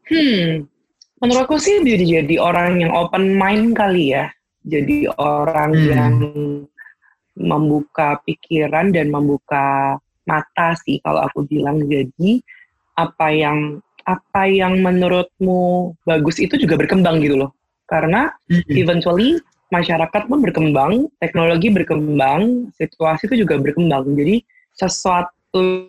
Hmm, 0.09 0.67
menurutku 1.21 1.57
sih 1.61 1.81
jadi 1.85 2.23
jadi 2.23 2.35
orang 2.41 2.81
yang 2.81 2.93
open 2.93 3.37
mind 3.37 3.77
kali 3.77 4.17
ya. 4.17 4.29
Jadi 4.63 5.11
orang 5.19 5.73
hmm. 5.75 5.87
yang 5.91 6.15
membuka 7.35 8.21
pikiran 8.23 8.93
dan 8.95 9.11
membuka 9.11 9.99
mata 10.29 10.79
sih 10.87 11.03
kalau 11.03 11.27
aku 11.27 11.45
bilang. 11.49 11.83
Jadi 11.91 12.41
apa 12.95 13.33
yang 13.33 13.83
apa 14.03 14.51
yang 14.51 14.83
menurutmu 14.83 15.95
bagus 16.07 16.43
itu 16.43 16.59
juga 16.59 16.79
berkembang 16.79 17.23
gitu 17.23 17.47
loh. 17.47 17.51
Karena 17.91 18.31
hmm. 18.49 18.71
eventually 18.73 19.37
masyarakat 19.73 20.29
pun 20.29 20.39
berkembang, 20.45 20.93
teknologi 21.19 21.73
berkembang, 21.73 22.71
situasi 22.77 23.27
itu 23.33 23.49
juga 23.49 23.57
berkembang. 23.59 24.05
Jadi 24.15 24.45
sesuatu 24.77 25.42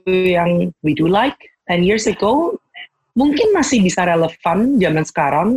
yang 0.06 0.72
we 0.84 0.92
do 0.92 1.08
like 1.08 1.40
10 1.72 1.84
years 1.88 2.06
ago 2.06 2.60
mungkin 3.14 3.54
masih 3.54 3.82
bisa 3.82 4.06
relevan 4.06 4.78
zaman 4.82 5.06
sekarang, 5.06 5.50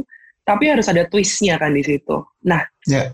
tapi 0.44 0.70
harus 0.70 0.86
ada 0.86 1.08
twistnya 1.08 1.56
kan 1.56 1.72
di 1.72 1.82
situ. 1.82 2.22
Nah, 2.44 2.62
yeah. 2.86 3.12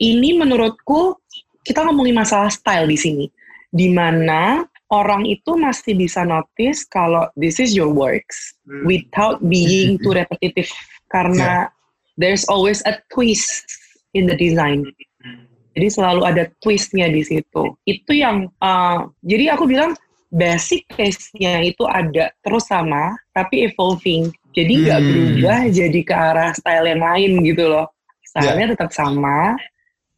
ini 0.00 0.36
menurutku 0.36 1.20
kita 1.64 1.84
ngomongin 1.84 2.16
masalah 2.16 2.48
style 2.48 2.88
di 2.88 2.98
sini, 2.98 3.26
di 3.70 3.92
mana 3.92 4.64
orang 4.92 5.24
itu 5.28 5.56
masih 5.56 5.96
bisa 5.96 6.24
notice 6.24 6.84
kalau 6.88 7.28
this 7.36 7.60
is 7.60 7.72
your 7.72 7.88
works 7.88 8.56
hmm. 8.68 8.84
without 8.84 9.40
being 9.44 9.96
too 10.00 10.12
repetitive 10.18 10.68
karena 11.12 11.68
yeah. 11.68 12.16
there's 12.16 12.44
always 12.48 12.80
a 12.88 12.96
twist 13.12 13.64
in 14.16 14.28
the 14.28 14.36
design. 14.36 14.84
Jadi 15.74 15.90
selalu 15.90 16.22
ada 16.22 16.46
twistnya 16.62 17.10
di 17.10 17.26
situ. 17.26 17.74
Itu 17.82 18.14
yang 18.14 18.46
uh, 18.62 19.10
jadi 19.26 19.58
aku 19.58 19.66
bilang 19.66 19.98
basic 20.34 20.82
taste-nya 20.90 21.62
itu 21.62 21.86
ada 21.86 22.34
terus 22.42 22.66
sama 22.66 23.14
tapi 23.30 23.70
evolving. 23.70 24.34
Jadi 24.54 24.86
nggak 24.86 25.00
hmm. 25.00 25.08
berubah 25.10 25.58
jadi 25.70 26.00
ke 26.02 26.14
arah 26.14 26.50
style 26.54 26.90
yang 26.90 27.02
lain 27.02 27.32
gitu 27.46 27.70
loh. 27.70 27.86
Stylenya 28.26 28.66
yeah. 28.66 28.72
tetap 28.74 28.90
sama 28.90 29.54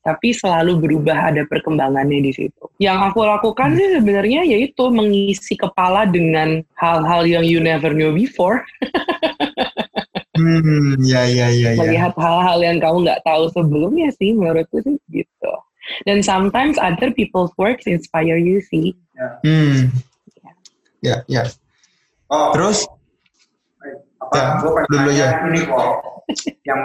tapi 0.06 0.30
selalu 0.30 0.78
berubah 0.78 1.34
ada 1.34 1.42
perkembangannya 1.50 2.30
di 2.30 2.32
situ. 2.32 2.64
Yang 2.78 3.10
aku 3.10 3.26
lakukan 3.26 3.74
hmm. 3.74 3.78
sih 3.78 3.88
sebenarnya 3.98 4.40
yaitu 4.46 4.84
mengisi 4.88 5.58
kepala 5.58 6.06
dengan 6.06 6.62
hal-hal 6.78 7.26
yang 7.26 7.44
you 7.44 7.58
never 7.58 7.92
knew 7.92 8.14
before. 8.16 8.64
Hmm, 10.36 11.00
ya, 11.00 11.24
ya, 11.24 11.48
ya, 11.48 11.72
ya. 11.72 11.80
Melihat 11.80 12.12
hal-hal 12.20 12.60
yang 12.60 12.76
kamu 12.76 13.08
nggak 13.08 13.24
tahu 13.24 13.48
sebelumnya 13.56 14.12
sih, 14.20 14.36
menurutku 14.36 14.84
sih 14.84 15.00
gitu. 15.08 15.52
Dan 16.04 16.20
sometimes 16.20 16.76
other 16.76 17.08
people's 17.08 17.48
works 17.56 17.88
inspire 17.88 18.36
you 18.36 18.60
sih. 18.68 18.92
Hmm. 19.16 19.90
Ya, 21.00 21.24
ya. 21.30 21.42
Oh, 22.28 22.52
terus? 22.52 22.84
Apa? 24.20 24.34
Ya, 24.34 24.44
gue 24.60 24.70
dulu 24.90 25.10
ya. 25.14 25.28
Ini 25.46 25.60
kok, 25.70 25.88
yang 26.66 26.80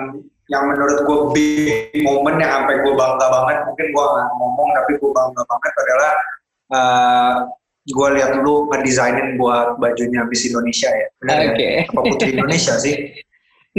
yang 0.51 0.63
menurut 0.67 1.07
gue 1.07 1.19
big 1.32 2.03
moment 2.03 2.36
yang 2.36 2.51
sampai 2.61 2.84
gue 2.84 2.93
bangga 2.93 3.27
banget, 3.32 3.57
mungkin 3.65 3.88
gue 3.88 4.05
nggak 4.05 4.27
ngomong 4.36 4.69
tapi 4.75 4.91
gue 4.99 5.11
bangga 5.15 5.41
banget 5.47 5.73
adalah 5.79 6.13
uh, 6.71 6.75
eh, 6.75 7.36
gue 7.88 8.07
lihat 8.19 8.29
dulu 8.36 8.67
ngedesainin 8.69 9.39
buat 9.39 9.79
bajunya 9.79 10.27
Miss 10.27 10.43
Indonesia 10.43 10.91
ya. 10.91 11.07
Benar 11.23 11.55
okay. 11.55 11.69
ya? 11.71 11.84
Apa 11.88 11.99
Putri 12.03 12.29
Indonesia 12.36 12.73
sih? 12.77 12.95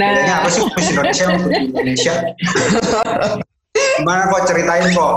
Nah. 0.00 0.16
Bedanya 0.16 0.34
apa 0.40 0.48
sih 0.48 0.62
Miss 0.64 0.88
Indonesia 0.88 1.24
Putri 1.36 1.56
Indonesia? 1.68 2.12
Gimana 4.00 4.22
kok 4.32 4.42
ceritain 4.48 4.88
kok? 4.96 5.14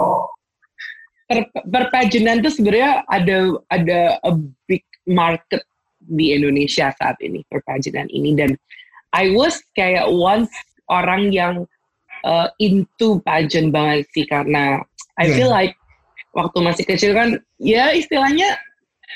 Per, 1.26 1.42
perpajanan 1.74 2.46
itu 2.46 2.62
sebenarnya 2.62 3.02
ada 3.10 3.58
ada 3.74 4.22
a 4.22 4.32
big 4.70 4.86
market 5.10 5.66
di 6.06 6.38
Indonesia 6.38 6.94
saat 7.02 7.18
ini 7.18 7.42
perpajanan 7.50 8.06
ini 8.14 8.38
dan 8.38 8.54
I 9.16 9.34
was 9.34 9.58
kayak 9.74 10.06
once 10.12 10.54
orang 10.86 11.34
yang 11.34 11.66
uh, 12.28 12.54
into 12.62 13.22
pageant 13.26 13.74
banget 13.74 14.06
sih 14.14 14.30
karena 14.30 14.86
I 15.18 15.34
feel 15.34 15.50
yeah. 15.50 15.66
like 15.66 15.74
waktu 16.38 16.58
masih 16.62 16.86
kecil 16.86 17.18
kan 17.18 17.42
ya 17.58 17.96
istilahnya 17.96 18.60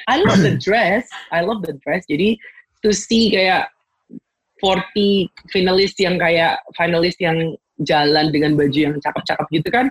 I 0.08 0.18
love 0.24 0.42
the 0.42 0.56
dress 0.58 1.06
I 1.30 1.46
love 1.46 1.62
the 1.62 1.78
dress 1.84 2.08
jadi 2.10 2.40
to 2.82 2.90
see 2.96 3.30
kayak 3.30 3.70
40 4.64 5.30
finalis 5.52 5.96
yang 6.00 6.20
kayak 6.20 6.60
finalis 6.76 7.16
yang 7.20 7.56
jalan 7.84 8.32
dengan 8.34 8.56
baju 8.60 8.80
yang 8.80 8.96
cakep-cakep 9.00 9.48
gitu 9.52 9.70
kan 9.72 9.86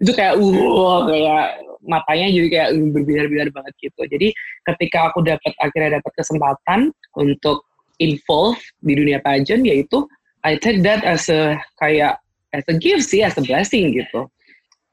itu 0.00 0.12
kayak 0.12 0.36
uh 0.36 0.98
kayak 1.08 1.44
matanya 1.80 2.28
jadi 2.28 2.48
kayak 2.52 2.68
berbinar-binar 2.92 3.48
banget 3.52 3.74
gitu 3.80 4.00
jadi 4.04 4.28
ketika 4.72 5.12
aku 5.12 5.24
dapat 5.24 5.52
akhirnya 5.60 6.00
dapat 6.00 6.12
kesempatan 6.16 6.80
untuk 7.16 7.64
involve 8.00 8.60
di 8.84 8.92
dunia 8.96 9.20
pageant 9.24 9.64
yaitu 9.64 10.04
I 10.44 10.56
take 10.56 10.80
that 10.84 11.04
as 11.04 11.28
a 11.28 11.56
kayak 11.80 12.20
as 12.52 12.64
a 12.68 12.76
gift 12.76 13.08
sih 13.08 13.24
as 13.24 13.36
a 13.36 13.44
blessing 13.44 13.96
gitu 13.96 14.28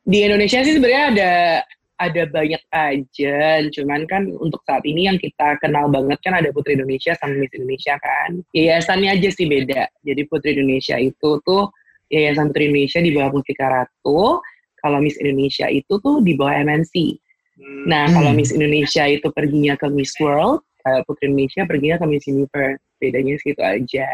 di 0.08 0.24
Indonesia 0.24 0.64
sih 0.64 0.76
sebenarnya 0.80 1.04
ada 1.12 1.32
ada 1.98 2.30
banyak 2.30 2.62
pageant, 2.70 3.74
cuman 3.74 4.06
kan 4.06 4.30
untuk 4.38 4.62
saat 4.70 4.86
ini 4.86 5.10
yang 5.10 5.18
kita 5.18 5.58
kenal 5.58 5.90
banget 5.90 6.22
kan 6.22 6.38
ada 6.38 6.54
Putri 6.54 6.78
Indonesia 6.78 7.18
sama 7.18 7.42
Miss 7.42 7.54
Indonesia 7.58 7.98
kan. 7.98 8.46
Yayasannya 8.54 9.18
aja 9.18 9.30
sih 9.34 9.50
beda. 9.50 9.90
Jadi 10.06 10.22
Putri 10.30 10.54
Indonesia 10.54 11.02
itu 11.02 11.42
tuh 11.42 11.74
Yayasan 12.08 12.52
Putri 12.52 12.72
Indonesia 12.72 13.00
di 13.04 13.12
bawah 13.12 13.32
Mustika 13.36 13.66
Ratu, 13.68 14.40
kalau 14.80 14.98
Miss 15.04 15.20
Indonesia 15.20 15.68
itu 15.68 16.00
tuh 16.00 16.24
di 16.24 16.34
bawah 16.38 16.56
MNC. 16.64 16.94
Hmm. 17.58 17.84
Nah, 17.90 18.06
kalau 18.12 18.32
Miss 18.32 18.54
Indonesia 18.56 19.04
itu 19.10 19.28
perginya 19.34 19.76
ke 19.76 19.92
Miss 19.92 20.16
World, 20.22 20.64
kalau 20.84 21.04
Putri 21.04 21.28
Indonesia 21.32 21.68
perginya 21.68 21.98
ke 22.00 22.06
Miss 22.08 22.26
Universe. 22.30 22.82
Bedanya 22.98 23.38
segitu 23.38 23.62
aja. 23.62 24.10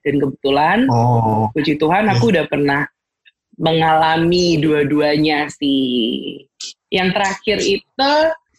Dan 0.00 0.16
kebetulan, 0.16 0.88
oh. 0.88 1.52
puji 1.52 1.76
Tuhan 1.76 2.08
aku 2.08 2.32
udah 2.32 2.48
pernah 2.48 2.88
mengalami 3.60 4.56
dua-duanya 4.56 5.52
sih. 5.52 6.40
Yang 6.88 7.08
terakhir 7.12 7.58
itu 7.60 8.12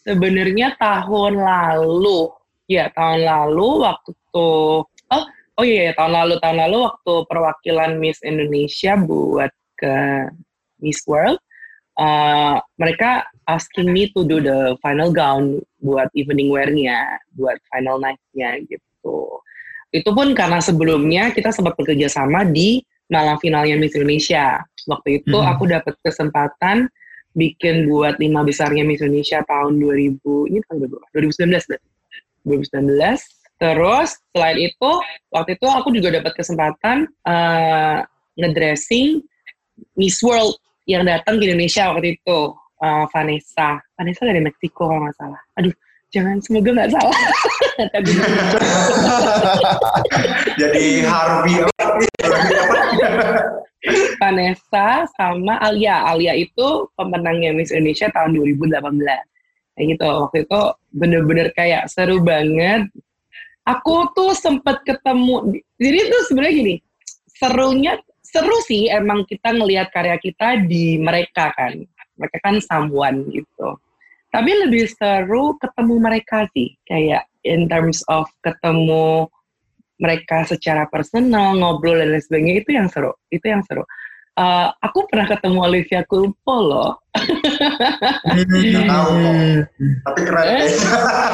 sebenarnya 0.05 0.77
tahun 0.77 1.41
lalu. 1.41 2.29
Ya, 2.69 2.93
tahun 2.93 3.25
lalu 3.25 3.81
waktu 3.81 4.11
tuh 4.29 4.85
oh 4.87 5.25
oh 5.59 5.65
iya, 5.65 5.89
iya 5.89 5.93
tahun 5.93 6.13
lalu 6.13 6.35
tahun 6.41 6.57
lalu 6.67 6.77
waktu 6.89 7.13
perwakilan 7.29 7.91
Miss 8.01 8.19
Indonesia 8.25 8.97
buat 8.97 9.51
ke 9.77 9.95
Miss 10.81 11.01
World 11.05 11.39
uh, 11.99 12.57
mereka 12.77 13.27
asking 13.49 13.91
me 13.91 14.09
to 14.13 14.23
do 14.25 14.39
the 14.39 14.77
final 14.79 15.11
gown 15.11 15.59
buat 15.83 16.07
evening 16.15 16.49
wear-nya, 16.49 17.19
buat 17.35 17.59
final 17.69 17.99
night-nya 17.99 18.63
gitu. 18.65 19.43
Itu 19.93 20.09
pun 20.15 20.33
karena 20.33 20.63
sebelumnya 20.63 21.29
kita 21.35 21.53
sempat 21.53 21.77
bekerja 21.77 22.09
sama 22.09 22.47
di 22.47 22.81
malam 23.11 23.37
finalnya 23.37 23.77
Miss 23.77 23.93
Indonesia. 23.93 24.63
Waktu 24.89 25.21
itu 25.21 25.37
hmm. 25.37 25.51
aku 25.53 25.63
dapat 25.69 25.93
kesempatan 26.01 26.89
bikin 27.33 27.89
buat 27.89 28.17
lima 28.21 28.45
besarnya 28.45 28.85
Miss 28.85 29.01
Indonesia 29.01 29.41
tahun 29.45 29.81
2000 29.81 30.49
ini 30.53 30.59
tahun 30.69 30.77
2019 31.17 31.49
berarti 31.65 31.89
2019 32.45 33.42
terus 33.63 34.19
selain 34.35 34.59
itu 34.59 34.91
waktu 35.31 35.55
itu 35.55 35.67
aku 35.71 35.87
juga 35.95 36.19
dapat 36.19 36.35
kesempatan 36.35 37.07
uh, 37.23 38.03
ngedressing 38.35 39.23
Miss 39.95 40.19
World 40.19 40.59
yang 40.83 41.07
datang 41.07 41.39
ke 41.39 41.47
Indonesia 41.47 41.95
waktu 41.95 42.19
itu 42.19 42.39
uh, 42.83 43.07
Vanessa 43.15 43.79
Vanessa 43.95 44.27
dari 44.27 44.43
Meksiko 44.43 44.91
kalau 44.91 45.07
nggak 45.07 45.15
salah 45.15 45.39
aduh 45.55 45.71
jangan 46.11 46.43
semoga 46.43 46.75
nggak 46.75 46.91
salah 46.91 47.15
jadi 50.59 51.07
Harvey 51.07 51.63
Vanessa 54.19 55.03
sama 55.19 55.59
Alia. 55.59 56.07
Alia 56.07 56.33
itu 56.39 56.87
pemenangnya 56.95 57.51
Miss 57.51 57.75
Indonesia 57.75 58.07
tahun 58.15 58.39
2018. 58.39 58.79
Kayak 59.75 59.85
gitu. 59.97 60.07
Waktu 60.07 60.37
itu 60.47 60.61
bener-bener 60.95 61.47
kayak 61.51 61.91
seru 61.91 62.23
banget. 62.23 62.87
Aku 63.63 64.11
tuh 64.11 64.35
sempet 64.35 64.83
ketemu. 64.83 65.63
Jadi 65.79 65.97
itu 66.03 66.17
sebenarnya 66.27 66.55
gini. 66.55 66.75
Serunya 67.33 67.93
seru 68.23 68.57
sih 68.67 68.91
emang 68.91 69.23
kita 69.23 69.55
ngelihat 69.55 69.91
karya 69.91 70.19
kita 70.19 70.63
di 70.67 70.99
mereka 70.99 71.55
kan. 71.55 71.79
Mereka 72.19 72.37
kan 72.43 72.59
someone 72.59 73.23
gitu. 73.31 73.79
Tapi 74.33 74.51
lebih 74.67 74.89
seru 74.91 75.55
ketemu 75.61 75.95
mereka 76.01 76.43
sih. 76.51 76.75
Kayak 76.83 77.29
in 77.47 77.71
terms 77.71 78.03
of 78.11 78.27
ketemu 78.43 79.27
mereka 80.01 80.43
secara 80.43 80.89
personal 80.89 81.55
ngobrol 81.55 81.95
dan 81.95 82.11
lain 82.11 82.23
sebagainya 82.23 82.53
itu 82.59 82.71
yang 82.75 82.87
seru 82.89 83.13
itu 83.29 83.45
yang 83.45 83.61
seru 83.63 83.85
uh, 84.37 84.67
aku 84.81 85.05
pernah 85.09 85.27
ketemu 85.29 85.59
Olivia 85.61 86.01
Culpo 86.05 86.55
loh. 86.57 86.91
Nggak 88.25 88.85
tahu. 88.89 89.13
Tapi 90.07 90.19
keren 90.25 90.45
deh. 90.49 90.69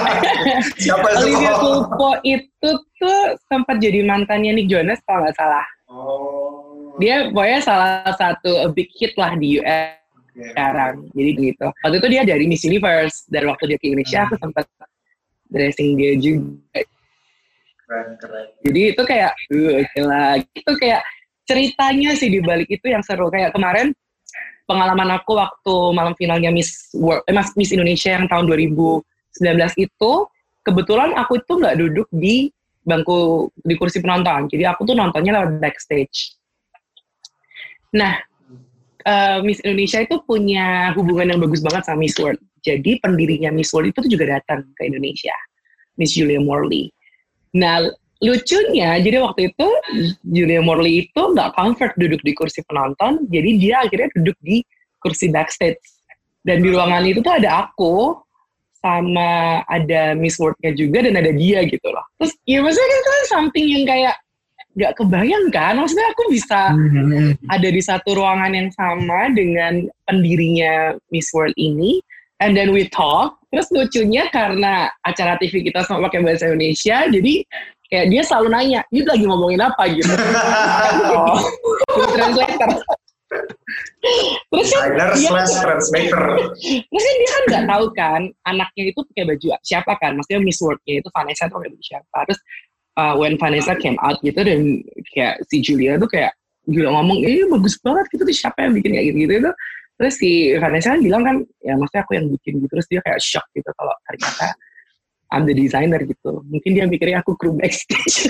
Siapa 0.83 1.07
itu 1.07 1.19
Olivia? 1.23 1.53
Culpo 1.59 2.09
itu 2.23 2.69
tuh 2.99 3.19
sempat 3.47 3.79
jadi 3.79 4.03
mantannya 4.03 4.55
Nick 4.55 4.67
Jonas 4.71 4.99
kalau 5.07 5.27
nggak 5.27 5.37
salah. 5.37 5.65
Oh. 5.89 6.95
Dia 6.99 7.31
pokoknya 7.31 7.59
salah 7.63 8.11
satu 8.19 8.67
a 8.67 8.69
big 8.69 8.91
hit 8.99 9.15
lah 9.15 9.31
di 9.39 9.63
US 9.63 9.95
sekarang. 10.35 11.07
Jadi 11.15 11.31
gitu. 11.35 11.67
Waktu 11.83 11.95
itu 11.99 12.07
dia 12.11 12.21
dari 12.27 12.45
Miss 12.47 12.63
Universe. 12.67 13.27
Dari 13.31 13.45
waktu 13.47 13.75
dia 13.75 13.77
ke 13.79 13.91
Indonesia 13.91 14.27
aku 14.27 14.35
sempat 14.39 14.65
dressing 15.49 15.95
dia 15.95 16.13
juga. 16.19 16.83
Keren, 17.89 18.09
keren. 18.21 18.47
Jadi 18.61 18.81
itu 18.93 19.01
kayak, 19.01 19.31
uh, 19.49 19.81
gila. 19.97 20.25
Itu 20.53 20.71
kayak 20.77 21.01
ceritanya 21.49 22.13
sih 22.13 22.29
di 22.29 22.39
balik 22.45 22.69
itu 22.69 22.93
yang 22.93 23.01
seru. 23.01 23.33
Kayak 23.33 23.57
kemarin 23.57 23.89
pengalaman 24.69 25.17
aku 25.17 25.33
waktu 25.33 25.75
malam 25.97 26.13
finalnya 26.13 26.53
Miss 26.53 26.93
World, 26.93 27.25
eh, 27.25 27.33
Miss 27.57 27.73
Indonesia 27.73 28.13
yang 28.13 28.29
tahun 28.29 28.45
2019 28.45 29.73
itu, 29.81 30.11
kebetulan 30.61 31.17
aku 31.17 31.41
itu 31.41 31.53
nggak 31.57 31.77
duduk 31.81 32.07
di 32.13 32.53
bangku 32.85 33.49
di 33.65 33.73
kursi 33.73 33.97
penonton. 33.97 34.45
Jadi 34.45 34.63
aku 34.69 34.85
tuh 34.85 34.93
nontonnya 34.93 35.41
lewat 35.41 35.57
backstage. 35.57 36.37
Nah, 37.97 38.13
eh, 39.01 39.37
Miss 39.41 39.57
Indonesia 39.65 40.05
itu 40.05 40.21
punya 40.21 40.93
hubungan 40.93 41.33
yang 41.33 41.41
bagus 41.41 41.65
banget 41.65 41.89
sama 41.89 42.05
Miss 42.05 42.13
World. 42.21 42.37
Jadi 42.61 43.01
pendirinya 43.01 43.49
Miss 43.49 43.73
World 43.73 43.89
itu 43.89 44.05
tuh 44.05 44.11
juga 44.13 44.37
datang 44.37 44.69
ke 44.77 44.85
Indonesia, 44.85 45.33
Miss 45.97 46.13
Julia 46.13 46.37
Morley. 46.37 46.93
Nah, 47.57 47.89
lucunya, 48.19 48.99
jadi 48.99 49.23
waktu 49.23 49.51
itu 49.55 49.67
Julia 50.27 50.59
Morley 50.59 51.07
itu 51.07 51.21
nggak 51.21 51.55
comfort 51.55 51.93
duduk 51.95 52.19
di 52.23 52.35
kursi 52.35 52.59
penonton, 52.67 53.23
jadi 53.31 53.49
dia 53.55 53.75
akhirnya 53.87 54.09
duduk 54.19 54.35
di 54.43 54.59
kursi 54.99 55.31
backstage. 55.31 55.79
Dan 56.43 56.63
di 56.63 56.71
ruangan 56.71 57.03
itu 57.07 57.19
tuh 57.23 57.35
ada 57.35 57.67
aku, 57.67 58.15
sama 58.79 59.63
ada 59.67 60.15
Miss 60.15 60.39
World-nya 60.39 60.75
juga, 60.75 61.03
dan 61.07 61.15
ada 61.19 61.31
dia 61.31 61.63
gitu 61.67 61.87
loh. 61.91 62.03
Terus, 62.19 62.35
ya 62.47 62.59
maksudnya 62.63 62.87
itu 62.95 63.09
kan 63.11 63.23
something 63.27 63.65
yang 63.67 63.83
kayak 63.87 64.15
nggak 64.75 64.93
kebayang 64.95 65.45
kan, 65.51 65.73
maksudnya 65.79 66.07
aku 66.11 66.23
bisa 66.31 66.71
Hmm. 66.71 67.35
ada 67.51 67.67
di 67.67 67.81
satu 67.83 68.15
ruangan 68.15 68.51
yang 68.55 68.69
sama 68.75 69.31
dengan 69.31 69.87
pendirinya 70.07 70.95
Miss 71.11 71.31
World 71.35 71.55
ini 71.55 71.99
and 72.39 72.55
then 72.55 72.71
we 72.71 72.87
talk 72.87 73.35
terus 73.51 73.67
lucunya 73.73 74.27
karena 74.31 74.87
acara 75.03 75.35
TV 75.41 75.65
kita 75.67 75.83
sama 75.83 76.07
pakai 76.07 76.23
bahasa 76.23 76.47
Indonesia 76.47 77.07
jadi 77.11 77.43
kayak 77.89 78.05
dia 78.13 78.21
selalu 78.21 78.47
nanya 78.53 78.79
ini 78.93 79.01
lagi 79.03 79.25
ngomongin 79.25 79.61
apa 79.65 79.83
gitu 79.89 80.13
oh, 81.17 81.41
translator 82.15 82.69
terus 84.49 84.69
kan 84.73 84.89
Designer 84.89 85.09
dia 85.13 85.29
slash 85.29 85.53
translator. 85.61 86.23
Terus 86.65 87.03
kan 87.05 87.15
dia 87.15 87.29
kan 87.29 87.43
nggak 87.45 87.65
tahu 87.69 87.85
kan 87.93 88.21
anaknya 88.49 88.83
itu 88.89 88.99
pakai 89.13 89.25
baju 89.29 89.47
siapa 89.61 89.93
kan, 90.01 90.11
maksudnya 90.17 90.41
Miss 90.41 90.59
World-nya 90.61 90.93
itu 91.01 91.09
Vanessa 91.13 91.45
tuh 91.45 91.61
pakai 91.61 91.69
baju 91.69 91.85
siapa. 91.85 92.17
Terus 92.25 92.39
uh, 92.97 93.13
when 93.17 93.33
Vanessa 93.37 93.73
came 93.77 93.97
out 94.01 94.17
gitu 94.25 94.41
dan 94.41 94.81
kayak 95.13 95.35
si 95.45 95.61
Julia 95.61 96.01
tuh 96.01 96.09
kayak 96.09 96.33
gila 96.69 96.89
ngomong, 96.93 97.21
eh 97.25 97.45
bagus 97.49 97.77
banget 97.81 98.05
gitu 98.13 98.23
tuh 98.25 98.35
siapa 98.35 98.65
yang 98.65 98.73
bikin 98.77 98.91
kayak 98.97 99.05
gitu-gitu 99.13 99.33
itu. 99.45 99.51
Terus 99.99 100.13
si 100.15 100.31
Vanessa 100.57 100.95
kan 100.95 101.01
bilang 101.03 101.23
kan, 101.27 101.35
ya 101.61 101.73
maksudnya 101.75 102.01
aku 102.07 102.13
yang 102.17 102.27
bikin 102.33 102.53
gitu. 102.63 102.71
Terus 102.73 102.87
dia 102.89 103.01
kayak 103.05 103.19
shock 103.21 103.45
gitu 103.53 103.69
kalau 103.77 103.93
ternyata 104.09 104.47
I'm 105.29 105.45
the 105.45 105.53
designer 105.53 106.01
gitu. 106.03 106.41
Mungkin 106.49 106.71
dia 106.73 106.85
mikirnya 106.89 107.21
aku 107.21 107.37
kru 107.37 107.53
backstage. 107.57 108.29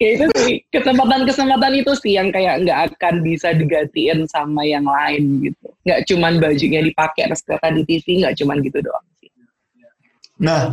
kayak 0.00 0.12
itu 0.16 0.26
sih 0.40 0.52
kesempatan-kesempatan 0.72 1.72
itu 1.84 1.92
sih 2.00 2.16
yang 2.16 2.32
kayak 2.32 2.64
nggak 2.64 2.96
akan 2.96 3.20
bisa 3.20 3.52
digantiin 3.52 4.24
sama 4.26 4.64
yang 4.64 4.88
lain 4.88 5.52
gitu 5.52 5.68
nggak 5.84 6.00
cuman 6.08 6.40
bajunya 6.40 6.80
dipakai 6.80 7.28
terus 7.28 7.44
kelihatan 7.44 7.76
di 7.76 7.82
TV 7.86 8.24
nggak 8.24 8.34
cuman 8.40 8.56
gitu 8.64 8.78
doang 8.80 9.04
sih 9.20 9.30
Nah, 10.40 10.72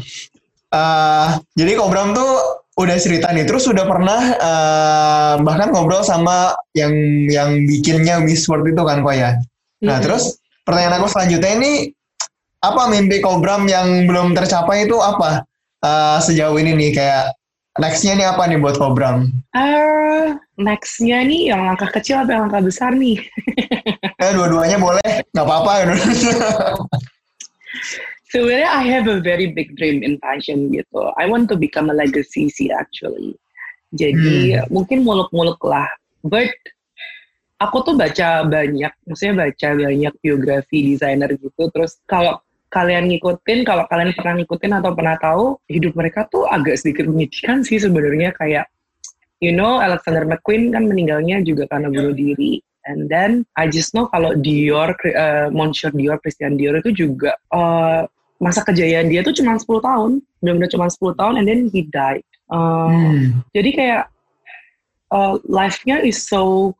eh, 0.71 1.27
jadi 1.59 1.71
Kobram 1.75 2.15
tuh 2.15 2.63
udah 2.79 2.95
cerita 2.95 3.35
nih, 3.35 3.43
terus 3.43 3.67
udah 3.67 3.83
pernah 3.83 4.21
eh, 4.39 5.33
bahkan 5.43 5.75
ngobrol 5.75 6.01
sama 6.07 6.55
yang 6.71 6.95
yang 7.27 7.67
bikinnya 7.67 8.23
Miss 8.23 8.47
World 8.47 8.71
itu 8.71 8.81
kan 8.87 9.03
kok 9.03 9.15
ya. 9.15 9.35
Nah, 9.83 9.97
Mm-mm. 9.97 10.05
terus 10.05 10.41
pertanyaan 10.65 10.97
aku 11.01 11.07
selanjutnya 11.11 11.51
ini 11.61 11.71
apa 12.61 12.89
mimpi 12.89 13.21
Kobram 13.21 13.69
yang 13.69 14.09
belum 14.09 14.33
tercapai 14.33 14.89
itu 14.89 14.97
apa 14.97 15.45
Eh, 15.77 16.17
sejauh 16.25 16.57
ini 16.57 16.73
nih 16.73 16.89
kayak 16.89 17.37
nextnya 17.77 18.17
nih 18.17 18.27
apa 18.33 18.49
nih 18.49 18.57
buat 18.57 18.81
Kobram? 18.81 19.29
Ah, 19.53 20.33
nextnya 20.57 21.21
nih 21.21 21.53
yang 21.53 21.69
langkah 21.69 21.85
kecil 21.93 22.17
apa 22.25 22.33
yang 22.33 22.49
langkah 22.49 22.65
besar 22.65 22.97
nih 22.97 23.21
Eh, 24.25 24.31
dua-duanya 24.33 24.81
boleh, 24.81 25.21
nggak 25.29 25.45
apa-apa. 25.45 25.93
sebenarnya 28.33 28.69
I 28.73 28.83
have 28.89 29.05
a 29.05 29.21
very 29.21 29.53
big 29.53 29.77
dream 29.77 30.01
in 30.01 30.17
fashion 30.17 30.73
gitu. 30.73 31.13
I 31.13 31.29
want 31.29 31.45
to 31.53 31.55
become 31.55 31.93
a 31.93 31.95
legacy 31.95 32.49
sih 32.49 32.73
actually. 32.73 33.37
Jadi 33.93 34.57
mungkin 34.73 35.05
muluk-muluk 35.05 35.61
lah. 35.61 35.85
But 36.25 36.49
aku 37.57 37.77
tuh 37.83 37.93
baca 37.97 38.45
banyak, 38.45 38.93
maksudnya 39.05 39.49
baca 39.49 39.67
banyak 39.73 40.13
biografi 40.21 40.77
desainer 40.93 41.29
gitu. 41.37 41.69
Terus 41.73 41.97
kalau 42.05 42.37
kalian 42.69 43.09
ngikutin, 43.09 43.65
kalau 43.65 43.83
kalian 43.89 44.13
pernah 44.13 44.33
ngikutin 44.41 44.73
atau 44.77 44.91
pernah 44.93 45.15
tahu, 45.17 45.45
hidup 45.71 45.93
mereka 45.97 46.29
tuh 46.29 46.45
agak 46.45 46.77
sedikit 46.77 47.09
menyedihkan 47.09 47.65
sih 47.65 47.81
sebenarnya 47.81 48.35
kayak 48.37 48.69
you 49.41 49.53
know 49.53 49.81
Alexander 49.81 50.25
McQueen 50.25 50.73
kan 50.73 50.85
meninggalnya 50.85 51.41
juga 51.41 51.65
karena 51.69 51.89
bunuh 51.89 52.13
diri. 52.13 52.61
And 52.87 53.11
then 53.11 53.43
I 53.59 53.67
just 53.67 53.91
know 53.91 54.07
kalau 54.07 54.31
Dior, 54.39 54.95
uh, 54.95 55.51
Monsieur 55.51 55.91
Dior, 55.91 56.23
Christian 56.23 56.55
Dior 56.55 56.79
itu 56.79 56.95
juga 56.95 57.35
uh, 57.51 58.07
masa 58.39 58.63
kejayaan 58.63 59.11
dia 59.11 59.25
tuh 59.25 59.35
cuma 59.35 59.59
10 59.59 59.67
tahun, 59.83 60.11
benar-benar 60.39 60.69
cuma 60.71 60.87
10 60.87 61.19
tahun, 61.19 61.33
and 61.41 61.45
then 61.49 61.61
he 61.73 61.83
died. 61.89 62.23
Uh, 62.47 62.87
Hmm. 62.87 63.43
Jadi 63.51 63.69
kayak 63.75 64.03
uh, 65.11 65.35
life-nya 65.51 65.99
is 65.99 66.23
so 66.23 66.71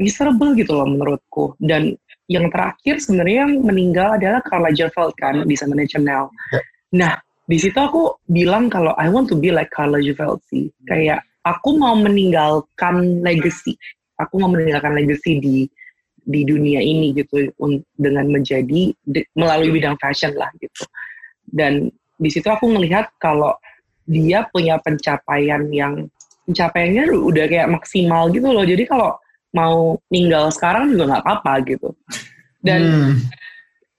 miserable 0.00 0.52
gitu 0.56 0.72
loh 0.72 0.88
menurutku. 0.88 1.56
Dan 1.60 1.96
yang 2.30 2.48
terakhir 2.48 3.02
sebenarnya 3.02 3.48
yang 3.48 3.52
meninggal 3.60 4.16
adalah 4.16 4.40
Karl 4.46 4.68
Lagerfeld 4.70 5.12
kan 5.18 5.44
di 5.44 5.54
sana 5.58 5.76
Chanel. 5.84 6.30
Ya. 6.52 6.60
Nah 6.92 7.12
di 7.44 7.58
situ 7.58 7.76
aku 7.76 8.16
bilang 8.30 8.70
kalau 8.72 8.96
I 8.96 9.10
want 9.10 9.28
to 9.28 9.36
be 9.36 9.52
like 9.52 9.68
Karl 9.74 9.92
Lagerfeld 9.92 10.40
sih. 10.48 10.70
Kayak 10.88 11.26
aku 11.44 11.76
mau 11.76 11.92
meninggalkan 11.98 13.20
legacy. 13.20 13.76
Aku 14.22 14.38
mau 14.38 14.48
meninggalkan 14.48 14.94
legacy 14.94 15.42
di 15.42 15.56
di 16.22 16.46
dunia 16.46 16.78
ini 16.78 17.10
gitu 17.10 17.50
dengan 17.98 18.30
menjadi 18.30 18.94
di- 18.94 19.28
melalui 19.34 19.74
bidang 19.74 19.98
fashion 19.98 20.30
lah 20.38 20.48
gitu. 20.62 20.86
Dan 21.42 21.90
di 22.14 22.30
situ 22.30 22.46
aku 22.46 22.70
melihat 22.70 23.10
kalau 23.18 23.58
dia 24.06 24.46
punya 24.54 24.78
pencapaian 24.78 25.66
yang 25.74 26.06
pencapaiannya 26.46 27.10
udah 27.10 27.44
kayak 27.50 27.68
maksimal 27.70 28.30
gitu 28.30 28.46
loh. 28.50 28.62
Jadi 28.62 28.86
kalau 28.86 29.18
mau 29.52 30.00
ninggal 30.08 30.48
sekarang 30.48 30.92
juga 30.92 31.12
nggak 31.12 31.22
apa-apa 31.24 31.52
gitu. 31.68 31.88
Dan 32.62 32.80
Hmm. 32.82 33.12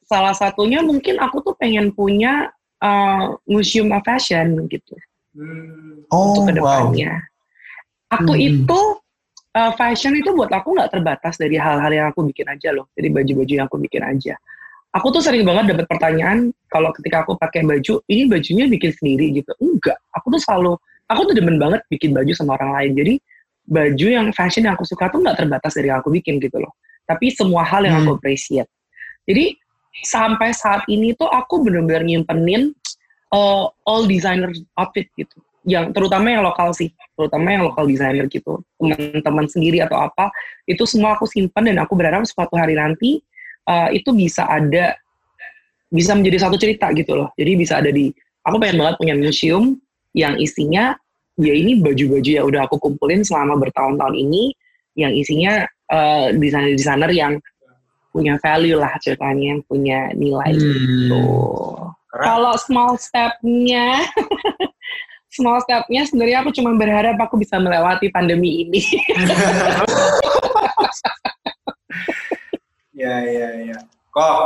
salah 0.07 0.33
satunya 0.33 0.81
mungkin 0.81 1.17
aku 1.21 1.41
tuh 1.41 1.55
pengen 1.57 1.93
punya 1.93 2.49
uh, 2.83 3.37
museum 3.47 3.89
of 3.95 4.03
fashion 4.03 4.67
gitu 4.67 4.93
Hmm. 5.33 6.05
Oh, 6.13 6.29
untuk 6.29 6.41
wow. 6.41 6.47
ke 6.47 6.53
depannya. 6.61 7.13
Aku 8.13 8.33
Hmm. 8.37 8.45
itu 8.45 8.79
uh, 9.57 9.71
fashion 9.73 10.13
itu 10.13 10.29
buat 10.33 10.49
aku 10.53 10.77
nggak 10.77 10.93
terbatas 10.93 11.41
dari 11.41 11.57
hal-hal 11.57 11.89
yang 11.89 12.07
aku 12.13 12.21
bikin 12.29 12.45
aja 12.45 12.69
loh, 12.69 12.89
dari 12.93 13.09
baju-baju 13.09 13.53
yang 13.53 13.65
aku 13.65 13.81
bikin 13.81 14.05
aja. 14.05 14.37
Aku 14.93 15.09
tuh 15.09 15.25
sering 15.25 15.41
banget 15.41 15.73
dapat 15.73 15.89
pertanyaan 15.89 16.53
kalau 16.69 16.93
ketika 16.93 17.25
aku 17.25 17.33
pakai 17.33 17.65
baju, 17.65 17.97
ini 18.05 18.29
bajunya 18.29 18.69
bikin 18.69 18.93
sendiri 18.93 19.41
gitu. 19.41 19.49
Enggak, 19.57 19.97
aku 20.13 20.37
tuh 20.37 20.41
selalu, 20.45 20.77
aku 21.09 21.21
tuh 21.33 21.33
demen 21.33 21.57
banget 21.57 21.81
bikin 21.89 22.13
baju 22.13 22.29
sama 22.37 22.53
orang 22.61 22.77
lain. 22.77 22.91
Jadi 22.93 23.13
baju 23.67 24.07
yang 24.07 24.27
fashion 24.35 24.67
yang 24.67 24.75
aku 24.75 24.83
suka 24.87 25.07
tuh 25.11 25.23
nggak 25.23 25.39
terbatas 25.39 25.73
dari 25.75 25.91
yang 25.91 26.03
aku 26.03 26.11
bikin 26.11 26.39
gitu 26.39 26.59
loh. 26.59 26.73
Tapi 27.03 27.31
semua 27.35 27.67
hal 27.67 27.83
yang 27.83 28.03
aku 28.03 28.15
appreciate. 28.19 28.67
Jadi 29.27 29.55
sampai 30.03 30.51
saat 30.51 30.83
ini 30.87 31.15
tuh 31.15 31.27
aku 31.27 31.63
bener-bener 31.63 32.03
nyimpenin 32.03 32.75
uh, 33.31 33.67
all 33.87 34.03
designer 34.07 34.51
outfit 34.75 35.07
gitu 35.15 35.39
yang 35.63 35.95
terutama 35.95 36.27
yang 36.27 36.43
lokal 36.43 36.75
sih, 36.75 36.91
terutama 37.15 37.55
yang 37.55 37.63
lokal 37.63 37.87
designer 37.87 38.27
gitu, 38.27 38.59
teman-teman 38.75 39.47
sendiri 39.47 39.79
atau 39.79 39.95
apa, 39.95 40.27
itu 40.67 40.83
semua 40.83 41.15
aku 41.15 41.23
simpan 41.23 41.71
dan 41.71 41.79
aku 41.79 41.95
berharap 41.95 42.27
suatu 42.27 42.55
hari 42.59 42.75
nanti 42.75 43.23
uh, 43.67 43.87
itu 43.95 44.11
bisa 44.11 44.43
ada, 44.43 44.95
bisa 45.87 46.11
menjadi 46.19 46.47
satu 46.47 46.59
cerita 46.59 46.91
gitu 46.91 47.15
loh. 47.15 47.31
Jadi 47.39 47.51
bisa 47.55 47.79
ada 47.79 47.89
di, 47.89 48.11
aku 48.43 48.59
pengen 48.59 48.83
banget 48.83 48.95
punya 48.99 49.15
museum 49.15 49.79
yang 50.11 50.35
isinya 50.35 50.99
ya 51.39 51.53
ini 51.53 51.81
baju-baju 51.81 52.29
yang 52.29 52.45
udah 52.45 52.65
aku 52.69 52.77
kumpulin 52.77 53.25
selama 53.25 53.57
bertahun-tahun 53.57 54.15
ini, 54.17 54.53
yang 54.93 55.13
isinya 55.13 55.65
uh, 55.89 56.29
desainer-desainer 56.33 57.11
yang 57.13 57.33
punya 58.13 58.37
value 58.41 58.77
lah 58.77 58.93
ceritanya, 59.01 59.57
yang 59.57 59.61
punya 59.65 60.13
nilai 60.13 60.53
Hmm. 60.53 60.61
gitu. 60.61 61.25
Kalau 62.13 62.53
small 62.61 62.93
step-nya, 63.01 64.05
small 65.35 65.57
stepnya 65.65 66.05
sebenarnya 66.05 66.45
aku 66.45 66.53
cuma 66.53 66.77
berharap 66.77 67.17
aku 67.17 67.41
bisa 67.41 67.57
melewati 67.57 68.13
pandemi 68.13 68.69
ini. 68.69 68.81
ya 72.93 73.17
ya 73.25 73.47
ya. 73.73 73.77
Kok 74.13 74.37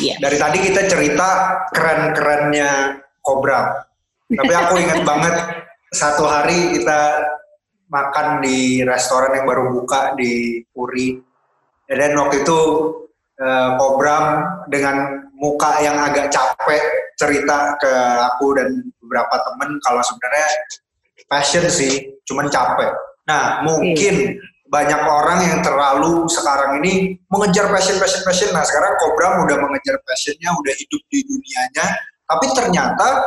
Yes. 0.00 0.16
dari 0.16 0.36
tadi 0.40 0.58
kita 0.64 0.88
cerita 0.88 1.28
keren-kerennya 1.76 3.00
Kobra. 3.20 3.68
Tapi 4.32 4.52
aku 4.54 4.80
ingat 4.80 5.04
banget 5.04 5.34
satu 5.90 6.22
hari 6.22 6.78
kita 6.78 7.18
makan 7.90 8.38
di 8.38 8.86
restoran 8.86 9.34
yang 9.34 9.46
baru 9.46 9.74
buka 9.74 10.14
di 10.14 10.62
Puri. 10.70 11.18
Dan 11.90 12.14
waktu 12.14 12.46
itu 12.46 12.60
eh, 13.42 13.70
Kobram 13.74 14.46
dengan 14.70 15.26
muka 15.34 15.82
yang 15.82 15.98
agak 15.98 16.30
capek 16.30 16.82
cerita 17.18 17.74
ke 17.82 17.92
aku 18.30 18.54
dan 18.54 18.70
beberapa 19.02 19.34
temen 19.42 19.74
kalau 19.82 19.98
sebenarnya 20.06 20.48
passion 21.26 21.66
sih, 21.66 22.14
cuman 22.30 22.46
capek. 22.46 22.94
Nah 23.26 23.66
mungkin 23.66 24.38
banyak 24.70 25.02
orang 25.02 25.38
yang 25.42 25.58
terlalu 25.66 26.30
sekarang 26.30 26.78
ini 26.78 27.18
mengejar 27.26 27.66
passion, 27.74 27.98
passion, 27.98 28.22
passion. 28.22 28.54
Nah 28.54 28.62
sekarang 28.62 28.94
Kobram 29.02 29.42
udah 29.42 29.58
mengejar 29.58 29.98
passionnya, 30.06 30.54
udah 30.54 30.74
hidup 30.78 31.02
di 31.10 31.26
dunianya. 31.26 31.86
Tapi 32.30 32.46
ternyata 32.54 33.26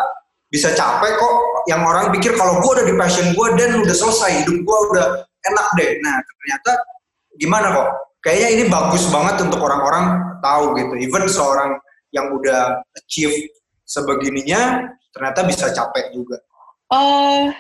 bisa 0.54 0.70
capek 0.78 1.18
kok. 1.18 1.36
Yang 1.66 1.82
orang 1.82 2.06
pikir 2.14 2.38
kalau 2.38 2.62
gue 2.62 2.72
udah 2.78 2.86
di 2.86 2.94
passion 2.94 3.34
gue 3.34 3.48
dan 3.58 3.82
udah 3.82 3.96
selesai, 3.98 4.46
hidup 4.46 4.62
gue 4.62 4.78
udah 4.94 5.06
enak 5.50 5.68
deh. 5.82 5.92
Nah 6.06 6.22
ternyata 6.22 6.72
gimana 7.42 7.68
kok? 7.74 7.90
Kayaknya 8.24 8.50
ini 8.56 8.64
bagus 8.70 9.04
banget 9.10 9.42
untuk 9.42 9.60
orang-orang 9.60 10.22
tahu 10.40 10.78
gitu. 10.80 10.94
Even 11.02 11.26
seorang 11.28 11.76
yang 12.14 12.30
udah 12.32 12.80
achieve 12.96 13.34
sebegininya, 13.84 14.88
ternyata 15.12 15.44
bisa 15.44 15.74
capek 15.74 16.14
juga. 16.16 16.40
Eh, 16.94 17.52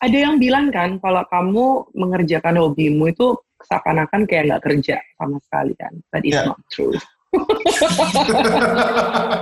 ada 0.00 0.16
yang 0.16 0.40
bilang 0.40 0.72
kan 0.72 0.96
kalau 0.98 1.22
kamu 1.28 1.66
mengerjakan 1.94 2.58
hobimu 2.58 3.12
itu 3.12 3.36
seakan-akan 3.68 4.24
kayak 4.24 4.50
nggak 4.50 4.64
kerja 4.64 4.96
sama 5.20 5.36
sekali 5.44 5.76
kan. 5.76 5.92
But 6.08 6.24
it's 6.24 6.34
Yeah. 6.34 6.48
not 6.50 6.58
true. 6.72 6.96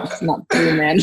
It's 0.05 0.21
not 0.29 0.45
true, 0.53 0.73
man. 0.77 0.97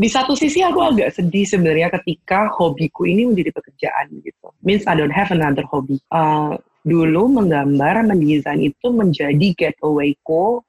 Di 0.00 0.08
satu 0.08 0.32
sisi 0.32 0.64
aku 0.64 0.80
agak 0.80 1.12
sedih 1.12 1.44
sebenarnya 1.44 1.92
ketika 2.00 2.48
hobiku 2.56 3.04
ini 3.04 3.28
menjadi 3.28 3.52
pekerjaan 3.52 4.08
gitu. 4.24 4.48
Means 4.64 4.88
I 4.88 4.96
don't 4.96 5.12
have 5.12 5.28
another 5.28 5.64
hobby. 5.68 6.00
Uh, 6.08 6.56
dulu 6.88 7.28
menggambar, 7.28 8.08
mendesain 8.08 8.64
itu 8.64 8.88
menjadi 8.88 9.52
getawayku 9.52 10.64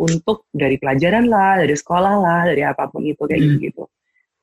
untuk 0.00 0.48
dari 0.56 0.80
pelajaran 0.80 1.28
lah, 1.28 1.60
dari 1.60 1.76
sekolah 1.76 2.14
lah, 2.18 2.40
dari 2.48 2.64
apa 2.64 2.88
pun 2.88 3.04
itu 3.04 3.20
kayak 3.20 3.42
Hmm. 3.44 3.60
gitu. 3.60 3.84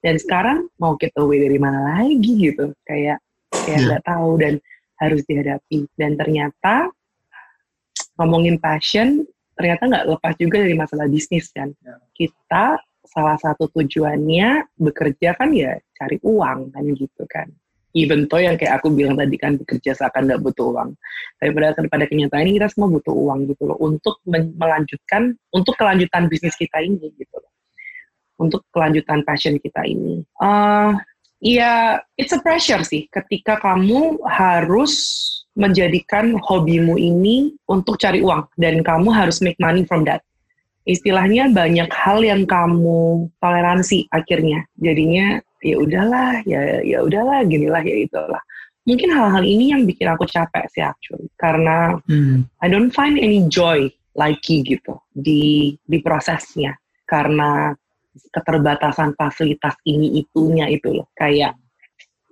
Dan 0.01 0.15
sekarang 0.21 0.69
mau 0.77 0.93
getaway 0.97 1.41
dari 1.41 1.57
mana 1.57 1.97
lagi 1.97 2.31
gitu, 2.37 2.73
kayak 2.85 3.17
kayak 3.49 3.79
Hmm. 3.81 3.87
nggak 3.89 4.03
tahu 4.05 4.29
dan 4.37 4.53
harus 5.01 5.21
dihadapi. 5.25 5.89
Dan 5.97 6.13
ternyata 6.13 6.93
ngomongin 8.21 8.61
passion, 8.61 9.25
ternyata 9.57 9.89
nggak 9.89 10.05
lepas 10.13 10.33
juga 10.37 10.61
dari 10.61 10.77
masalah 10.77 11.09
bisnis 11.09 11.49
kan. 11.49 11.73
Ya. 11.81 11.97
Kita 12.13 12.77
salah 13.01 13.35
satu 13.41 13.67
tujuannya 13.73 14.77
bekerja 14.77 15.33
kan 15.35 15.49
ya 15.51 15.75
cari 15.97 16.21
uang 16.21 16.71
kan 16.71 16.83
gitu 16.93 17.23
kan. 17.27 17.49
Even 17.91 18.31
though 18.31 18.39
yang 18.39 18.55
kayak 18.55 18.79
aku 18.79 18.87
bilang 18.87 19.19
tadi 19.19 19.35
kan 19.35 19.59
bekerja 19.59 19.91
seakan 19.91 20.31
nggak 20.31 20.39
butuh 20.39 20.71
uang. 20.71 20.95
Tapi 21.43 21.49
pada 21.51 21.75
pada 21.75 22.05
kenyataan 22.07 22.47
ini 22.47 22.55
kita 22.55 22.71
semua 22.71 22.87
butuh 22.87 23.11
uang 23.11 23.51
gitu 23.51 23.67
loh 23.67 23.77
untuk 23.83 24.23
melanjutkan 24.31 25.35
untuk 25.51 25.75
kelanjutan 25.75 26.31
bisnis 26.31 26.55
kita 26.55 26.79
ini 26.79 27.11
gitu 27.19 27.35
loh. 27.35 27.51
Untuk 28.39 28.63
kelanjutan 28.71 29.27
passion 29.27 29.59
kita 29.59 29.83
ini. 29.83 30.23
Eh 30.39 30.91
ya 31.41 31.99
it's 32.15 32.31
a 32.31 32.39
pressure 32.39 32.85
sih 32.85 33.09
ketika 33.11 33.59
kamu 33.59 34.23
harus 34.23 34.93
menjadikan 35.55 36.39
hobimu 36.39 36.95
ini 36.95 37.51
untuk 37.67 37.99
cari 37.99 38.23
uang 38.23 38.47
dan 38.55 38.79
kamu 38.81 39.11
harus 39.11 39.43
make 39.43 39.59
money 39.59 39.83
from 39.83 40.07
that. 40.07 40.23
Istilahnya 40.87 41.51
banyak 41.53 41.91
hal 41.93 42.23
yang 42.25 42.47
kamu 42.47 43.29
toleransi 43.37 44.09
akhirnya. 44.09 44.65
Jadinya 44.81 45.37
ya 45.61 45.75
udahlah, 45.77 46.41
ya 46.49 46.81
ya 46.81 47.05
udahlah, 47.05 47.45
ginilah 47.45 47.83
ya 47.85 47.95
itulah. 48.07 48.41
Mungkin 48.81 49.13
hal-hal 49.13 49.45
ini 49.45 49.77
yang 49.77 49.85
bikin 49.85 50.09
aku 50.09 50.25
capek 50.25 50.65
sih 50.73 50.81
actually 50.81 51.29
karena 51.37 52.01
Hmm. 52.09 52.49
I 52.63 52.67
don't 52.71 52.89
find 52.89 53.21
any 53.21 53.45
joy 53.45 53.93
lagi 54.17 54.65
gitu 54.65 54.97
di 55.13 55.75
di 55.85 55.97
prosesnya 56.01 56.75
karena 57.05 57.71
keterbatasan 58.33 59.15
fasilitas 59.15 59.77
ini 59.87 60.19
itunya 60.19 60.67
itu 60.67 60.91
loh 60.91 61.07
kayak 61.15 61.60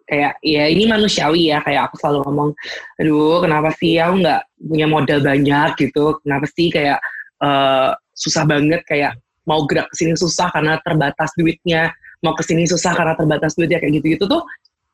kayak 0.09 0.41
ya 0.41 0.65
ini 0.65 0.89
manusiawi 0.89 1.53
ya 1.53 1.61
kayak 1.61 1.87
aku 1.87 2.01
selalu 2.01 2.25
ngomong 2.25 2.49
aduh 2.97 3.45
kenapa 3.45 3.69
sih 3.77 4.01
aku 4.01 4.25
nggak 4.25 4.41
punya 4.57 4.87
modal 4.89 5.19
banyak 5.21 5.69
gitu? 5.77 6.17
Kenapa 6.25 6.45
sih 6.49 6.67
kayak 6.73 6.97
eh, 7.45 7.89
susah 8.17 8.43
banget 8.49 8.81
kayak 8.89 9.13
mau 9.45 9.63
gerak 9.69 9.87
ke 9.93 9.95
sini 10.01 10.13
susah 10.17 10.49
karena 10.49 10.81
terbatas 10.81 11.29
duitnya 11.37 11.93
mau 12.25 12.35
ke 12.35 12.43
sini 12.43 12.67
susah 12.67 12.91
karena 12.97 13.13
terbatas 13.15 13.55
duitnya 13.55 13.79
kayak 13.79 14.01
gitu-gitu 14.01 14.25
tuh 14.27 14.43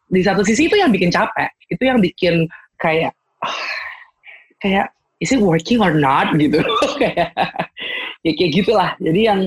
di 0.06 0.22
satu 0.22 0.46
sisi 0.46 0.70
itu 0.70 0.78
yang 0.78 0.94
bikin 0.94 1.10
capek 1.10 1.50
itu 1.74 1.82
yang 1.82 1.98
bikin 1.98 2.46
kayak 2.78 3.16
ah, 3.42 3.58
kayak 4.62 4.94
is 5.24 5.32
it 5.32 5.42
working 5.42 5.82
or 5.82 5.96
not? 5.96 6.30
gitu. 6.42 6.62
Kayak 7.02 7.34
ya 8.22 8.32
kayak 8.36 8.52
gitulah 8.54 8.92
jadi 9.02 9.22
yang 9.34 9.42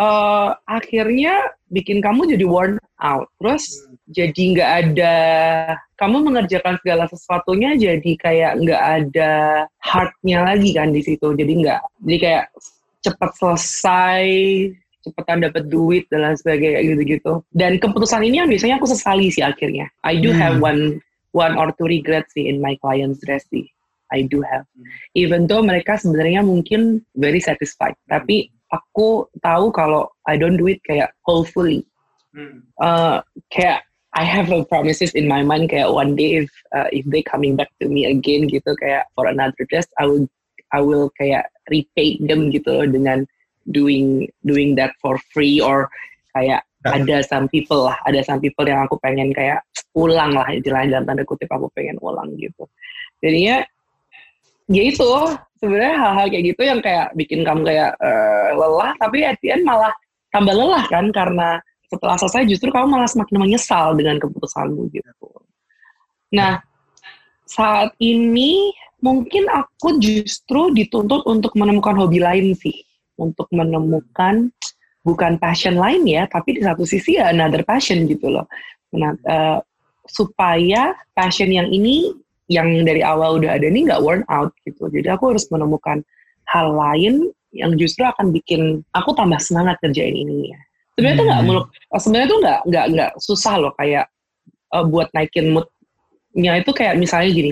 eh, 0.00 0.50
akhirnya 0.68 1.55
bikin 1.70 1.98
kamu 1.98 2.36
jadi 2.36 2.44
worn 2.46 2.78
out. 3.02 3.26
Terus 3.42 3.86
jadi 4.10 4.42
nggak 4.54 4.70
ada 4.86 5.14
kamu 5.98 6.30
mengerjakan 6.30 6.78
segala 6.82 7.04
sesuatunya 7.10 7.74
jadi 7.74 8.12
kayak 8.20 8.52
nggak 8.62 8.82
ada 8.82 9.32
heartnya 9.82 10.38
lagi 10.46 10.70
kan 10.76 10.94
di 10.94 11.02
situ. 11.02 11.34
Jadi 11.34 11.52
nggak 11.66 11.80
jadi 12.06 12.18
kayak 12.18 12.44
cepat 13.06 13.30
selesai 13.38 14.26
cepetan 15.06 15.46
dapat 15.46 15.70
duit 15.70 16.10
dan 16.10 16.26
lain 16.26 16.38
sebagainya 16.38 16.82
gitu-gitu. 16.82 17.32
Dan 17.54 17.78
keputusan 17.78 18.26
ini 18.26 18.42
yang 18.42 18.50
biasanya 18.50 18.82
aku 18.82 18.90
sesali 18.90 19.30
sih 19.30 19.42
akhirnya. 19.42 19.86
I 20.02 20.18
do 20.18 20.34
Hmm. 20.34 20.40
have 20.42 20.54
one 20.58 20.98
one 21.30 21.54
or 21.54 21.70
two 21.76 21.86
regrets 21.86 22.32
sih 22.32 22.48
in 22.48 22.58
my 22.58 22.74
clients 22.80 23.20
dress 23.22 23.44
sih 23.52 23.68
I 24.14 24.26
do 24.26 24.42
have. 24.46 24.64
Even 25.18 25.50
though 25.50 25.62
mereka 25.62 25.98
sebenarnya 25.98 26.46
mungkin 26.46 27.02
very 27.18 27.42
satisfied 27.42 27.98
tapi 28.06 28.50
aku 28.70 29.26
tahu 29.42 29.70
kalau 29.70 30.10
I 30.26 30.38
don't 30.38 30.58
do 30.58 30.66
it 30.70 30.82
kayak 30.86 31.14
wholefully 31.26 31.86
Hmm. 32.36 32.68
uh, 32.84 33.24
kayak 33.48 33.88
I 34.12 34.20
have 34.20 34.52
a 34.52 34.60
promises 34.68 35.16
in 35.16 35.24
my 35.24 35.40
mind 35.40 35.72
kayak 35.72 35.88
one 35.88 36.12
day 36.20 36.44
if 36.44 36.52
uh, 36.76 36.84
if 36.92 37.08
they 37.08 37.24
coming 37.24 37.56
back 37.56 37.72
to 37.80 37.88
me 37.88 38.04
again 38.04 38.44
gitu 38.44 38.76
kayak 38.76 39.08
for 39.16 39.24
another 39.24 39.64
test 39.72 39.88
I 39.96 40.04
will 40.04 40.28
I 40.68 40.84
will 40.84 41.08
kayak 41.16 41.48
repay 41.72 42.20
them 42.20 42.52
gitu 42.52 42.68
loh 42.68 42.84
dengan 42.92 43.24
doing 43.72 44.28
doing 44.44 44.76
that 44.76 44.92
for 45.00 45.16
free 45.32 45.64
or 45.64 45.88
kayak 46.36 46.60
Ya. 46.86 47.02
ada 47.02 47.18
some 47.26 47.50
people 47.50 47.90
lah 47.90 47.98
ada 48.06 48.22
some 48.22 48.38
people 48.38 48.62
yang 48.62 48.86
aku 48.86 48.94
pengen 49.02 49.34
kayak 49.34 49.58
ulang 49.98 50.38
lah 50.38 50.46
istilahnya 50.54 51.00
dalam 51.02 51.06
tanda 51.10 51.24
kutip 51.26 51.50
aku 51.50 51.66
pengen 51.74 51.98
ulang 51.98 52.30
gitu. 52.38 52.62
Jadinya 53.18 53.66
ya 54.66 54.82
itu 54.82 55.10
sebenarnya 55.62 55.94
hal-hal 55.98 56.26
kayak 56.28 56.44
gitu 56.54 56.62
yang 56.66 56.80
kayak 56.82 57.08
bikin 57.14 57.46
kamu 57.46 57.62
kayak 57.64 57.92
eh, 58.02 58.48
lelah 58.54 58.92
tapi 58.98 59.22
at 59.22 59.38
malah 59.62 59.94
tambah 60.34 60.52
lelah 60.52 60.84
kan 60.90 61.08
karena 61.14 61.62
setelah 61.86 62.16
selesai 62.18 62.50
justru 62.50 62.68
kamu 62.74 62.98
malah 62.98 63.08
semakin 63.08 63.36
menyesal 63.38 63.94
dengan 63.94 64.18
keputusanmu 64.18 64.90
gitu. 64.90 65.30
Nah, 66.34 66.58
saat 67.46 67.94
ini 68.02 68.74
mungkin 68.98 69.46
aku 69.46 70.02
justru 70.02 70.74
dituntut 70.74 71.22
untuk 71.30 71.54
menemukan 71.54 71.94
hobi 71.94 72.18
lain 72.18 72.58
sih, 72.58 72.82
untuk 73.14 73.46
menemukan 73.54 74.50
bukan 75.06 75.38
passion 75.38 75.78
lain 75.78 76.02
ya, 76.02 76.26
tapi 76.26 76.58
di 76.58 76.66
satu 76.66 76.82
sisi 76.82 77.22
ya 77.22 77.30
another 77.30 77.62
passion 77.62 78.10
gitu 78.10 78.34
loh. 78.34 78.50
Nah, 78.90 79.14
eh, 79.14 79.58
supaya 80.10 80.94
passion 81.14 81.50
yang 81.50 81.70
ini 81.70 82.10
yang 82.46 82.68
dari 82.86 83.02
awal 83.02 83.42
udah 83.42 83.58
ada 83.58 83.66
ini 83.66 83.86
nggak 83.86 84.02
worn 84.02 84.22
out 84.30 84.54
gitu. 84.62 84.86
Jadi 84.90 85.06
aku 85.10 85.34
harus 85.34 85.46
menemukan 85.50 86.02
hal 86.46 86.70
lain 86.74 87.30
yang 87.50 87.74
justru 87.74 88.06
akan 88.06 88.30
bikin 88.30 88.84
aku 88.94 89.16
tambah 89.16 89.40
semangat 89.42 89.80
kerjain 89.82 90.14
ini 90.14 90.54
ya. 90.54 90.60
Sebenarnya 90.96 91.16
tuh 91.18 91.26
nggak 91.26 91.40
Hmm. 91.42 91.48
muluk, 91.50 91.66
sebenarnya 91.98 92.28
tuh 92.28 92.38
nggak 92.40 92.60
nggak 92.70 92.86
nggak 92.94 93.10
susah 93.20 93.54
loh 93.60 93.72
kayak 93.76 94.06
eh, 94.74 94.84
buat 94.86 95.08
naikin 95.12 95.52
moodnya 95.52 96.52
itu 96.62 96.70
kayak 96.72 96.94
misalnya 96.96 97.30
gini, 97.34 97.50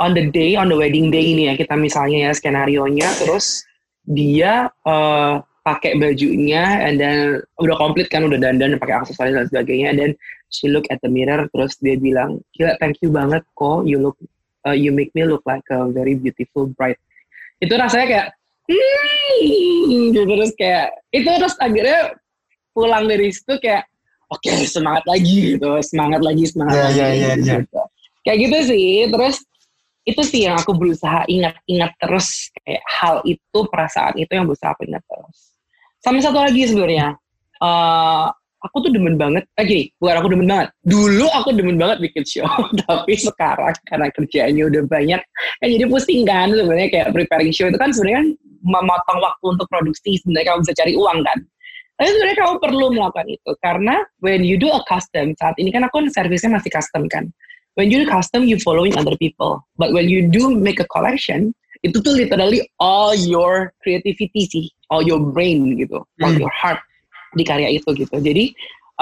on 0.00 0.12
the 0.16 0.24
day, 0.32 0.56
on 0.56 0.68
the 0.72 0.76
wedding 0.76 1.12
day 1.12 1.22
ini 1.22 1.52
ya 1.52 1.54
kita 1.54 1.76
misalnya 1.78 2.28
ya 2.28 2.30
skenario 2.32 2.88
nya 2.88 3.06
terus 3.20 3.62
dia 4.08 4.72
eh, 4.88 5.34
pakai 5.62 5.94
bajunya 5.94 6.82
and 6.82 6.98
then 6.98 7.38
udah 7.62 7.78
komplit 7.78 8.10
kan 8.10 8.26
udah 8.26 8.34
dandan 8.34 8.74
pakai 8.82 8.98
aksesoris 8.98 9.30
dan 9.30 9.46
sebagainya 9.46 9.94
dan 9.94 10.10
she 10.52 10.68
look 10.68 10.84
at 10.92 11.00
the 11.00 11.10
mirror 11.10 11.48
terus 11.50 11.74
dia 11.80 11.96
bilang 11.96 12.38
gila 12.52 12.76
thank 12.78 13.00
you 13.00 13.08
banget 13.08 13.40
kok 13.56 13.88
you 13.88 13.96
look 13.98 14.14
uh, 14.68 14.76
you 14.76 14.92
make 14.92 15.10
me 15.16 15.24
look 15.24 15.42
like 15.48 15.64
a 15.72 15.88
very 15.90 16.14
beautiful 16.14 16.68
bride 16.76 17.00
itu 17.58 17.72
rasanya 17.72 18.06
kayak 18.06 18.26
hmm, 18.68 20.12
gitu 20.12 20.20
terus 20.28 20.50
kayak 20.54 20.86
itu 21.10 21.26
terus 21.26 21.56
akhirnya 21.58 22.00
pulang 22.76 23.08
dari 23.08 23.32
situ 23.32 23.56
kayak 23.58 23.88
oke 24.28 24.40
okay, 24.40 24.64
semangat 24.68 25.04
lagi 25.08 25.56
gitu 25.56 25.70
semangat 25.80 26.20
lagi 26.20 26.44
semangat 26.48 26.76
yeah, 26.76 26.86
lagi 26.88 26.98
yeah, 27.00 27.10
yeah, 27.10 27.34
yeah. 27.40 27.60
gitu. 27.64 27.80
kayak 28.22 28.38
gitu 28.44 28.58
sih 28.68 28.90
terus 29.08 29.36
itu 30.02 30.22
sih 30.26 30.50
yang 30.50 30.58
aku 30.58 30.74
berusaha 30.74 31.22
ingat-ingat 31.30 31.94
terus 32.02 32.50
kayak 32.62 32.82
hal 32.90 33.22
itu 33.22 33.58
perasaan 33.70 34.18
itu 34.18 34.32
yang 34.34 34.50
berusaha 34.50 34.74
aku 34.74 34.82
ingat 34.90 35.04
terus 35.06 35.38
sama 36.02 36.18
satu 36.18 36.42
lagi 36.42 36.66
sebenarnya 36.66 37.14
uh, 37.62 38.26
aku 38.64 38.76
tuh 38.86 38.90
demen 38.94 39.14
banget 39.18 39.44
eh 39.58 39.64
gini 39.66 39.84
bukan 39.98 40.16
aku 40.18 40.28
demen 40.32 40.46
banget. 40.48 40.68
Dulu 40.86 41.26
aku 41.34 41.48
demen 41.54 41.76
banget 41.76 41.98
bikin 42.02 42.24
show 42.24 42.48
tapi 42.86 43.12
sekarang 43.18 43.74
karena 43.86 44.06
kerjaannya 44.14 44.64
udah 44.70 44.82
banyak 44.86 45.20
kan 45.60 45.66
jadi 45.66 45.84
pusing 45.86 46.22
kan 46.24 46.48
sebenarnya 46.50 46.88
kayak 46.90 47.08
preparing 47.10 47.52
show 47.52 47.66
itu 47.66 47.78
kan 47.78 47.90
sebenarnya 47.90 48.18
kan 48.22 48.28
memotong 48.62 49.18
waktu 49.18 49.44
untuk 49.58 49.66
produksi 49.66 50.10
sebenarnya 50.22 50.46
kamu 50.54 50.58
bisa 50.66 50.74
cari 50.78 50.92
uang 50.94 51.18
kan. 51.26 51.38
Tapi 51.92 52.08
sebenarnya 52.08 52.36
kamu 52.40 52.54
perlu 52.58 52.86
melakukan 52.94 53.26
itu 53.30 53.50
karena 53.62 53.94
when 54.24 54.40
you 54.42 54.56
do 54.56 54.70
a 54.70 54.80
custom 54.88 55.34
saat 55.38 55.54
ini 55.60 55.70
kan 55.70 55.86
aku 55.86 56.02
kan 56.02 56.06
servisnya 56.10 56.58
masih 56.58 56.70
custom 56.72 57.06
kan. 57.10 57.30
When 57.74 57.88
you 57.88 58.04
do 58.04 58.06
custom 58.08 58.44
you 58.44 58.60
following 58.60 58.92
other 59.00 59.16
people. 59.16 59.64
But 59.80 59.96
when 59.96 60.12
you 60.12 60.28
do 60.28 60.52
make 60.52 60.76
a 60.76 60.88
collection 60.92 61.56
itu 61.82 61.98
tuh 61.98 62.14
literally 62.14 62.62
all 62.78 63.12
your 63.12 63.74
creativity 63.82 64.46
sih 64.46 64.66
all 64.88 65.02
your 65.02 65.18
brain 65.18 65.74
gitu 65.74 65.98
hmm. 65.98 66.22
all 66.22 66.34
your 66.34 66.50
heart 66.54 66.78
di 67.32 67.44
karya 67.44 67.68
itu 67.72 67.88
gitu 67.96 68.16
jadi 68.20 68.52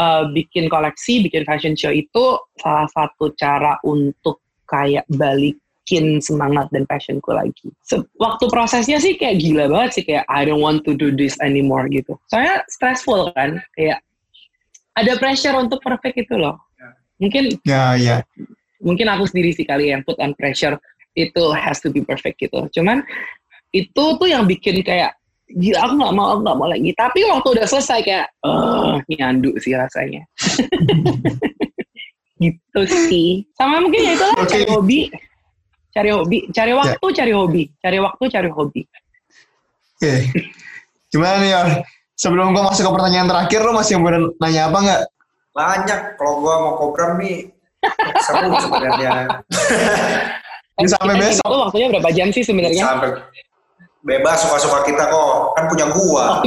uh, 0.01 0.31
bikin 0.31 0.71
koleksi 0.71 1.25
bikin 1.27 1.43
fashion 1.45 1.75
show 1.75 1.91
itu 1.91 2.39
salah 2.61 2.89
satu 2.95 3.33
cara 3.37 3.77
untuk 3.83 4.41
kayak 4.71 5.05
balikin 5.11 6.23
semangat 6.23 6.71
dan 6.71 6.87
passionku 6.87 7.35
lagi. 7.35 7.75
So, 7.83 8.07
waktu 8.23 8.47
prosesnya 8.47 9.03
sih 9.03 9.19
kayak 9.19 9.43
gila 9.43 9.67
banget 9.67 9.91
sih 9.99 10.05
kayak 10.07 10.25
I 10.31 10.47
don't 10.47 10.63
want 10.63 10.87
to 10.87 10.95
do 10.95 11.11
this 11.11 11.35
anymore 11.43 11.91
gitu. 11.91 12.15
Soalnya 12.31 12.63
stressful 12.71 13.35
kan 13.35 13.59
kayak 13.75 13.99
ada 14.95 15.19
pressure 15.19 15.59
untuk 15.59 15.83
perfect 15.83 16.23
itu 16.23 16.39
loh. 16.39 16.57
Mungkin 17.21 17.61
ya 17.69 17.99
ya 17.99 18.25
mungkin 18.81 19.13
aku 19.13 19.29
sendiri 19.29 19.53
sih 19.53 19.69
kali 19.69 19.93
yang 19.93 20.01
put 20.07 20.17
on 20.23 20.33
pressure 20.39 20.79
itu 21.19 21.53
has 21.53 21.83
to 21.83 21.93
be 21.93 22.01
perfect 22.01 22.41
gitu. 22.41 22.65
Cuman 22.73 23.05
itu 23.75 24.05
tuh 24.17 24.29
yang 24.31 24.49
bikin 24.49 24.81
kayak 24.81 25.20
gila 25.59 25.79
aku 25.83 25.93
nggak 25.99 26.15
mau 26.15 26.27
aku 26.37 26.41
nggak 26.47 26.59
mau 26.59 26.69
lagi. 26.71 26.91
Tapi 26.95 27.19
waktu 27.27 27.49
udah 27.59 27.67
selesai 27.67 27.99
kayak 28.07 28.27
oh 28.47 28.99
nyandu 29.11 29.51
sih 29.59 29.75
rasanya. 29.75 30.23
gitu 32.43 32.81
sih. 32.87 33.45
Sama 33.59 33.83
mungkin 33.83 34.01
ya 34.01 34.13
itulah 34.17 34.35
okay. 34.39 34.63
cari 34.63 34.67
hobi, 34.71 35.01
cari 35.93 36.11
hobi, 36.15 36.39
cari 36.55 36.73
waktu, 36.73 37.07
yeah. 37.07 37.17
cari 37.17 37.33
hobi, 37.35 37.63
cari 37.83 37.99
waktu, 37.99 38.25
cari 38.31 38.49
hobi. 38.49 38.83
Oke. 38.87 40.01
Okay. 40.01 40.21
Gimana 41.11 41.37
nih 41.43 41.51
ya? 41.51 41.61
Sebelum 42.15 42.53
gue 42.53 42.63
masuk 42.63 42.85
ke 42.85 42.93
pertanyaan 42.93 43.29
terakhir, 43.29 43.61
lo 43.65 43.73
masih 43.73 43.97
mau 43.99 44.13
nanya 44.13 44.69
apa 44.69 44.79
nggak? 44.85 45.03
Banyak. 45.57 46.01
Kalau 46.21 46.35
gue 46.45 46.55
mau 46.55 46.73
program 46.79 47.17
nih, 47.19 47.49
seru 48.29 48.53
sebenarnya. 48.61 49.11
Ini 50.81 50.89
sampai 50.89 51.17
besok. 51.17 51.45
Itu 51.45 51.57
waktunya 51.61 51.87
berapa 51.93 52.11
jam 52.13 52.29
sih 52.33 52.45
sebenarnya? 52.45 52.85
Sampai 52.85 53.09
bebas 54.05 54.43
suka-suka 54.45 54.85
kita 54.89 55.05
kok. 55.09 55.55
Kan 55.57 55.65
punya 55.69 55.87
gua. 55.93 56.27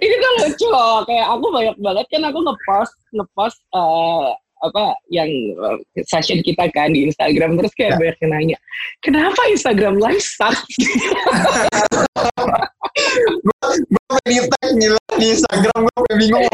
ini 0.00 0.16
kan 0.16 0.32
lucu 0.40 0.66
loh 0.72 1.04
kayak 1.04 1.26
aku 1.28 1.46
banyak 1.52 1.76
banget 1.84 2.06
kan 2.08 2.22
aku 2.32 2.38
ngepost 2.40 2.94
ngepost 3.12 3.58
uh, 3.76 4.32
apa 4.64 4.96
yang 5.12 5.28
uh, 5.60 5.76
session 6.08 6.40
kita 6.40 6.64
kan 6.72 6.96
di 6.96 7.04
Instagram 7.12 7.60
terus 7.60 7.76
kayak 7.76 7.92
ya. 7.92 7.98
banyak 8.00 8.16
yang 8.24 8.32
nanya 8.32 8.56
kenapa 9.04 9.36
Instagram 9.52 10.00
live 10.00 10.24
sucks 10.24 10.64
gue 12.96 14.18
di 14.24 14.40
tag 14.40 14.72
di 15.20 15.26
Instagram 15.36 15.84
gue 15.84 16.14
bingung 16.16 16.44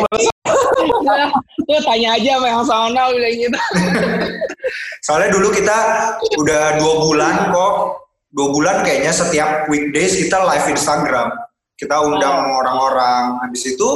nah, 1.07 1.31
tuh 1.69 1.81
tanya 1.87 2.19
aja 2.19 2.31
sama 2.39 2.47
yang 2.49 2.65
sana 2.67 3.03
udah 3.13 3.31
gitu. 3.31 3.59
Soalnya 5.07 5.29
dulu 5.35 5.49
kita 5.55 5.79
udah 6.39 6.63
dua 6.81 6.95
bulan 7.05 7.35
kok 7.53 8.02
dua 8.33 8.49
bulan 8.49 8.77
kayaknya 8.83 9.13
setiap 9.13 9.69
weekdays 9.69 10.17
kita 10.17 10.41
live 10.43 10.67
Instagram. 10.73 11.29
Kita 11.77 12.01
undang 12.01 12.49
oh. 12.49 12.59
orang-orang. 12.65 13.45
Habis 13.47 13.77
itu 13.77 13.89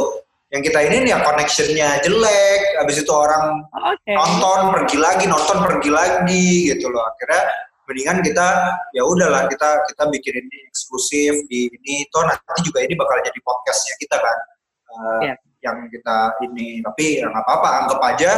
yang 0.53 0.63
kita 0.63 0.79
ini 0.85 1.11
ya 1.11 1.19
connectionnya 1.25 1.99
jelek. 2.05 2.61
Habis 2.79 3.03
itu 3.03 3.13
orang 3.13 3.65
okay. 3.73 4.15
nonton 4.15 4.77
pergi 4.77 4.97
lagi 5.01 5.25
nonton 5.27 5.59
pergi 5.65 5.91
lagi 5.91 6.47
gitu 6.71 6.93
loh. 6.93 7.03
Akhirnya 7.03 7.43
mendingan 7.87 8.19
kita 8.21 8.49
ya 8.93 9.03
udahlah 9.07 9.47
kita 9.49 9.69
kita 9.89 10.03
bikin 10.13 10.35
ini 10.45 10.59
eksklusif 10.69 11.35
di 11.49 11.73
ini. 11.73 12.05
Toh 12.13 12.23
nanti 12.29 12.61
juga 12.69 12.85
ini 12.85 12.95
bakal 12.95 13.19
jadi 13.25 13.41
podcastnya 13.41 13.95
kita 13.99 14.17
kan. 14.21 14.39
Uh, 14.87 15.21
yeah. 15.33 15.37
yang 15.65 15.89
kita 15.89 16.17
ini. 16.45 16.85
Tapi 16.85 17.25
ya 17.25 17.27
nggak 17.33 17.43
apa-apa. 17.43 17.69
Anggap 17.85 18.01
aja 18.05 18.31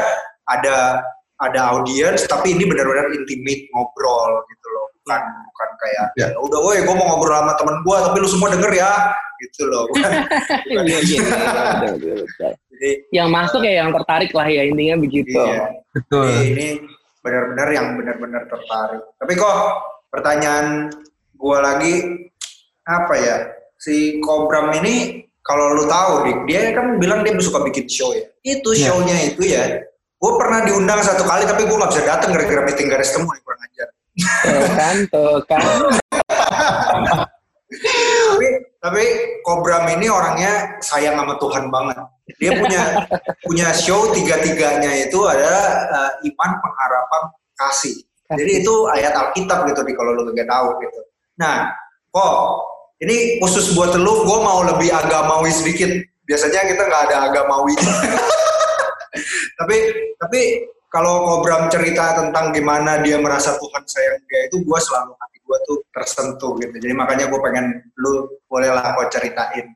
ada 0.49 0.76
ada 1.38 1.61
audiens 1.70 2.26
tapi 2.26 2.51
ini 2.55 2.66
benar-benar 2.66 3.14
intimate 3.14 3.70
ngobrol 3.70 4.42
gitu 4.51 4.57
bukan 5.09 5.22
bukan 5.24 5.70
kayak 5.80 6.06
yeah. 6.20 6.28
ya 6.28 6.36
udah 6.44 6.59
woi 6.61 6.84
gue 6.84 6.94
mau 6.94 7.06
ngobrol 7.16 7.40
sama 7.40 7.52
temen 7.56 7.76
gue 7.80 7.96
tapi 8.04 8.16
lu 8.20 8.28
semua 8.28 8.48
denger 8.52 8.72
ya 8.76 8.92
gitu 9.40 9.62
loh 9.70 9.88
bukan, 9.88 10.11
bukan 10.68 10.84
iya, 10.84 10.98
iya, 11.00 11.20
jadi 12.68 12.90
yang 13.16 13.28
masuk 13.32 13.64
ya 13.64 13.80
yang 13.80 13.90
tertarik 13.96 14.30
lah 14.36 14.46
ya 14.50 14.68
intinya 14.68 15.00
begitu 15.00 15.40
iya. 15.40 15.72
betul 15.96 16.26
ini 16.28 16.98
benar-benar 17.28 17.68
yang 17.74 17.86
benar-benar 17.98 18.42
tertarik. 18.46 19.02
Tapi 19.18 19.32
kok 19.36 19.56
pertanyaan 20.09 20.66
gue 21.38 21.59
lagi 21.61 21.94
apa 22.88 23.14
ya 23.20 23.36
si 23.76 24.18
Kobram 24.24 24.72
ini 24.80 25.22
kalau 25.44 25.76
lu 25.76 25.84
tahu 25.84 26.24
dik 26.24 26.38
dia 26.48 26.72
kan 26.72 26.96
bilang 26.96 27.20
dia 27.24 27.36
suka 27.40 27.61
bikin 27.66 27.84
show 27.90 28.11
ya. 28.16 28.24
Itu 28.40 28.72
yeah. 28.74 28.88
show-nya 28.88 29.16
itu 29.28 29.42
ya. 29.44 29.64
Gue 30.18 30.32
pernah 30.34 30.66
diundang 30.66 30.98
satu 31.04 31.22
kali 31.22 31.46
tapi 31.46 31.68
gue 31.68 31.76
nggak 31.76 31.92
bisa 31.94 32.02
datang 32.02 32.34
gara-gara 32.34 32.62
meeting 32.66 32.88
garis 32.90 33.12
temu 33.12 33.28
yang 33.28 33.44
kurang 33.44 33.62
ajar. 33.70 33.88
Tuh 34.18 34.66
kan, 34.74 34.96
tuh 35.14 35.36
kan. 35.46 35.62
tapi 38.28 38.48
tapi 38.82 39.04
Kobram 39.44 39.86
ini 39.94 40.10
orangnya 40.10 40.80
sayang 40.82 41.14
sama 41.14 41.38
Tuhan 41.38 41.70
banget. 41.70 41.96
Dia 42.42 42.52
punya 42.58 42.82
punya 43.46 43.68
show 43.70 44.10
tiga-tiganya 44.10 45.06
itu 45.06 45.18
ada 45.28 45.54
uh, 45.92 46.10
iman, 46.26 46.50
pengharapan, 46.58 47.22
kasih. 47.56 47.96
Jadi 48.28 48.60
itu 48.60 48.74
ayat 48.92 49.16
Alkitab 49.16 49.64
gitu 49.70 49.80
nih 49.86 49.94
kalau 49.96 50.12
lu 50.12 50.28
gak 50.36 50.48
tahu 50.50 50.68
gitu. 50.84 51.00
Nah, 51.40 51.72
kok 52.12 52.36
ini 53.00 53.38
khusus 53.40 53.72
buat 53.72 53.94
lu, 53.94 54.26
gue 54.26 54.38
mau 54.42 54.66
lebih 54.66 54.90
agamawi 54.90 55.54
sedikit. 55.54 55.88
Biasanya 56.28 56.60
kita 56.68 56.82
nggak 56.84 57.02
ada 57.08 57.16
agamawi. 57.30 57.72
tapi 59.58 59.76
tapi 60.20 60.40
kalau 60.89 61.28
Kobram 61.28 61.68
cerita 61.68 62.16
tentang 62.16 62.49
gimana 62.53 63.01
dia 63.05 63.20
merasa 63.20 63.57
Tuhan 63.61 63.84
sayang 63.84 64.24
dia 64.24 64.41
itu 64.49 64.64
gue 64.64 64.78
selalu 64.80 65.12
hati 65.20 65.39
gue 65.45 65.59
tuh 65.68 65.78
tersentuh 65.93 66.53
gitu. 66.61 66.74
Jadi 66.80 66.95
makanya 66.97 67.24
gue 67.28 67.41
pengen 67.41 67.66
lu 68.01 68.28
bolehlah 68.49 68.97
kau 68.97 69.05
ceritain. 69.12 69.66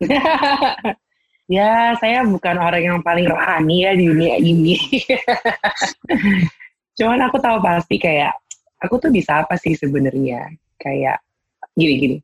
ya 1.56 1.96
saya 2.00 2.24
bukan 2.24 2.56
orang 2.60 2.82
yang 2.84 2.98
paling 3.00 3.28
rohani 3.28 3.88
ya 3.88 3.92
di 3.96 4.04
dunia 4.08 4.34
ini. 4.40 4.76
Cuman 7.00 7.20
aku 7.28 7.40
tahu 7.40 7.60
pasti 7.64 7.96
kayak 7.96 8.36
aku 8.84 9.00
tuh 9.00 9.12
bisa 9.12 9.44
apa 9.44 9.56
sih 9.56 9.72
sebenarnya 9.72 10.52
kayak 10.80 11.20
gini-gini. 11.76 12.20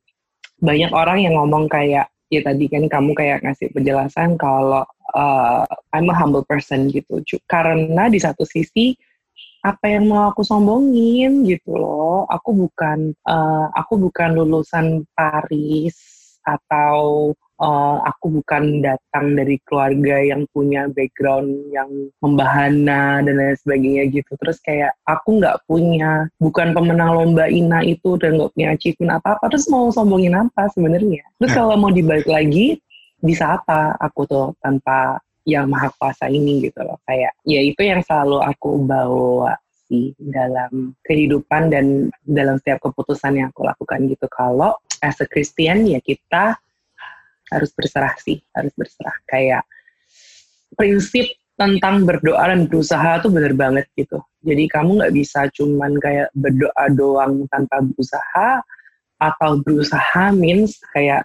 Banyak 0.61 0.93
orang 0.93 1.25
yang 1.25 1.37
ngomong 1.37 1.69
kayak 1.69 2.09
ya 2.33 2.41
tadi 2.43 2.66
kan 2.66 2.85
kamu 2.91 3.11
kayak 3.14 3.43
ngasih 3.47 3.70
penjelasan 3.70 4.35
kalau 4.35 4.83
uh, 5.14 5.64
I'm 5.95 6.11
a 6.11 6.14
humble 6.16 6.45
person 6.47 6.91
gitu. 6.91 7.22
Karena 7.47 8.11
di 8.11 8.18
satu 8.18 8.43
sisi 8.43 8.95
apa 9.66 9.91
yang 9.91 10.07
mau 10.11 10.31
aku 10.31 10.47
sombongin 10.47 11.47
gitu 11.47 11.74
loh. 11.74 12.27
Aku 12.31 12.55
bukan 12.55 13.14
uh, 13.27 13.66
aku 13.74 13.99
bukan 13.99 14.39
lulusan 14.39 15.07
Paris 15.14 15.97
atau 16.47 17.35
uh, 17.61 17.99
aku 18.05 18.41
bukan 18.41 18.85
datang 18.85 19.37
dari 19.37 19.57
keluarga 19.65 20.21
yang 20.21 20.45
punya 20.53 20.89
background 20.93 21.51
yang 21.73 21.89
membahana 22.21 23.21
dan 23.25 23.35
lain 23.37 23.57
sebagainya 23.61 24.05
gitu. 24.13 24.33
Terus 24.41 24.59
kayak 24.65 24.93
aku 25.09 25.41
nggak 25.41 25.65
punya, 25.65 26.29
bukan 26.41 26.77
pemenang 26.77 27.17
lomba 27.17 27.49
INA 27.49 27.85
itu 27.85 28.17
dan 28.21 28.41
nggak 28.41 28.53
punya 28.53 28.69
achievement 28.77 29.17
apa-apa. 29.21 29.45
Terus 29.53 29.67
mau 29.73 29.89
sombongin 29.93 30.37
apa 30.37 30.69
sebenarnya? 30.73 31.25
Terus 31.41 31.53
ya. 31.53 31.57
kalau 31.57 31.75
mau 31.81 31.93
dibalik 31.93 32.29
lagi, 32.29 32.81
bisa 33.21 33.57
apa 33.57 33.97
aku 33.97 34.29
tuh 34.29 34.47
tanpa 34.61 35.19
yang 35.47 35.71
maha 35.71 35.89
kuasa 35.97 36.27
ini 36.29 36.69
gitu 36.69 36.83
loh. 36.83 36.99
Kayak 37.07 37.33
ya 37.47 37.61
itu 37.63 37.81
yang 37.81 38.03
selalu 38.03 38.43
aku 38.43 38.83
bawa 38.83 39.55
sih 39.87 40.11
dalam 40.19 40.99
kehidupan 41.07 41.71
dan 41.71 42.11
dalam 42.27 42.59
setiap 42.59 42.83
keputusan 42.83 43.39
yang 43.39 43.49
aku 43.55 43.63
lakukan 43.63 44.11
gitu. 44.11 44.27
Kalau 44.27 44.75
as 45.01 45.23
a 45.23 45.27
Christian 45.31 45.87
ya 45.87 46.03
kita 46.03 46.59
harus 47.53 47.71
berserah 47.75 48.15
sih 48.19 48.43
harus 48.55 48.73
berserah 48.75 49.17
kayak 49.31 49.63
prinsip 50.75 51.27
tentang 51.57 52.05
berdoa 52.05 52.53
dan 52.53 52.69
berusaha 52.69 53.23
tuh 53.25 53.33
bener 53.33 53.57
banget 53.57 53.87
gitu 53.97 54.21
jadi 54.45 54.69
kamu 54.71 55.03
nggak 55.03 55.15
bisa 55.15 55.49
cuman 55.57 55.97
kayak 55.99 56.29
berdoa 56.37 56.85
doang 56.93 57.49
tanpa 57.49 57.83
berusaha 57.83 58.61
atau 59.17 59.57
berusaha 59.65 60.31
means 60.37 60.77
kayak 60.93 61.25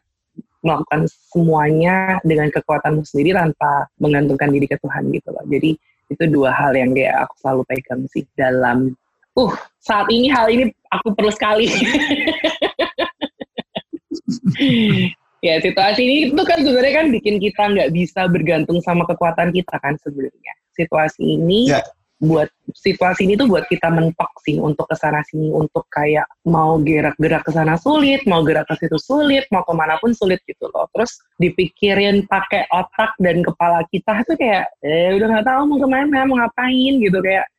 melakukan 0.61 1.09
semuanya 1.29 2.21
dengan 2.21 2.49
kekuatanmu 2.53 3.03
sendiri 3.03 3.33
tanpa 3.33 3.89
menggantungkan 3.97 4.53
diri 4.53 4.69
ke 4.69 4.77
Tuhan 4.77 5.09
gitu 5.09 5.33
loh. 5.33 5.41
Jadi 5.49 5.73
itu 6.11 6.23
dua 6.29 6.53
hal 6.53 6.77
yang 6.77 6.93
kayak 6.93 7.25
aku 7.25 7.33
selalu 7.41 7.61
pegang 7.71 8.03
sih 8.13 8.27
dalam 8.37 8.93
uh 9.33 9.53
saat 9.81 10.05
ini 10.11 10.27
hal 10.29 10.51
ini 10.53 10.69
aku 10.93 11.17
perlu 11.17 11.31
sekali. 11.33 11.65
ya 15.41 15.57
situasi 15.59 16.01
ini 16.05 16.15
itu 16.29 16.43
kan 16.45 16.61
sebenarnya 16.61 16.95
kan 17.03 17.07
bikin 17.09 17.35
kita 17.41 17.63
nggak 17.73 17.89
bisa 17.93 18.29
bergantung 18.29 18.79
sama 18.85 19.03
kekuatan 19.09 19.49
kita 19.51 19.75
kan 19.81 19.97
sebenarnya. 20.01 20.53
Situasi 20.77 21.35
ini 21.41 21.73
ya 21.73 21.81
buat 22.21 22.53
situasi 22.77 23.25
ini 23.25 23.33
tuh 23.33 23.49
buat 23.49 23.65
kita 23.65 23.89
mentok 23.89 24.29
sih 24.45 24.61
untuk 24.61 24.85
ke 24.85 24.93
sana 24.93 25.25
sini 25.25 25.49
untuk 25.49 25.89
kayak 25.89 26.29
mau 26.45 26.77
gerak-gerak 26.77 27.41
ke 27.41 27.51
sana 27.51 27.81
sulit, 27.81 28.21
mau 28.29 28.45
gerak 28.45 28.69
ke 28.69 28.77
situ 28.77 29.01
sulit, 29.01 29.49
mau 29.49 29.65
ke 29.65 29.73
mana 29.73 29.97
pun 29.97 30.13
sulit 30.13 30.37
gitu 30.45 30.69
loh. 30.69 30.85
Terus 30.93 31.17
dipikirin 31.41 32.29
pakai 32.29 32.69
otak 32.69 33.17
dan 33.17 33.41
kepala 33.41 33.81
kita 33.89 34.21
tuh 34.29 34.37
kayak 34.37 34.69
eh 34.85 35.17
udah 35.17 35.27
nggak 35.33 35.45
tahu 35.49 35.61
mau 35.65 35.77
ke 35.81 35.87
mana, 35.89 36.19
mau 36.29 36.37
ngapain 36.37 36.93
gitu 37.01 37.17
kayak 37.25 37.49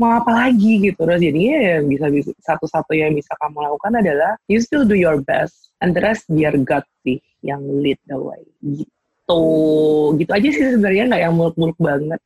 mau 0.00 0.16
apa 0.16 0.32
lagi 0.32 0.80
gitu. 0.80 1.04
Terus 1.04 1.20
jadinya 1.20 1.56
ya 1.60 1.76
bisa, 1.84 2.06
bisa 2.08 2.32
satu-satu 2.40 2.96
yang 2.96 3.12
bisa 3.12 3.36
kamu 3.36 3.68
lakukan 3.68 4.00
adalah 4.00 4.32
you 4.48 4.56
still 4.64 4.88
do 4.88 4.96
your 4.96 5.20
best 5.20 5.76
and 5.84 5.92
the 5.92 6.00
rest 6.00 6.24
biar 6.32 6.56
God 6.64 6.88
sih 7.04 7.20
yang 7.44 7.60
lead 7.84 8.00
the 8.08 8.16
way. 8.16 8.40
Gitu. 8.64 8.88
Gitu 9.30 10.18
gitu 10.18 10.30
aja 10.34 10.48
sih 10.50 10.64
sebenarnya 10.74 11.04
nggak 11.06 11.22
yang 11.22 11.34
muluk-muluk 11.38 11.78
banget. 11.78 12.20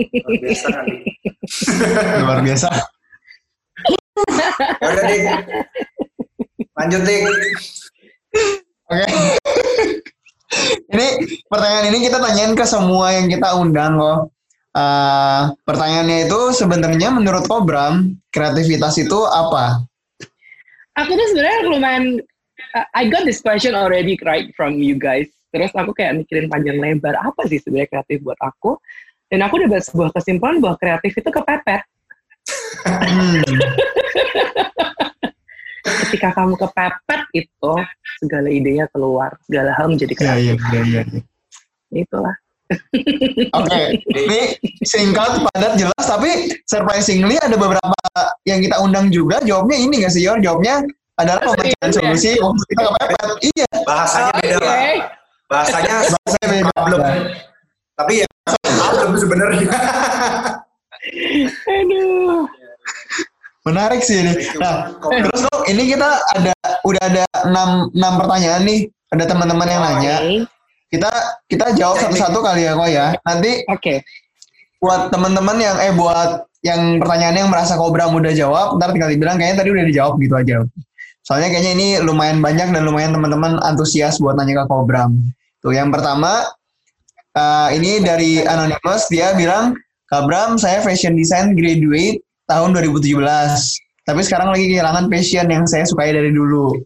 Luar 0.00 0.32
biasa 0.40 0.68
luar 2.24 2.38
biasa. 2.40 2.68
Ya 4.80 4.86
udah 4.88 5.04
dik. 5.04 5.24
Lanjut 6.72 7.02
dik. 7.04 7.22
Oke. 8.88 9.06
Ini 10.86 11.06
pertanyaan 11.50 11.90
ini 11.90 11.98
kita 12.06 12.22
tanyain 12.22 12.54
ke 12.56 12.64
semua 12.64 13.12
yang 13.12 13.28
kita 13.28 13.58
undang 13.58 13.98
kok 13.98 14.32
uh, 14.76 15.56
pertanyaannya 15.64 16.28
itu 16.28 16.40
sebenarnya 16.52 17.08
menurut 17.16 17.48
Kobram 17.48 18.12
kreativitas 18.28 19.00
itu 19.00 19.24
apa 19.24 19.80
aku 21.00 21.10
tuh 21.16 21.26
sebenarnya 21.32 21.58
lumayan 21.64 22.04
I 22.92 23.08
got 23.08 23.24
this 23.24 23.40
question 23.40 23.72
already 23.72 24.20
right 24.20 24.52
from 24.52 24.76
you 24.76 25.00
guys 25.00 25.32
Terus 25.56 25.72
aku 25.72 25.96
kayak 25.96 26.20
mikirin 26.20 26.52
panjang 26.52 26.76
lebar, 26.76 27.16
apa 27.16 27.48
sih 27.48 27.56
sebenarnya 27.56 27.88
kreatif 27.88 28.20
buat 28.20 28.36
aku? 28.44 28.76
Dan 29.32 29.40
aku 29.40 29.56
udah 29.56 29.68
buat 29.72 29.84
sebuah 29.88 30.12
kesimpulan 30.12 30.60
bahwa 30.60 30.76
kreatif 30.76 31.16
itu 31.16 31.30
kepepet. 31.32 31.80
Ketika 36.04 36.36
kamu 36.36 36.60
kepepet 36.60 37.22
itu, 37.32 37.72
segala 38.20 38.48
idenya 38.52 38.84
keluar, 38.92 39.32
segala 39.48 39.72
hal 39.80 39.88
menjadi 39.88 40.12
ya, 40.12 40.20
kreatif. 40.20 40.60
Iya, 40.60 40.60
iya, 40.60 40.82
iya. 40.84 41.02
Ya. 41.08 42.04
Itulah. 42.04 42.36
Oke, 42.66 43.70
okay. 43.70 43.86
ini 44.10 44.40
singkat, 44.82 45.38
padat, 45.52 45.78
jelas, 45.78 46.02
tapi 46.02 46.58
surprisingly 46.66 47.38
ada 47.38 47.54
beberapa 47.54 47.94
yang 48.42 48.58
kita 48.58 48.82
undang 48.82 49.14
juga. 49.14 49.38
Jawabnya 49.46 49.78
ini 49.78 50.02
nggak 50.02 50.10
sih, 50.10 50.26
Yor? 50.26 50.42
Jawabnya 50.42 50.82
adalah 51.16 51.46
pembacaan 51.46 51.90
solusi 51.94 52.34
waktu 52.42 52.62
kita 52.74 52.82
kepepet. 52.90 53.28
Iya. 53.54 53.68
Bahasanya 53.86 54.32
beda 54.42 54.56
lah 54.58 54.78
bahasanya 55.46 55.94
bahasanya 56.10 56.48
beda. 56.50 56.70
belum 56.82 57.02
tapi 57.96 58.12
ya 58.20 58.26
belum 58.76 59.12
sebenarnya. 59.16 59.68
Aduh. 61.80 62.44
Menarik 63.64 64.04
sih 64.04 64.20
ini. 64.20 64.36
Nah 64.60 64.92
terus 65.00 65.40
kok 65.48 65.64
ini 65.64 65.96
kita 65.96 66.20
ada 66.36 66.52
udah 66.84 67.02
ada 67.02 67.24
enam 67.48 67.88
enam 67.96 68.12
pertanyaan 68.20 68.62
nih. 68.68 68.80
Ada 69.16 69.24
teman-teman 69.32 69.70
yang 69.70 69.82
nanya 69.86 70.16
kita 70.96 71.12
kita 71.46 71.66
jawab 71.76 72.00
satu-satu 72.00 72.38
kali 72.40 72.64
ya 72.64 72.72
kok 72.72 72.90
ya 72.90 73.06
nanti 73.22 73.62
oke 73.68 73.78
okay. 73.78 73.98
buat 74.80 75.12
teman-teman 75.12 75.56
yang 75.60 75.76
eh 75.78 75.92
buat 75.92 76.48
yang 76.64 76.98
pertanyaannya 76.98 77.40
yang 77.46 77.52
merasa 77.52 77.78
Kobra 77.78 78.10
mudah 78.10 78.32
jawab 78.32 78.80
ntar 78.80 78.90
tinggal 78.96 79.12
dibilang 79.12 79.36
kayaknya 79.38 79.62
tadi 79.62 79.70
udah 79.70 79.84
dijawab 79.86 80.14
gitu 80.18 80.34
aja 80.34 80.56
Soalnya 81.26 81.50
kayaknya 81.50 81.72
ini 81.74 81.88
lumayan 82.06 82.38
banyak 82.38 82.70
dan 82.70 82.86
lumayan 82.86 83.10
teman-teman 83.10 83.58
antusias 83.66 84.22
buat 84.22 84.38
nanya 84.38 84.62
ke 84.62 84.64
Kobram. 84.70 85.18
Tuh 85.58 85.74
yang 85.74 85.90
pertama 85.90 86.46
uh, 87.34 87.68
ini 87.74 87.98
dari 87.98 88.46
Anonymous 88.46 89.10
dia 89.10 89.34
bilang, 89.34 89.74
Kabram 90.06 90.54
saya 90.54 90.86
fashion 90.86 91.18
design 91.18 91.58
graduate 91.58 92.22
tahun 92.46 92.78
2017. 92.78 93.18
Tapi 94.06 94.20
sekarang 94.22 94.54
lagi 94.54 94.70
kehilangan 94.70 95.10
passion 95.10 95.50
yang 95.50 95.66
saya 95.66 95.82
sukai 95.82 96.14
dari 96.14 96.30
dulu. 96.30 96.78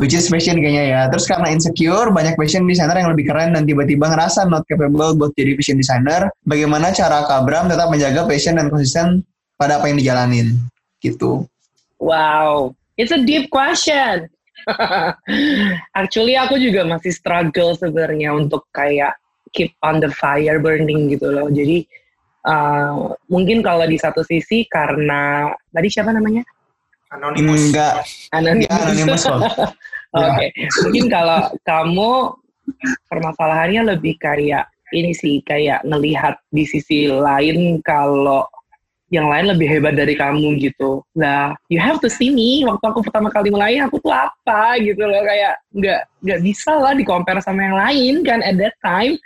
Which 0.00 0.16
is 0.16 0.32
fashion 0.32 0.56
kayaknya 0.58 0.84
ya. 0.96 1.00
Terus 1.12 1.28
karena 1.28 1.52
insecure, 1.52 2.08
banyak 2.08 2.34
fashion 2.40 2.64
designer 2.64 2.96
yang 2.96 3.12
lebih 3.12 3.28
keren 3.28 3.52
dan 3.52 3.68
tiba-tiba 3.68 4.08
ngerasa 4.08 4.48
not 4.48 4.64
capable 4.64 5.12
buat 5.12 5.36
jadi 5.36 5.52
fashion 5.60 5.76
designer. 5.76 6.32
Bagaimana 6.48 6.88
cara 6.90 7.28
Kabram 7.28 7.68
tetap 7.68 7.92
menjaga 7.92 8.24
passion 8.24 8.56
dan 8.56 8.72
konsisten 8.72 9.20
pada 9.60 9.76
apa 9.76 9.92
yang 9.92 10.00
dijalanin? 10.00 10.56
Gitu. 11.04 11.44
Wow, 12.00 12.72
It's 13.00 13.16
a 13.16 13.24
deep 13.24 13.48
question. 13.48 14.28
Actually 16.00 16.36
aku 16.36 16.60
juga 16.60 16.84
masih 16.84 17.16
struggle 17.16 17.72
sebenarnya 17.72 18.36
untuk 18.36 18.68
kayak 18.76 19.16
keep 19.56 19.72
on 19.80 20.04
the 20.04 20.12
fire 20.12 20.60
burning 20.60 21.08
gitu 21.08 21.32
loh. 21.32 21.48
Jadi 21.48 21.88
uh, 22.44 23.16
mungkin 23.32 23.64
kalau 23.64 23.88
di 23.88 23.96
satu 23.96 24.20
sisi 24.20 24.68
karena 24.68 25.48
tadi 25.72 25.88
siapa 25.88 26.12
namanya? 26.12 26.44
Anonymous. 27.10 27.62
Enggak. 27.70 27.94
Anonymous. 28.30 28.70
Ya, 28.70 28.76
anonymous 28.86 29.24
Oke. 29.30 29.46
Okay. 30.14 30.48
Mungkin 30.86 31.06
kalau 31.06 31.40
kamu 31.62 32.10
permasalahannya 33.06 33.94
lebih 33.94 34.18
kayak 34.18 34.66
ini 34.90 35.14
sih 35.14 35.38
kayak 35.46 35.86
ngelihat 35.86 36.38
di 36.50 36.66
sisi 36.66 37.06
lain 37.06 37.78
kalau 37.86 38.46
yang 39.10 39.26
lain 39.26 39.50
lebih 39.50 39.66
hebat 39.66 39.98
dari 39.98 40.14
kamu 40.14 40.54
gitu. 40.62 41.02
Nah, 41.18 41.54
you 41.66 41.82
have 41.82 41.98
to 41.98 42.06
see 42.06 42.30
me. 42.30 42.62
Waktu 42.62 42.94
aku 42.94 43.02
pertama 43.02 43.26
kali 43.26 43.50
mulai, 43.50 43.82
aku 43.82 43.98
tuh 43.98 44.14
apa 44.14 44.78
gitu 44.78 45.02
loh. 45.02 45.22
Kayak 45.26 45.58
nggak 45.74 46.00
nggak 46.22 46.40
bisa 46.46 46.72
lah 46.78 46.94
di 46.94 47.02
compare 47.02 47.42
sama 47.42 47.66
yang 47.66 47.76
lain 47.78 48.14
kan 48.22 48.38
at 48.46 48.54
that 48.58 48.74
time. 48.86 49.18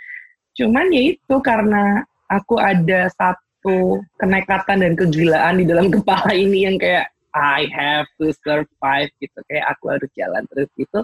Cuman 0.57 0.89
ya 0.89 1.13
itu 1.13 1.35
karena 1.45 2.01
aku 2.33 2.57
ada 2.57 3.13
satu 3.13 4.01
kenekatan 4.17 4.81
dan 4.81 4.93
kegilaan 4.97 5.61
di 5.61 5.65
dalam 5.69 5.89
kepala 5.95 6.33
ini 6.33 6.65
yang 6.65 6.81
kayak 6.81 7.05
I 7.35 7.67
have 7.75 8.07
to 8.23 8.31
survive 8.39 9.11
gitu. 9.19 9.39
Kayak 9.51 9.75
aku 9.75 9.91
harus 9.91 10.09
jalan 10.15 10.47
terus 10.49 10.71
gitu. 10.79 10.99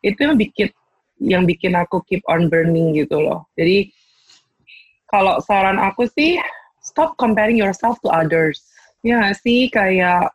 Itu 0.00 0.18
yang 0.24 0.36
bikin 0.40 0.68
yang 1.20 1.44
bikin 1.44 1.76
aku 1.76 2.00
keep 2.08 2.24
on 2.28 2.48
burning 2.48 2.96
gitu 2.96 3.20
loh. 3.20 3.44
Jadi 3.60 3.92
kalau 5.12 5.38
saran 5.44 5.76
aku 5.76 6.08
sih 6.10 6.40
stop 6.80 7.14
comparing 7.20 7.60
yourself 7.60 8.00
to 8.00 8.08
others. 8.08 8.64
Ya 9.04 9.30
sih 9.36 9.68
kayak 9.70 10.32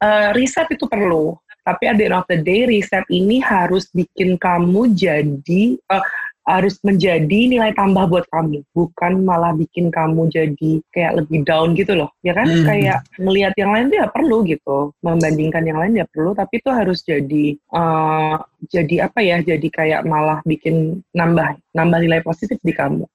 uh, 0.00 0.28
riset 0.32 0.70
itu 0.72 0.88
perlu, 0.88 1.36
tapi 1.66 1.90
at 1.90 1.98
the 1.98 2.08
end 2.08 2.16
of 2.16 2.26
the 2.30 2.38
day 2.40 2.64
riset 2.64 3.04
ini 3.12 3.42
harus 3.42 3.90
bikin 3.92 4.40
kamu 4.40 4.94
jadi 4.96 5.76
uh, 5.92 6.04
harus 6.42 6.74
menjadi 6.82 7.46
nilai 7.46 7.70
tambah 7.78 8.10
buat 8.10 8.26
kamu, 8.34 8.66
bukan 8.74 9.22
malah 9.22 9.54
bikin 9.54 9.94
kamu 9.94 10.26
jadi 10.26 10.72
kayak 10.90 11.22
lebih 11.22 11.46
down 11.46 11.78
gitu 11.78 11.94
loh. 11.94 12.10
Ya 12.26 12.34
kan 12.34 12.50
hmm. 12.50 12.66
kayak 12.66 12.98
melihat 13.22 13.54
yang 13.54 13.70
lain 13.70 13.94
tuh 13.94 13.98
ya 14.02 14.06
perlu 14.10 14.42
gitu, 14.42 14.90
membandingkan 15.06 15.62
yang 15.62 15.78
lain 15.78 16.02
ya 16.02 16.06
perlu, 16.10 16.34
tapi 16.34 16.58
itu 16.58 16.70
harus 16.74 17.06
jadi 17.06 17.54
uh, 17.70 18.42
jadi 18.66 19.06
apa 19.06 19.22
ya? 19.22 19.38
Jadi 19.38 19.68
kayak 19.70 20.02
malah 20.02 20.42
bikin 20.42 20.98
nambah 21.14 21.62
nambah 21.78 21.98
nilai 22.02 22.20
positif 22.26 22.58
di 22.66 22.74
kamu. 22.74 23.06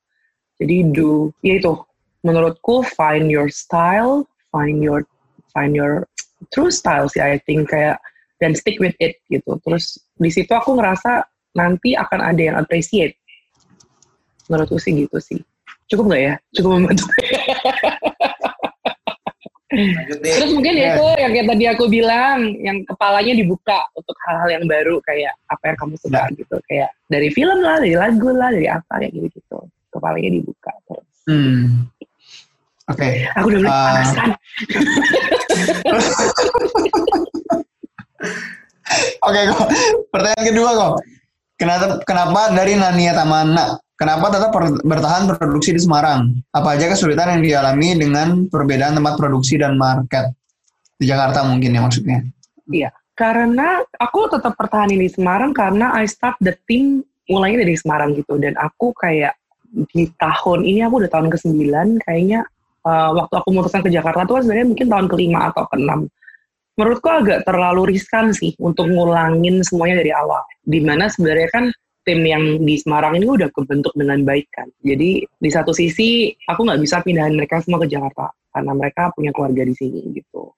Jadi 0.57 0.75
do 0.95 1.35
ya 1.43 1.59
itu 1.59 1.75
menurutku 2.23 2.87
find 2.95 3.27
your 3.27 3.51
style, 3.51 4.23
find 4.55 4.79
your 4.79 5.03
find 5.51 5.75
your 5.75 6.07
true 6.53 6.71
style 6.71 7.11
sih 7.11 7.19
I 7.19 7.43
think 7.43 7.67
kayak 7.75 7.99
dan 8.39 8.55
stick 8.55 8.79
with 8.79 8.95
it 9.03 9.19
gitu. 9.27 9.59
Terus 9.67 9.99
di 10.15 10.31
situ 10.31 10.53
aku 10.53 10.77
ngerasa 10.77 11.25
nanti 11.57 11.97
akan 11.97 12.21
ada 12.21 12.41
yang 12.41 12.57
appreciate. 12.57 13.16
Menurutku 14.47 14.79
sih 14.79 14.95
gitu 14.95 15.19
sih. 15.19 15.43
Cukup 15.87 16.11
nggak 16.11 16.23
ya? 16.23 16.35
Cukup 16.55 16.69
membantu. 16.79 17.03
Terus 20.23 20.51
mungkin 20.55 20.79
ya 20.79 20.95
itu 20.95 21.03
yang 21.19 21.31
kayak 21.35 21.47
tadi 21.51 21.67
aku 21.67 21.91
bilang, 21.91 22.55
yang 22.63 22.87
kepalanya 22.87 23.35
dibuka 23.35 23.83
untuk 23.99 24.15
hal-hal 24.23 24.49
yang 24.59 24.63
baru 24.63 25.03
kayak 25.03 25.35
apa 25.51 25.63
yang 25.67 25.75
kamu 25.75 25.99
suka 25.99 26.23
ya. 26.23 26.31
gitu, 26.39 26.55
kayak 26.71 26.87
dari 27.11 27.27
film 27.35 27.59
lah, 27.59 27.75
dari 27.83 27.99
lagu 27.99 28.31
lah, 28.31 28.47
dari 28.55 28.71
apa 28.71 29.03
kayak 29.03 29.11
gitu 29.11 29.27
gitu. 29.35 29.59
Kepalanya 29.91 30.39
dibuka 30.39 30.71
terus. 30.87 31.03
Hmm. 31.27 31.83
Oke. 32.87 33.03
Okay. 33.03 33.27
Aku 33.35 33.51
udah 33.51 33.59
mulai 33.59 33.75
uh, 33.75 33.83
panasan. 33.91 34.29
Oke 39.27 39.39
kok. 39.51 39.67
Pertanyaan 40.15 40.45
kedua 40.47 40.69
kok. 40.71 41.03
Kenapa, 41.57 41.97
kenapa 42.07 42.55
dari 42.55 42.79
Nania 42.79 43.11
Tamana? 43.11 43.75
Kenapa 43.97 44.29
tetap 44.29 44.53
bertahan 44.85 45.25
produksi 45.25 45.73
di 45.73 45.81
Semarang? 45.81 46.37
Apa 46.53 46.77
aja 46.77 46.85
kesulitan 46.85 47.37
yang 47.37 47.41
dialami 47.41 47.97
dengan 47.97 48.45
perbedaan 48.45 48.93
tempat 48.93 49.17
produksi 49.17 49.57
dan 49.57 49.73
market? 49.73 50.37
Di 51.01 51.09
Jakarta 51.09 51.45
mungkin 51.49 51.73
ya 51.73 51.81
maksudnya. 51.81 52.21
Iya. 52.67 52.91
karena 53.17 53.81
aku 53.97 54.29
tetap 54.29 54.53
pertahanin 54.53 55.01
di 55.01 55.09
Semarang 55.09 55.49
karena 55.49 55.89
I 55.97 56.05
start 56.05 56.37
the 56.37 56.53
team 56.69 57.01
mulainya 57.25 57.65
dari 57.65 57.73
Semarang 57.73 58.13
gitu 58.13 58.37
dan 58.37 58.53
aku 58.61 58.93
kayak 58.93 59.33
di 59.91 60.05
tahun 60.21 60.63
ini 60.63 60.85
aku 60.85 61.01
udah 61.01 61.11
tahun 61.11 61.33
ke-9 61.33 61.59
kayaknya 62.05 62.45
uh, 62.85 63.11
waktu 63.17 63.33
aku 63.41 63.47
memutuskan 63.51 63.81
ke 63.83 63.89
Jakarta 63.89 64.23
tuh 64.23 64.45
sebenarnya 64.45 64.67
mungkin 64.69 64.87
tahun 64.87 65.07
kelima 65.09 65.39
atau 65.49 65.65
keenam 65.73 65.99
menurutku 66.77 67.09
agak 67.09 67.41
terlalu 67.43 67.97
riskan 67.97 68.31
sih 68.31 68.53
untuk 68.61 68.85
ngulangin 68.85 69.65
semuanya 69.65 70.05
dari 70.05 70.13
awal 70.13 70.45
di 70.63 70.79
mana 70.79 71.09
sebenarnya 71.09 71.49
kan 71.49 71.65
tim 72.07 72.23
yang 72.23 72.63
di 72.63 72.79
Semarang 72.79 73.19
ini 73.19 73.27
udah 73.27 73.51
kebentuk 73.51 73.91
dengan 73.99 74.23
baik 74.23 74.47
kan. 74.55 74.71
Jadi 74.79 75.27
di 75.27 75.49
satu 75.51 75.75
sisi 75.75 76.31
aku 76.47 76.63
nggak 76.63 76.79
bisa 76.79 77.03
pindahin 77.03 77.35
mereka 77.35 77.59
semua 77.59 77.83
ke 77.83 77.91
Jakarta 77.91 78.31
karena 78.55 78.71
mereka 78.71 79.11
punya 79.11 79.35
keluarga 79.35 79.67
di 79.67 79.75
sini 79.75 79.99
gitu. 80.15 80.55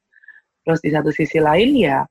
Terus 0.61 0.79
di 0.85 0.93
satu 0.93 1.09
sisi 1.09 1.41
lain 1.41 1.73
ya 1.73 2.05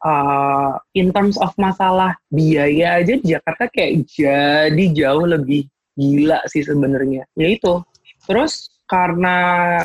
uh, 0.00 0.80
in 0.96 1.12
terms 1.12 1.36
of 1.36 1.52
masalah 1.60 2.16
biaya 2.32 3.04
aja 3.04 3.20
di 3.20 3.26
Jakarta 3.36 3.68
kayak 3.68 4.08
jadi 4.08 4.84
jauh 4.96 5.28
lebih 5.28 5.68
gila 5.92 6.40
sih 6.48 6.64
sebenarnya. 6.64 7.28
Ya 7.36 7.48
itu. 7.52 7.84
Terus 8.24 8.72
karena 8.88 9.76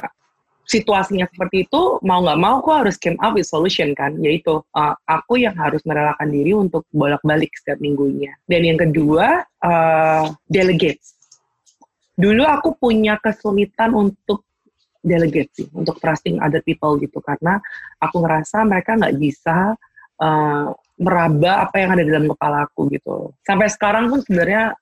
situasinya 0.67 1.25
seperti 1.31 1.63
itu 1.63 1.97
mau 2.03 2.19
nggak 2.19 2.39
mau 2.43 2.59
aku 2.59 2.75
harus 2.75 2.99
came 2.99 3.15
up 3.23 3.33
with 3.33 3.47
solution 3.47 3.95
kan. 3.95 4.13
Yaitu 4.19 4.59
uh, 4.59 4.95
aku 5.07 5.39
yang 5.39 5.55
harus 5.55 5.79
merelakan 5.87 6.27
diri 6.27 6.51
untuk 6.51 6.83
bolak-balik 6.91 7.55
setiap 7.55 7.79
minggunya. 7.79 8.35
Dan 8.43 8.67
yang 8.67 8.77
kedua 8.77 9.47
uh, 9.63 10.27
delegate 10.51 10.99
dulu 12.17 12.43
aku 12.49 12.73
punya 12.81 13.21
kesulitan 13.21 13.93
untuk 13.93 14.41
delegate 15.05 15.53
sih 15.53 15.69
untuk 15.71 16.01
trusting 16.01 16.41
other 16.41 16.59
people 16.65 16.97
gitu. 16.99 17.21
Karena 17.21 17.61
aku 18.01 18.25
ngerasa 18.25 18.65
mereka 18.65 18.97
nggak 18.97 19.15
bisa 19.15 19.77
uh, 20.19 20.67
meraba 20.97 21.69
apa 21.69 21.75
yang 21.77 21.93
ada 21.93 22.03
dalam 22.03 22.27
kepala 22.33 22.65
aku 22.65 22.89
gitu. 22.89 23.31
Sampai 23.45 23.69
sekarang 23.69 24.09
pun 24.09 24.19
sebenarnya 24.25 24.73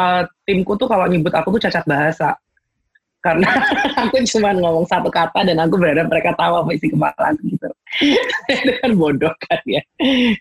uh, 0.00 0.24
timku 0.48 0.74
tuh 0.80 0.88
kalau 0.88 1.04
nyebut 1.06 1.30
aku 1.36 1.60
tuh 1.60 1.68
cacat 1.68 1.84
bahasa 1.84 2.34
karena 3.18 3.50
aku 4.06 4.22
cuma 4.36 4.54
ngomong 4.54 4.86
satu 4.86 5.10
kata 5.10 5.42
dan 5.42 5.58
aku 5.58 5.74
berharap 5.78 6.06
mereka 6.06 6.34
tahu 6.38 6.62
apa 6.62 6.70
isi 6.74 6.88
kepala 6.90 7.14
aku 7.18 7.42
gitu. 7.50 7.68
Itu 8.62 8.72
kan 8.84 8.90
bodoh 8.94 9.34
kan 9.48 9.60
ya. 9.66 9.82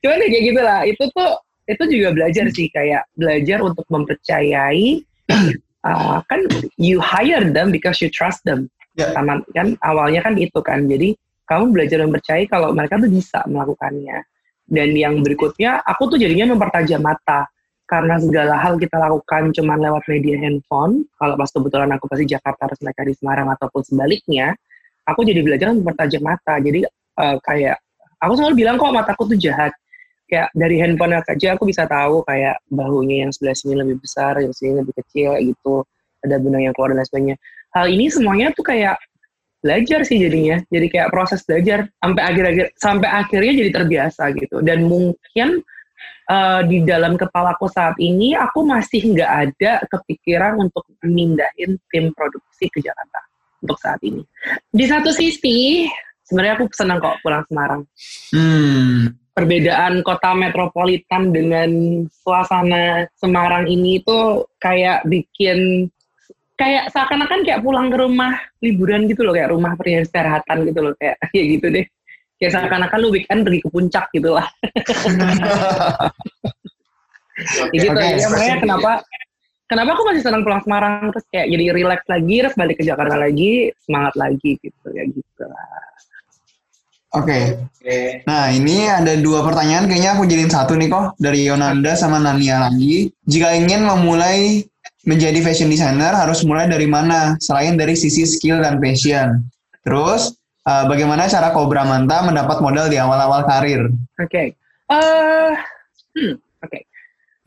Cuman 0.03 0.21
ya 0.21 0.27
kayak 0.29 0.45
gitulah. 0.53 0.79
Itu 0.85 1.03
tuh 1.13 1.31
itu 1.67 1.83
juga 1.89 2.09
belajar 2.13 2.45
sih. 2.53 2.67
Kayak 2.69 3.03
belajar 3.17 3.59
untuk 3.65 3.85
mempercayai 3.89 5.03
uh, 5.89 6.19
kan 6.29 6.39
you 6.77 7.01
hire 7.01 7.49
them 7.49 7.73
because 7.73 7.99
you 7.99 8.11
trust 8.11 8.43
them. 8.45 8.69
Yeah. 8.97 9.13
sama 9.13 9.45
kan 9.53 9.77
awalnya 9.85 10.25
kan 10.25 10.37
itu 10.37 10.57
kan. 10.61 10.85
Jadi 10.85 11.13
kamu 11.47 11.73
belajar 11.73 12.01
mempercayai 12.03 12.45
kalau 12.49 12.73
mereka 12.73 12.97
tuh 13.01 13.09
bisa 13.09 13.41
melakukannya. 13.45 14.21
Dan 14.67 14.91
yang 14.99 15.23
berikutnya 15.23 15.79
aku 15.87 16.11
tuh 16.11 16.19
jadinya 16.19 16.51
mempertajam 16.51 16.99
mata 16.99 17.47
karena 17.87 18.19
segala 18.19 18.59
hal 18.59 18.75
kita 18.75 18.99
lakukan 18.99 19.55
cuma 19.55 19.79
lewat 19.79 20.03
media 20.11 20.35
handphone, 20.43 21.07
kalau 21.15 21.39
pas 21.39 21.47
kebetulan 21.47 21.89
aku 21.95 22.05
pasti 22.11 22.27
Jakarta 22.27 22.67
harus 22.67 22.79
mereka 22.83 23.01
di 23.07 23.13
Semarang 23.15 23.47
ataupun 23.55 23.81
sebaliknya, 23.87 24.51
aku 25.07 25.23
jadi 25.23 25.39
belajar 25.39 25.71
mempertajam 25.71 26.19
mata. 26.19 26.59
Jadi 26.59 26.83
uh, 26.83 27.39
kayak 27.39 27.79
aku 28.19 28.33
selalu 28.35 28.53
bilang 28.59 28.75
kok 28.75 28.91
mataku 28.91 29.31
tuh 29.31 29.39
jahat. 29.39 29.71
Kayak 30.27 30.51
dari 30.51 30.75
handphone 30.83 31.15
aja 31.15 31.55
aku 31.55 31.63
bisa 31.63 31.87
tahu 31.87 32.19
kayak 32.27 32.59
bahunya 32.67 33.23
yang 33.23 33.31
sebelah 33.31 33.55
sini 33.55 33.79
lebih 33.79 34.03
besar, 34.03 34.35
yang 34.43 34.51
sini 34.51 34.83
lebih 34.83 34.91
kecil 34.99 35.39
gitu. 35.39 35.87
Ada 36.27 36.35
benang 36.43 36.67
yang 36.67 36.75
keluar 36.75 36.91
dan 36.91 37.07
sebagainya. 37.07 37.39
Hal 37.71 37.87
ini 37.87 38.11
semuanya 38.11 38.51
tuh 38.51 38.67
kayak 38.67 38.99
belajar 39.63 40.03
sih 40.03 40.19
jadinya. 40.19 40.59
Jadi 40.67 40.91
kayak 40.91 41.15
proses 41.15 41.39
belajar 41.47 41.87
sampai 42.03 42.23
akhir-akhir 42.27 42.65
sampai 42.75 43.07
akhirnya 43.07 43.53
jadi 43.55 43.71
terbiasa 43.71 44.23
gitu. 44.35 44.59
Dan 44.59 44.91
mungkin 44.91 45.63
uh, 46.29 46.61
di 46.65 46.83
dalam 46.83 47.15
kepalaku 47.15 47.67
saat 47.71 47.95
ini 47.97 48.33
aku 48.33 48.63
masih 48.63 49.15
nggak 49.15 49.31
ada 49.31 49.73
kepikiran 49.87 50.59
untuk 50.59 50.85
mindahin 51.05 51.79
tim 51.91 52.11
produksi 52.13 52.67
ke 52.69 52.83
Jakarta 52.83 53.21
untuk 53.61 53.77
saat 53.81 54.01
ini. 54.05 54.21
Di 54.69 54.85
satu 54.85 55.09
sisi 55.11 55.87
sebenarnya 56.27 56.59
aku 56.59 56.65
senang 56.75 56.99
kok 56.99 57.19
pulang 57.23 57.43
Semarang. 57.47 57.81
Hmm. 58.35 59.15
Perbedaan 59.37 60.01
kota 60.01 60.33
metropolitan 60.33 61.29
dengan 61.29 61.69
suasana 62.09 63.05
Semarang 63.21 63.69
ini 63.69 64.01
itu 64.01 64.41
kayak 64.57 65.05
bikin 65.05 65.89
kayak 66.57 66.89
seakan-akan 66.89 67.45
kayak 67.45 67.61
pulang 67.61 67.93
ke 67.93 67.97
rumah 68.01 68.33
liburan 68.65 69.05
gitu 69.05 69.21
loh 69.21 69.37
kayak 69.37 69.53
rumah 69.53 69.77
peristirahatan 69.77 70.65
gitu 70.65 70.79
loh 70.81 70.93
kayak 70.97 71.21
kayak 71.31 71.47
gitu 71.53 71.67
deh 71.69 71.85
kayak 72.37 72.51
seakan-akan 72.53 72.97
lu 73.01 73.09
weekend 73.13 73.41
pergi 73.45 73.59
ke 73.65 73.69
puncak 73.69 74.05
gitu 74.13 74.29
lah. 74.37 74.47
okay, 77.41 77.77
gitu 77.81 77.93
okay, 77.93 78.21
ya 78.21 78.27
makanya 78.29 78.57
kenapa 78.61 78.91
kenapa 79.67 79.89
aku 79.97 80.03
masih 80.07 80.21
senang 80.23 80.41
pulang 80.45 80.61
Semarang 80.63 81.09
terus 81.13 81.25
kayak 81.33 81.47
jadi 81.49 81.65
relax 81.73 82.01
lagi 82.07 82.35
terus 82.45 82.55
balik 82.55 82.77
ke 82.79 82.83
Jakarta 82.85 83.15
lagi 83.17 83.73
semangat 83.83 84.13
lagi 84.15 84.51
gitu 84.61 84.87
ya 84.93 85.03
gitu 85.05 85.43
lah. 85.45 85.87
Oke. 87.15 87.55
Okay. 87.79 88.19
Nah, 88.27 88.51
ini 88.51 88.83
ada 88.83 89.15
dua 89.15 89.39
pertanyaan 89.39 89.87
kayaknya 89.87 90.19
aku 90.19 90.27
jadiin 90.27 90.51
satu 90.51 90.75
nih 90.75 90.91
kok 90.91 91.15
dari 91.17 91.47
Yonanda 91.47 91.95
sama 91.95 92.19
Nania 92.19 92.67
lagi. 92.67 93.07
Jika 93.23 93.55
ingin 93.55 93.87
memulai 93.87 94.67
menjadi 95.07 95.39
fashion 95.39 95.71
designer 95.71 96.11
harus 96.11 96.43
mulai 96.43 96.67
dari 96.67 96.83
mana 96.83 97.39
selain 97.39 97.79
dari 97.79 97.95
sisi 97.95 98.27
skill 98.27 98.59
dan 98.59 98.83
passion? 98.83 99.39
Terus 99.87 100.35
uh, 100.67 100.83
bagaimana 100.85 101.31
cara 101.31 101.55
Cobra 101.55 101.87
Manta 101.87 102.27
mendapat 102.27 102.59
modal 102.59 102.91
di 102.91 102.99
awal-awal 102.99 103.47
karir? 103.47 103.87
Oke. 104.19 104.27
Okay. 104.27 104.47
Uh, 104.91 104.95
eh, 104.99 105.53
hmm, 106.19 106.33
Oke. 106.35 106.67
Okay. 106.67 106.83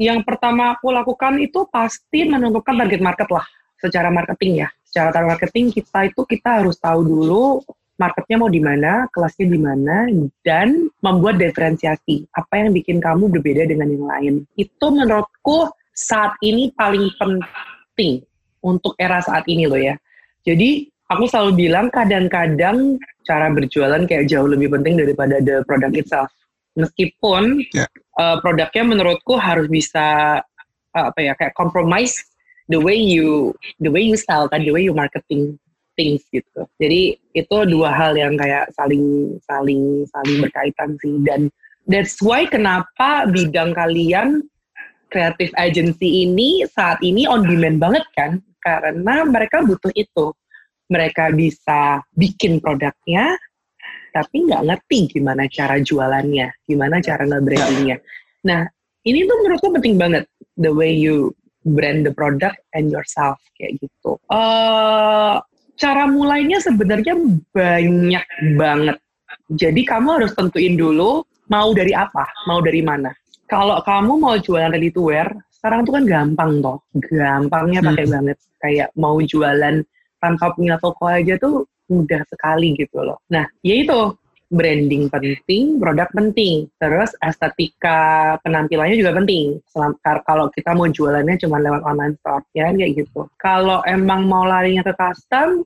Yang 0.00 0.24
pertama 0.24 0.72
aku 0.72 0.88
lakukan 0.88 1.36
itu 1.36 1.68
pasti 1.68 2.24
menentukan 2.24 2.72
target 2.72 3.04
market 3.04 3.28
lah 3.28 3.44
secara 3.76 4.08
marketing 4.08 4.64
ya. 4.64 4.68
Secara 4.88 5.12
target 5.12 5.28
marketing 5.36 5.66
kita 5.76 6.08
itu 6.08 6.24
kita 6.24 6.64
harus 6.64 6.80
tahu 6.80 7.04
dulu 7.04 7.60
marketnya 8.00 8.36
mau 8.40 8.48
di 8.48 8.64
mana, 8.64 9.04
kelasnya 9.12 9.44
di 9.44 9.60
mana, 9.60 10.08
dan 10.40 10.88
membuat 11.04 11.36
diferensiasi. 11.36 12.24
Apa 12.32 12.64
yang 12.64 12.72
bikin 12.72 12.96
kamu 12.96 13.28
berbeda 13.28 13.68
dengan 13.68 13.92
yang 13.92 14.06
lain. 14.08 14.34
Itu 14.56 14.88
menurutku 14.88 15.68
saat 15.92 16.32
ini 16.40 16.72
paling 16.72 17.12
penting 17.20 18.24
untuk 18.64 18.96
era 18.96 19.20
saat 19.20 19.44
ini 19.52 19.68
loh 19.68 19.76
ya. 19.76 20.00
Jadi 20.48 20.88
aku 21.10 21.26
selalu 21.26 21.68
bilang 21.68 21.90
kadang-kadang 21.90 22.96
cara 23.26 23.50
berjualan 23.50 24.06
kayak 24.06 24.30
jauh 24.30 24.46
lebih 24.46 24.70
penting 24.70 24.96
daripada 24.96 25.42
the 25.42 25.66
product 25.66 25.94
itself. 25.98 26.30
Meskipun 26.78 27.66
yeah. 27.74 27.90
uh, 28.16 28.38
produknya 28.38 28.86
menurutku 28.86 29.34
harus 29.34 29.66
bisa 29.66 30.38
uh, 30.94 31.04
apa 31.10 31.18
ya 31.18 31.34
kayak 31.34 31.52
compromise 31.58 32.22
the 32.70 32.78
way 32.78 32.94
you 32.94 33.50
the 33.82 33.90
way 33.90 34.00
you 34.00 34.14
sell 34.14 34.46
kan 34.46 34.62
the 34.62 34.70
way 34.70 34.86
you 34.86 34.94
marketing 34.94 35.58
things 35.98 36.22
gitu. 36.30 36.62
Jadi 36.78 37.18
itu 37.34 37.56
dua 37.66 37.90
hal 37.90 38.14
yang 38.14 38.38
kayak 38.38 38.70
saling 38.78 39.34
saling 39.44 40.06
saling 40.14 40.38
berkaitan 40.46 40.94
sih 41.02 41.18
dan 41.26 41.50
that's 41.90 42.22
why 42.22 42.46
kenapa 42.46 43.26
bidang 43.26 43.74
kalian 43.74 44.46
creative 45.10 45.50
agency 45.58 46.22
ini 46.22 46.62
saat 46.70 47.02
ini 47.02 47.26
on 47.26 47.42
demand 47.42 47.82
banget 47.82 48.06
kan 48.14 48.38
karena 48.62 49.26
mereka 49.26 49.66
butuh 49.66 49.90
itu 49.98 50.30
mereka 50.90 51.30
bisa 51.30 52.02
bikin 52.18 52.58
produknya, 52.58 53.38
tapi 54.10 54.44
nggak 54.50 54.66
ngerti 54.66 55.18
gimana 55.18 55.46
cara 55.46 55.78
jualannya, 55.78 56.50
gimana 56.66 56.98
cara 56.98 57.22
nge-brandingnya. 57.24 57.96
Nah, 58.44 58.66
ini 59.06 59.24
tuh 59.24 59.36
menurutku 59.40 59.70
penting 59.78 59.96
banget, 59.96 60.26
the 60.58 60.68
way 60.68 60.90
you 60.90 61.30
brand 61.62 62.02
the 62.02 62.12
product 62.12 62.58
and 62.74 62.90
yourself, 62.90 63.38
kayak 63.54 63.78
gitu. 63.78 64.18
Uh, 64.28 65.38
cara 65.78 66.10
mulainya 66.10 66.58
sebenarnya 66.58 67.14
banyak 67.54 68.26
banget. 68.58 68.98
Jadi 69.54 69.82
kamu 69.86 70.20
harus 70.20 70.32
tentuin 70.34 70.74
dulu 70.74 71.22
mau 71.50 71.70
dari 71.70 71.94
apa, 71.94 72.26
mau 72.50 72.58
dari 72.58 72.82
mana. 72.82 73.14
Kalau 73.50 73.82
kamu 73.82 74.12
mau 74.22 74.38
jualan 74.38 74.70
ready 74.70 74.94
to 74.94 75.10
wear, 75.10 75.26
sekarang 75.50 75.82
tuh 75.82 75.98
kan 75.98 76.04
gampang 76.06 76.62
toh, 76.62 76.78
gampangnya 77.10 77.82
pakai 77.82 78.06
hmm. 78.06 78.14
banget. 78.14 78.38
Kayak 78.60 78.88
mau 78.94 79.18
jualan 79.18 79.82
tanpa 80.20 80.52
punya 80.54 80.76
toko 80.76 81.08
aja 81.08 81.40
tuh 81.40 81.66
mudah 81.90 82.22
sekali 82.30 82.78
gitu 82.78 83.02
loh. 83.02 83.18
Nah, 83.32 83.48
yaitu 83.66 84.14
branding 84.50 85.06
penting, 85.06 85.78
produk 85.78 86.10
penting, 86.10 86.66
terus 86.82 87.14
estetika 87.22 88.34
penampilannya 88.42 88.98
juga 88.98 89.14
penting. 89.14 89.62
Kalau 90.02 90.50
kita 90.50 90.74
mau 90.74 90.90
jualannya 90.90 91.38
cuma 91.38 91.62
lewat 91.62 91.82
online 91.86 92.18
store, 92.18 92.42
ya 92.54 92.66
kan, 92.70 92.74
kayak 92.78 92.92
gitu. 92.98 93.20
Kalau 93.38 93.78
emang 93.86 94.26
mau 94.26 94.42
larinya 94.42 94.82
ke 94.82 94.90
custom, 94.98 95.62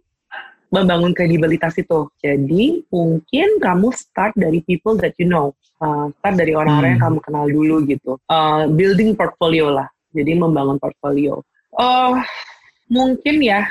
membangun 0.68 1.16
kredibilitas 1.16 1.80
itu. 1.80 2.10
Jadi 2.20 2.84
mungkin 2.92 3.48
kamu 3.62 3.88
start 3.96 4.36
dari 4.36 4.60
people 4.68 5.00
that 5.00 5.16
you 5.16 5.30
know, 5.30 5.56
uh, 5.80 6.12
start 6.20 6.36
dari 6.36 6.52
orang-orang 6.52 6.92
hmm. 6.92 7.00
yang 7.00 7.04
kamu 7.08 7.18
kenal 7.24 7.44
dulu 7.48 7.76
gitu. 7.88 8.12
Uh, 8.28 8.68
building 8.68 9.16
portfolio 9.16 9.72
lah. 9.72 9.88
Jadi 10.12 10.36
membangun 10.36 10.76
portfolio. 10.76 11.40
Oh, 11.74 12.20
mungkin 12.92 13.40
ya 13.40 13.64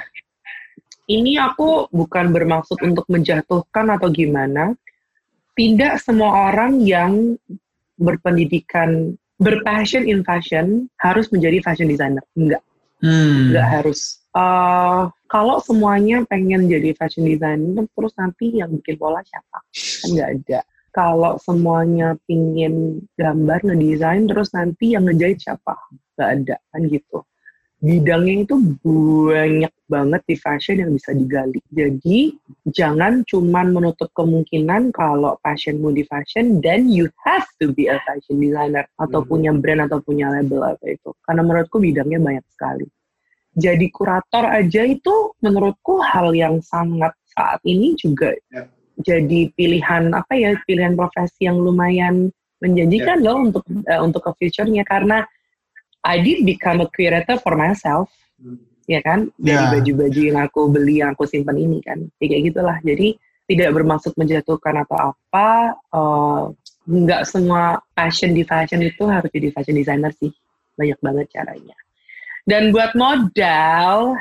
ini 1.07 1.35
aku 1.35 1.91
bukan 1.91 2.31
bermaksud 2.31 2.79
untuk 2.79 3.03
menjatuhkan 3.11 3.91
atau 3.91 4.07
gimana, 4.07 4.71
tidak 5.53 5.99
semua 6.01 6.51
orang 6.51 6.81
yang 6.81 7.37
berpendidikan 7.99 9.13
berpassion 9.37 10.07
in 10.07 10.23
fashion 10.23 10.87
harus 11.03 11.29
menjadi 11.29 11.59
fashion 11.61 11.89
designer. 11.91 12.23
Enggak. 12.33 12.63
Hmm. 13.03 13.51
Enggak 13.51 13.67
harus. 13.81 14.23
Uh, 14.33 15.11
kalau 15.29 15.61
semuanya 15.61 16.25
pengen 16.25 16.65
jadi 16.65 16.95
fashion 16.97 17.27
designer, 17.27 17.85
terus 17.93 18.13
nanti 18.17 18.63
yang 18.63 18.73
bikin 18.79 18.97
pola 18.97 19.21
siapa? 19.21 19.59
Kan 19.73 20.09
nggak 20.15 20.29
ada. 20.41 20.59
Kalau 20.93 21.41
semuanya 21.41 22.13
pingin 22.29 23.01
gambar, 23.17 23.65
ngedesain, 23.65 24.29
terus 24.29 24.53
nanti 24.53 24.93
yang 24.93 25.09
ngejahit 25.09 25.41
siapa? 25.41 25.73
Nggak 26.17 26.29
ada, 26.37 26.55
kan 26.69 26.81
gitu. 26.85 27.17
Bidangnya 27.83 28.47
itu 28.47 28.55
banyak 28.79 29.73
banget 29.91 30.21
di 30.23 30.35
fashion 30.39 30.79
yang 30.79 30.91
bisa 30.95 31.11
digali. 31.11 31.59
Jadi, 31.75 32.31
jangan 32.71 33.27
cuman 33.27 33.75
menutup 33.75 34.07
kemungkinan 34.15 34.95
kalau 34.95 35.35
passionmu 35.43 35.91
di 35.91 36.07
fashion, 36.07 36.63
then 36.63 36.87
you 36.87 37.11
have 37.27 37.43
to 37.59 37.75
be 37.75 37.91
a 37.91 37.99
fashion 38.07 38.39
designer. 38.39 38.87
Atau 38.95 39.19
Hmm. 39.21 39.29
punya 39.29 39.51
brand, 39.51 39.83
atau 39.83 39.99
punya 39.99 40.31
label 40.31 40.63
apa 40.63 40.95
itu. 40.95 41.11
Karena 41.27 41.43
menurutku 41.43 41.83
bidangnya 41.83 42.23
banyak 42.23 42.45
sekali 42.55 42.87
jadi 43.53 43.85
kurator 43.93 44.49
aja 44.49 44.81
itu 44.81 45.13
menurutku 45.41 46.01
hal 46.01 46.33
yang 46.33 46.57
sangat 46.65 47.13
saat 47.37 47.61
ini 47.65 47.93
juga 47.97 48.33
Ya. 48.49 48.65
jadi 49.01 49.49
pilihan 49.53 50.13
apa 50.13 50.33
ya 50.33 50.57
pilihan 50.65 50.97
profesi 50.97 51.45
yang 51.45 51.61
lumayan 51.61 52.33
menjanjikan 52.61 53.21
Ya. 53.21 53.25
loh 53.25 53.37
untuk 53.49 53.63
eh, 53.69 54.01
untuk 54.01 54.21
ke 54.25 54.31
future-nya 54.41 54.81
karena 54.85 55.25
I 56.03 56.19
did 56.19 56.43
become 56.43 56.83
a 56.83 56.87
curator 56.91 57.39
for 57.39 57.55
myself 57.55 58.11
Hmm. 58.37 58.59
ya 58.85 58.99
kan? 58.99 59.31
Dari 59.39 59.55
Ya. 59.55 59.71
baju-baju 59.71 60.19
yang 60.19 60.39
aku 60.43 60.61
beli 60.67 60.99
yang 60.99 61.15
aku 61.15 61.23
simpan 61.23 61.55
ini 61.55 61.79
kan. 61.79 62.03
Ya, 62.19 62.25
kayak 62.27 62.51
gitulah. 62.51 62.77
Jadi 62.83 63.15
tidak 63.47 63.69
bermaksud 63.75 64.11
menjatuhkan 64.19 64.83
atau 64.83 65.15
apa 65.15 65.49
eh, 65.95 66.41
nggak 66.83 67.23
semua 67.23 67.79
passion 67.95 68.35
di 68.35 68.43
fashion 68.43 68.83
itu 68.83 69.07
harus 69.07 69.31
jadi 69.31 69.55
fashion 69.55 69.79
designer 69.79 70.11
sih. 70.19 70.31
Banyak 70.75 70.99
banget 70.99 71.27
caranya. 71.31 71.77
Dan 72.43 72.75
buat 72.75 72.91
modal 72.99 74.19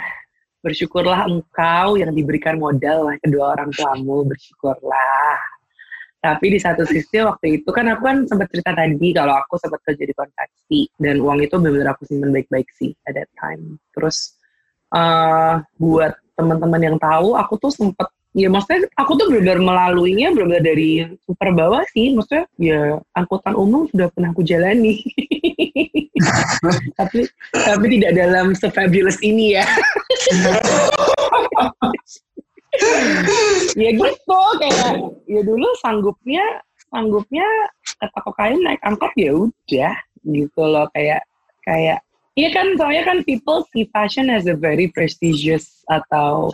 bersyukurlah 0.63 1.27
engkau 1.27 1.99
yang 1.99 2.15
diberikan 2.15 2.55
modal 2.55 3.11
oleh 3.11 3.19
kedua 3.19 3.59
orang 3.59 3.75
tuamu 3.75 4.23
bersyukurlah 4.31 5.35
tapi 6.23 6.55
di 6.55 6.59
satu 6.63 6.87
sisi 6.87 7.19
waktu 7.19 7.59
itu 7.59 7.67
kan 7.75 7.91
aku 7.91 8.07
kan 8.07 8.23
sempat 8.31 8.47
cerita 8.55 8.71
tadi 8.71 9.11
kalau 9.11 9.35
aku 9.43 9.59
sempat 9.59 9.83
kerja 9.83 10.07
di 10.07 10.15
konveksi 10.15 10.87
dan 11.03 11.19
uang 11.19 11.43
itu 11.43 11.59
benar-benar 11.59 11.99
aku 11.99 12.07
simpan 12.07 12.31
baik-baik 12.31 12.71
sih 12.79 12.95
at 13.11 13.19
that 13.19 13.27
time. 13.35 13.83
Terus 13.91 14.39
eh 14.95 15.59
buat 15.83 16.15
teman-teman 16.39 16.79
yang 16.79 16.97
tahu 17.03 17.35
aku 17.35 17.59
tuh 17.59 17.75
sempat 17.75 18.07
ya 18.39 18.47
maksudnya 18.47 18.87
aku 18.95 19.19
tuh 19.19 19.35
benar-benar 19.35 19.59
melaluinya 19.67 20.31
benar-benar 20.31 20.63
dari 20.63 21.11
super 21.27 21.51
bawah 21.59 21.83
sih. 21.91 22.15
Maksudnya 22.15 22.47
ya 22.55 23.03
angkutan 23.19 23.59
umum 23.59 23.91
sudah 23.91 24.07
pernah 24.15 24.31
aku 24.31 24.47
jalani. 24.47 25.03
Tapi 27.03 27.27
tapi 27.51 27.99
tidak 27.99 28.15
dalam 28.15 28.55
se-fabulous 28.55 29.19
ini 29.27 29.59
ya 29.59 29.67
ya 33.77 33.91
gitu 33.93 34.41
kayak 34.61 34.93
ya 35.29 35.41
dulu 35.45 35.69
sanggupnya 35.85 36.45
sanggupnya 36.89 37.45
kata 38.01 38.19
kokain 38.25 38.61
naik 38.65 38.81
angkot 38.85 39.13
ya 39.17 39.33
udah 39.37 39.95
gitu 40.25 40.63
loh 40.63 40.89
kayak 40.97 41.25
kayak 41.65 42.01
Iya 42.33 42.49
kan, 42.49 42.81
soalnya 42.81 43.05
kan 43.05 43.19
people 43.29 43.61
see 43.77 43.85
fashion 43.93 44.33
as 44.33 44.49
a 44.49 44.57
very 44.57 44.89
prestigious 44.89 45.85
atau 45.93 46.49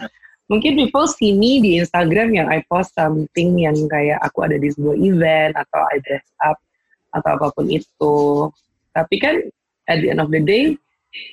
mungkin 0.51 0.75
people 0.75 1.07
see 1.07 1.39
me 1.39 1.63
di 1.63 1.79
Instagram 1.79 2.35
yang 2.35 2.51
I 2.51 2.67
post 2.67 2.99
something 2.99 3.63
yang 3.63 3.79
kayak 3.87 4.19
aku 4.27 4.43
ada 4.43 4.59
di 4.59 4.75
sebuah 4.75 4.99
event 4.99 5.55
atau 5.55 5.81
I 5.87 6.03
dress 6.03 6.27
up 6.43 6.59
atau 7.15 7.31
apa 7.39 7.47
pun 7.55 7.71
itu. 7.71 8.51
Tapi 8.91 9.17
kan 9.23 9.39
at 9.87 10.03
the 10.03 10.11
end 10.11 10.19
of 10.19 10.35
the 10.35 10.43
day, 10.43 10.75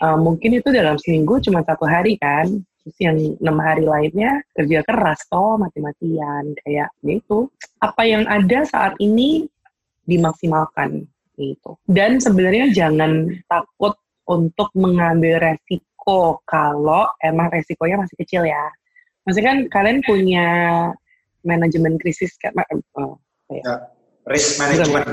uh, 0.06 0.14
mungkin 0.14 0.62
itu 0.62 0.70
dalam 0.70 1.02
seminggu 1.02 1.42
cuma 1.42 1.66
satu 1.66 1.90
hari 1.90 2.14
kan. 2.22 2.62
Terus 2.86 2.98
yang 3.02 3.18
enam 3.42 3.58
hari 3.66 3.90
lainnya 3.90 4.46
kerja 4.54 4.86
keras 4.86 5.26
toh 5.26 5.58
mati-matian 5.58 6.54
kayak 6.62 6.94
gitu. 7.02 7.50
Apa 7.82 8.06
yang 8.06 8.30
ada 8.30 8.62
saat 8.62 8.94
ini 9.02 9.50
dimaksimalkan 10.06 11.02
gitu. 11.34 11.82
Dan 11.90 12.22
sebenarnya 12.22 12.70
jangan 12.70 13.34
takut 13.50 13.98
untuk 14.30 14.70
mengambil 14.78 15.42
resiko 15.42 16.38
kalau 16.46 17.10
emang 17.26 17.50
resikonya 17.50 18.06
masih 18.06 18.16
kecil 18.22 18.46
ya. 18.46 18.70
Maksudnya 19.26 19.50
kan 19.50 19.60
kalian 19.74 20.00
punya 20.06 20.48
manajemen 21.42 21.98
krisis 21.98 22.38
kan? 22.38 22.54
Oh, 23.02 23.18
ya. 23.50 23.90
Risk 24.30 24.62
management. 24.62 25.06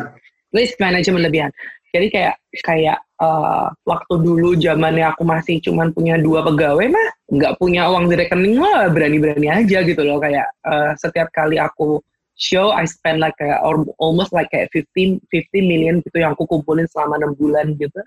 Risk 0.52 0.76
management 0.76 1.24
lebihan. 1.24 1.52
Jadi 1.92 2.08
kayak 2.08 2.34
kayak 2.64 2.98
uh, 3.20 3.68
waktu 3.84 4.14
dulu 4.16 4.56
zamannya 4.56 5.12
aku 5.12 5.28
masih 5.28 5.60
cuman 5.60 5.92
punya 5.92 6.16
dua 6.16 6.40
pegawai 6.40 6.88
mah 6.88 7.08
nggak 7.28 7.60
punya 7.60 7.84
uang 7.92 8.08
di 8.08 8.16
rekening 8.16 8.56
mah 8.56 8.88
berani-berani 8.88 9.52
aja 9.52 9.84
gitu 9.84 10.00
loh. 10.00 10.16
Kayak 10.16 10.48
uh, 10.64 10.96
setiap 10.96 11.28
kali 11.36 11.60
aku 11.60 12.00
show 12.40 12.72
I 12.72 12.88
spend 12.88 13.20
like 13.20 13.36
kayak 13.36 13.60
almost 14.00 14.32
like 14.32 14.48
kayak 14.48 14.72
15 14.72 15.20
50 15.28 15.52
million 15.68 16.00
gitu 16.00 16.16
yang 16.16 16.32
aku 16.32 16.48
kumpulin 16.48 16.88
selama 16.88 17.20
enam 17.20 17.36
bulan 17.36 17.76
gitu. 17.76 18.00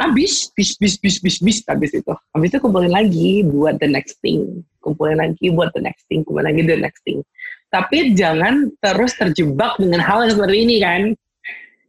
Habis 0.00 0.52
bis 0.56 0.76
bis 0.80 0.96
bis 0.96 1.20
bis 1.20 1.36
bis 1.40 1.58
habis 1.68 1.92
itu. 1.92 2.12
Habis 2.32 2.48
itu 2.56 2.60
kumpulin 2.64 2.92
lagi 2.92 3.44
buat 3.44 3.76
the 3.76 3.88
next 3.88 4.24
thing. 4.24 4.64
Kumpulin 4.80 5.20
lagi 5.20 5.52
buat 5.52 5.68
the 5.76 5.84
next 5.84 6.08
thing 6.08 6.24
kumpulin 6.24 6.48
lagi 6.48 6.64
the 6.64 6.80
next 6.80 7.04
thing. 7.04 7.20
Tapi 7.68 8.16
jangan 8.16 8.72
terus 8.80 9.12
terjebak 9.20 9.76
dengan 9.76 10.00
hal 10.00 10.24
yang 10.24 10.32
seperti 10.32 10.56
ini 10.64 10.76
kan 10.80 11.02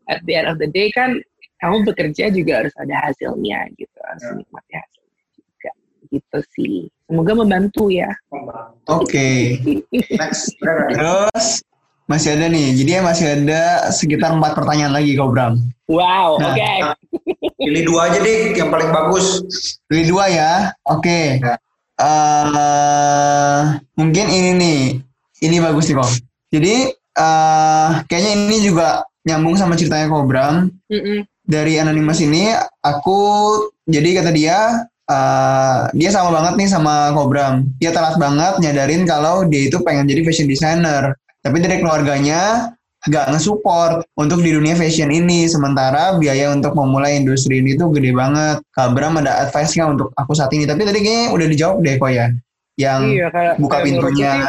at 0.08 0.20
the 0.26 0.34
end 0.34 0.47
of 0.47 0.58
the 0.58 0.68
day 0.68 0.88
kan 0.89 1.16
kamu 1.58 1.82
bekerja 1.84 2.30
juga 2.30 2.64
harus 2.64 2.74
ada 2.78 2.95
hasilnya 3.03 3.66
gitu 3.76 3.97
harus 4.03 4.24
Ya. 4.24 4.30
menikmati 4.32 4.74
hasilnya 4.74 5.22
juga 5.34 5.72
gitu 6.08 6.38
sih 6.53 6.76
semoga 7.05 7.32
membantu 7.34 7.84
ya 7.88 8.12
Oke. 8.88 9.60
Next. 10.20 10.55
Bener, 10.60 10.95
Terus 10.95 11.60
masih 12.08 12.39
ada 12.39 12.47
nih. 12.47 12.72
Jadi 12.72 12.89
ya 12.89 13.01
masih 13.03 13.26
ada 13.36 13.62
sekitar 13.91 14.32
empat 14.32 14.55
pertanyaan 14.55 14.95
lagi 14.95 15.12
kau 15.14 15.28
Bram. 15.28 15.60
wow 15.91 16.39
Nah, 16.39 16.55
oke 16.55 16.72
Pilih 17.60 17.84
dua 17.84 18.08
aja 18.08 18.24
deh 18.24 18.55
yang 18.55 18.72
paling 18.72 18.88
bagus. 18.88 19.43
Pilih 19.91 20.16
dua 20.16 20.32
ya. 20.32 20.51
Oke. 20.88 21.41
Ya. 21.41 21.60
Eh, 21.97 23.62
mungkin 23.95 24.26
ini 24.30 24.51
nih. 24.55 24.80
Ini 25.43 25.58
bagus 25.60 25.91
nih 25.91 25.97
kok. 25.99 26.12
Jadi 26.47 26.76
eh 27.18 27.89
kayaknya 28.08 28.32
ini 28.39 28.58
juga 28.64 29.03
nyambung 29.28 29.59
sama 29.59 29.75
ceritanya 29.75 30.07
Kobram. 30.07 30.71
Mm-mm. 30.88 31.28
Dari 31.43 31.75
anonimus 31.80 32.23
ini 32.23 32.55
aku 32.79 33.20
jadi 33.87 34.24
kata 34.24 34.32
dia 34.32 34.87
eh 35.08 35.79
dia 35.95 36.09
sama 36.12 36.32
banget 36.32 36.54
nih 36.59 36.70
sama 36.71 37.12
Kobram. 37.12 37.67
Dia 37.83 37.91
telat 37.91 38.16
banget 38.16 38.63
nyadarin 38.63 39.04
kalau 39.04 39.43
dia 39.43 39.67
itu 39.67 39.83
pengen 39.83 40.08
jadi 40.08 40.24
fashion 40.24 40.47
designer. 40.47 41.16
Tapi 41.43 41.59
dari 41.63 41.79
keluarganya 41.79 42.75
gak 43.08 43.32
nge-support 43.32 44.04
untuk 44.20 44.43
di 44.43 44.51
dunia 44.51 44.75
fashion 44.75 45.08
ini. 45.08 45.47
Sementara 45.47 46.20
biaya 46.20 46.51
untuk 46.51 46.75
memulai 46.75 47.16
industri 47.16 47.63
ini 47.63 47.79
tuh 47.79 47.87
gede 47.95 48.12
banget. 48.12 48.59
Kak 48.75 48.91
Bram 48.91 49.16
ada 49.20 49.47
advice 49.47 49.79
nggak 49.79 49.89
untuk 49.95 50.09
aku 50.20 50.36
saat 50.36 50.51
ini? 50.51 50.67
Tapi 50.67 50.83
tadi 50.83 50.99
kayaknya 50.99 51.25
udah 51.32 51.47
dijawab 51.47 51.78
deh 51.79 51.95
kok 51.95 52.12
ya. 52.12 52.28
Yang 52.75 53.01
iya 53.08 53.28
kayak 53.32 53.54
buka 53.63 53.79
kayak 53.79 53.86
pintunya. 53.87 54.32
sih, 54.36 54.43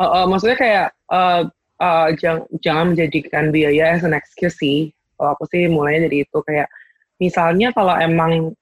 uh, 0.00 0.02
uh, 0.02 0.24
maksudnya 0.24 0.56
kayak 0.56 0.86
uh, 1.12 1.40
uh, 1.82 2.08
jangan 2.14 2.44
jangan 2.62 2.84
menjadikan 2.94 3.44
biaya 3.54 3.98
as 3.98 4.04
an 4.04 4.14
excuse 4.14 4.56
sih. 4.58 4.90
Kalau 5.18 5.34
aku 5.34 5.44
sih 5.50 5.66
mulainya 5.66 6.06
dari 6.06 6.22
itu 6.22 6.38
kayak 6.46 6.70
misalnya 7.18 7.74
kalau 7.74 7.98
emang 7.98 8.54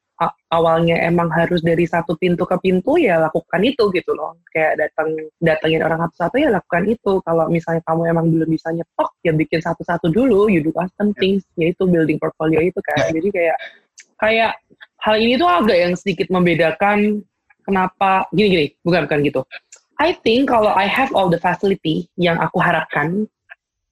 awalnya 0.48 0.96
emang 1.04 1.28
harus 1.28 1.60
dari 1.60 1.84
satu 1.84 2.16
pintu 2.16 2.48
ke 2.48 2.56
pintu 2.64 2.96
ya 2.96 3.20
lakukan 3.20 3.60
itu 3.60 3.92
gitu 3.92 4.16
loh. 4.16 4.32
Kayak 4.48 4.80
datang 4.80 5.12
datengin 5.44 5.84
orang 5.84 6.00
satu-satu 6.08 6.36
ya 6.40 6.48
lakukan 6.48 6.84
itu. 6.88 7.20
Kalau 7.20 7.44
misalnya 7.52 7.82
kamu 7.84 8.02
emang 8.08 8.26
belum 8.32 8.48
bisa 8.48 8.72
nyetok 8.72 9.10
ya 9.20 9.32
bikin 9.36 9.60
satu-satu 9.60 10.08
dulu. 10.08 10.48
You 10.48 10.64
do 10.64 10.72
custom 10.72 11.12
things 11.20 11.44
yaitu 11.60 11.84
building 11.84 12.16
portfolio 12.16 12.64
itu 12.64 12.80
kan. 12.80 13.12
Jadi 13.12 13.28
kayak 13.28 13.56
kayak 14.16 14.52
hal 15.04 15.16
ini 15.20 15.36
tuh 15.36 15.48
agak 15.48 15.76
yang 15.76 15.92
sedikit 15.92 16.32
membedakan 16.32 17.20
kenapa 17.66 18.24
gini 18.32 18.48
gini 18.48 18.66
bukan 18.80 19.04
bukan 19.04 19.18
gitu. 19.20 19.40
I 19.96 20.12
think 20.20 20.52
kalau 20.52 20.72
I 20.76 20.84
have 20.84 21.12
all 21.16 21.32
the 21.32 21.40
facility 21.40 22.04
yang 22.20 22.36
aku 22.36 22.60
harapkan, 22.60 23.24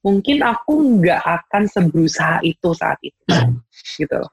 mungkin 0.05 0.45
aku 0.45 1.01
nggak 1.01 1.21
akan 1.21 1.65
seberusaha 1.65 2.45
itu 2.45 2.69
saat 2.77 3.01
itu, 3.01 3.25
gitu 3.97 4.15
loh. 4.21 4.31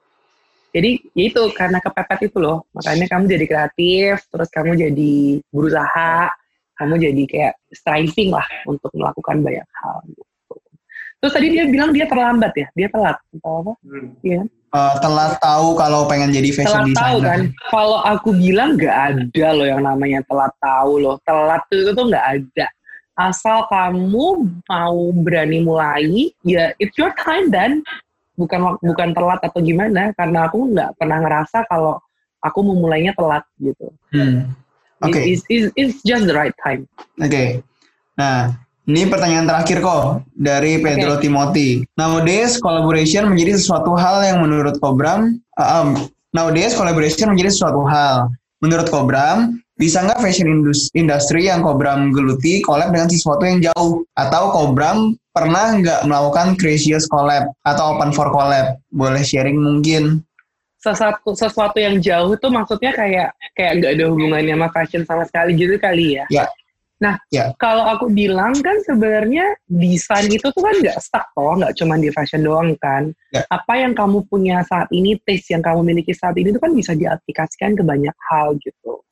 Jadi 0.73 1.01
ya 1.13 1.25
itu 1.29 1.43
karena 1.53 1.81
kepepet 1.81 2.33
itu 2.33 2.39
loh, 2.41 2.65
makanya 2.73 3.09
kamu 3.09 3.25
jadi 3.29 3.45
kreatif, 3.45 4.25
terus 4.29 4.49
kamu 4.53 4.73
jadi 4.77 5.15
berusaha, 5.53 6.33
kamu 6.81 6.95
jadi 6.97 7.23
kayak 7.29 7.55
striving 7.73 8.33
lah 8.33 8.45
untuk 8.65 8.89
melakukan 8.97 9.45
banyak 9.45 9.69
hal. 9.81 9.97
Gitu. 10.09 10.32
Terus 11.23 11.33
tadi 11.39 11.47
dia 11.55 11.65
bilang 11.71 11.95
dia 11.95 12.07
terlambat 12.11 12.51
ya, 12.59 12.67
dia 12.75 12.89
telat 12.91 13.17
atau 13.39 13.53
apa? 13.63 13.73
Hmm. 13.87 14.11
Iya. 14.27 14.43
eh, 14.73 14.95
telat 15.05 15.33
tahu 15.39 15.79
kalau 15.79 16.09
pengen 16.11 16.35
jadi 16.35 16.51
fashion 16.51 16.91
telat 16.91 16.99
tahu 16.99 17.17
designer. 17.23 17.29
kan 17.29 17.41
kalau 17.71 17.99
aku 18.03 18.29
bilang 18.35 18.75
nggak 18.75 18.97
ada 19.15 19.47
loh 19.55 19.67
yang 19.69 19.85
namanya 19.85 20.25
telat 20.27 20.53
tahu 20.59 20.93
loh 20.97 21.21
telat 21.29 21.61
itu 21.69 21.93
tuh 21.93 22.09
nggak 22.09 22.27
ada 22.41 22.67
asal 23.21 23.69
kamu 23.69 24.49
mau 24.65 25.01
berani 25.13 25.61
mulai 25.61 26.33
ya 26.41 26.73
it's 26.81 26.97
your 26.97 27.13
time 27.21 27.53
dan 27.53 27.85
bukan 28.41 28.81
bukan 28.81 29.13
telat 29.13 29.41
atau 29.45 29.61
gimana 29.61 30.09
karena 30.17 30.49
aku 30.49 30.73
nggak 30.73 30.97
pernah 30.97 31.21
ngerasa 31.21 31.69
kalau 31.69 32.01
aku 32.43 32.61
memulainya 32.67 33.15
telat 33.15 33.45
gitu. 33.63 33.93
Hmm. 34.11 34.51
Oke. 35.03 35.19
Okay. 35.19 35.23
It's, 35.35 35.43
it's, 35.47 35.67
it's 35.79 35.97
just 36.03 36.27
the 36.27 36.35
right 36.35 36.55
time. 36.59 36.87
Oke. 37.23 37.31
Okay. 37.31 37.49
Nah, 38.19 38.59
ini 38.91 39.07
pertanyaan 39.07 39.47
terakhir 39.47 39.79
kok 39.79 40.27
dari 40.35 40.83
Pedro 40.83 41.15
okay. 41.15 41.23
Timothy. 41.29 41.71
Nowadays 41.95 42.59
collaboration 42.59 43.31
menjadi 43.31 43.55
sesuatu 43.55 43.95
hal 43.95 44.27
yang 44.27 44.43
menurut 44.43 44.75
Kobram, 44.83 45.39
uh, 45.55 45.63
um, 45.63 45.89
nowadays 46.35 46.75
collaboration 46.75 47.31
menjadi 47.31 47.55
sesuatu 47.55 47.87
hal. 47.87 48.27
Menurut 48.63 48.91
Kobram, 48.91 49.59
bisa 49.79 50.03
nggak 50.03 50.23
fashion 50.23 50.51
industry 50.95 51.47
yang 51.47 51.63
Kobram 51.63 52.11
geluti 52.11 52.63
collab 52.63 52.91
dengan 52.91 53.11
sesuatu 53.11 53.43
yang 53.47 53.63
jauh? 53.63 54.03
Atau 54.19 54.51
Kobram 54.51 55.15
pernah 55.31 55.79
nggak 55.79 56.07
melakukan 56.07 56.59
craziest 56.59 57.07
collab 57.11 57.51
atau 57.63 57.95
open 57.95 58.11
for 58.11 58.31
collab? 58.35 58.79
Boleh 58.91 59.23
sharing 59.23 59.59
mungkin? 59.59 60.27
sesuatu 60.83 61.31
sesuatu 61.39 61.79
yang 61.79 62.03
jauh 62.03 62.35
tuh 62.35 62.51
maksudnya 62.51 62.91
kayak 62.91 63.31
kayak 63.55 63.73
nggak 63.79 63.93
ada 63.95 64.05
hubungannya 64.11 64.55
sama 64.59 64.69
fashion 64.75 65.03
sama 65.07 65.23
sekali 65.31 65.55
gitu 65.55 65.79
kali 65.79 66.19
ya. 66.19 66.27
Ya. 66.27 66.51
Nah, 67.03 67.19
ya. 67.35 67.51
kalau 67.59 67.83
aku 67.91 68.07
bilang 68.15 68.55
kan 68.63 68.79
sebenarnya 68.87 69.59
desain 69.67 70.31
itu 70.31 70.47
tuh 70.55 70.63
kan 70.63 70.79
nggak 70.79 71.03
stuck 71.03 71.27
toh, 71.35 71.59
nggak 71.59 71.75
cuma 71.75 71.99
di 71.99 72.15
fashion 72.15 72.47
doang 72.47 72.79
kan. 72.79 73.11
Ya. 73.35 73.43
Apa 73.51 73.83
yang 73.83 73.99
kamu 73.99 74.23
punya 74.31 74.63
saat 74.63 74.87
ini, 74.95 75.19
taste 75.27 75.51
yang 75.51 75.67
kamu 75.67 75.83
miliki 75.83 76.15
saat 76.15 76.39
ini 76.39 76.55
itu 76.55 76.63
kan 76.63 76.71
bisa 76.71 76.95
diaplikasikan 76.95 77.75
ke 77.75 77.83
banyak 77.83 78.15
hal 78.31 78.55
gitu. 78.63 79.03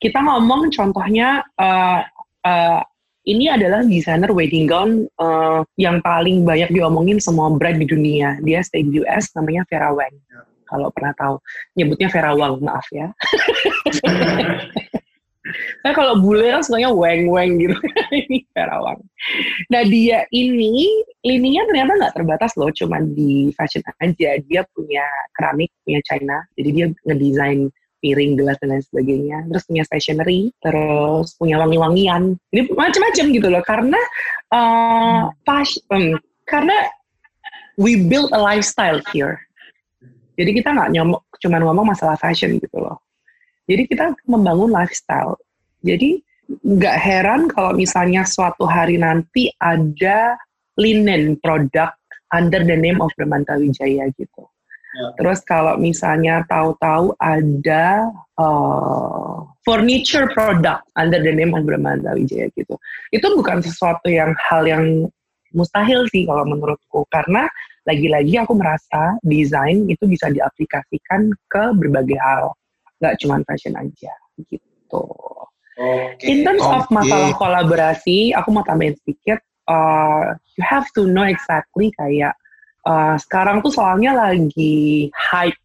Kita 0.00 0.24
ngomong 0.24 0.72
contohnya 0.72 1.44
uh, 1.60 2.00
uh, 2.48 2.80
ini 3.28 3.52
adalah 3.52 3.84
desainer 3.84 4.32
wedding 4.32 4.64
gown 4.64 5.04
uh, 5.20 5.60
yang 5.76 6.00
paling 6.00 6.48
banyak 6.48 6.72
diomongin 6.72 7.20
semua 7.20 7.52
brand 7.52 7.76
di 7.76 7.84
dunia. 7.84 8.40
Dia 8.40 8.64
stay 8.64 8.88
di 8.88 9.04
US, 9.04 9.36
namanya 9.36 9.68
Vera 9.68 9.92
Wang. 9.92 10.16
Ya 10.32 10.48
kalau 10.68 10.92
pernah 10.92 11.16
tahu. 11.16 11.40
Nyebutnya 11.80 12.12
Vera 12.12 12.36
Wang, 12.36 12.60
maaf 12.60 12.84
ya. 12.92 13.08
Saya 15.82 15.92
kalau 15.96 16.20
bule 16.20 16.50
kan 16.50 16.62
sukanya 16.62 16.90
weng-weng 16.92 17.58
gitu. 17.60 17.76
ini 18.26 18.44
Vera 18.52 18.78
Wang. 18.82 19.00
Nah 19.72 19.82
dia 19.86 20.24
ini, 20.34 21.02
lininya 21.24 21.68
ternyata 21.68 21.92
nggak 21.98 22.14
terbatas 22.14 22.52
loh, 22.56 22.70
cuma 22.72 23.00
di 23.02 23.50
fashion 23.54 23.82
aja. 24.00 24.38
Dia 24.44 24.62
punya 24.72 25.04
keramik, 25.34 25.70
punya 25.82 26.00
China. 26.06 26.36
Jadi 26.54 26.68
dia 26.74 26.86
ngedesain 27.08 27.60
piring, 27.98 28.32
gelas, 28.38 28.56
dan 28.62 28.78
lain 28.78 28.84
sebagainya. 28.86 29.38
Terus 29.50 29.64
punya 29.66 29.82
stationery, 29.88 30.40
terus 30.62 31.34
punya 31.34 31.56
wangi-wangian. 31.58 32.38
Jadi 32.54 32.62
macam-macam 32.72 33.24
gitu 33.34 33.48
loh. 33.50 33.62
Karena 33.66 34.00
uh, 34.54 35.20
pas, 35.42 35.68
um, 35.90 36.14
karena 36.46 36.76
we 37.78 37.98
build 38.06 38.30
a 38.34 38.40
lifestyle 38.40 39.02
here 39.10 39.48
jadi 40.38 40.50
kita 40.54 40.70
nggak 40.70 40.90
nyomok, 40.94 41.22
cuma 41.42 41.58
ngomong 41.58 41.90
masalah 41.90 42.14
fashion 42.14 42.62
gitu 42.62 42.78
loh. 42.78 43.02
Jadi 43.68 43.82
kita 43.84 44.16
membangun 44.24 44.72
lifestyle. 44.72 45.36
Jadi 45.84 46.18
nggak 46.48 46.96
heran 46.96 47.46
kalau 47.52 47.76
misalnya 47.76 48.24
suatu 48.24 48.64
hari 48.64 48.96
nanti 48.96 49.52
ada 49.60 50.34
linen 50.80 51.36
produk 51.44 51.92
under 52.32 52.64
the 52.64 52.76
name 52.76 53.04
of 53.04 53.12
Brahmanta 53.20 53.60
Wijaya 53.60 54.08
gitu. 54.16 54.42
Ya. 54.96 55.12
Terus 55.20 55.44
kalau 55.44 55.76
misalnya 55.76 56.48
tahu-tahu 56.48 57.12
ada 57.20 58.08
uh, 58.40 59.44
furniture 59.60 60.32
product 60.32 60.88
under 60.96 61.20
the 61.20 61.34
name 61.34 61.52
of 61.52 61.68
Brahmanta 61.68 62.16
Wijaya 62.16 62.48
gitu. 62.56 62.74
Itu 63.12 63.36
bukan 63.36 63.60
sesuatu 63.60 64.08
yang 64.08 64.32
hal 64.48 64.64
yang 64.64 64.84
mustahil 65.52 66.08
sih 66.08 66.24
kalau 66.24 66.44
menurutku 66.48 67.04
karena 67.08 67.48
lagi-lagi 67.88 68.36
aku 68.36 68.52
merasa 68.52 69.16
desain 69.24 69.88
itu 69.88 70.04
bisa 70.04 70.28
diaplikasikan 70.28 71.32
ke 71.48 71.62
berbagai 71.72 72.20
hal, 72.20 72.52
nggak 72.98 73.16
cuma 73.22 73.40
fashion 73.46 73.74
aja 73.78 74.12
gitu. 74.50 75.04
Okay. 75.78 76.34
In 76.34 76.42
terms 76.42 76.62
okay. 76.62 76.74
of 76.74 76.84
masalah 76.90 77.30
kolaborasi, 77.38 78.34
aku 78.34 78.50
mau 78.50 78.66
tambahin 78.66 78.98
sedikit. 78.98 79.38
Uh, 79.68 80.34
you 80.56 80.64
have 80.64 80.88
to 80.96 81.06
know 81.06 81.22
exactly 81.22 81.92
kayak 82.00 82.34
uh, 82.88 83.14
sekarang 83.20 83.60
tuh 83.62 83.70
soalnya 83.70 84.16
lagi 84.16 85.12
hype 85.14 85.58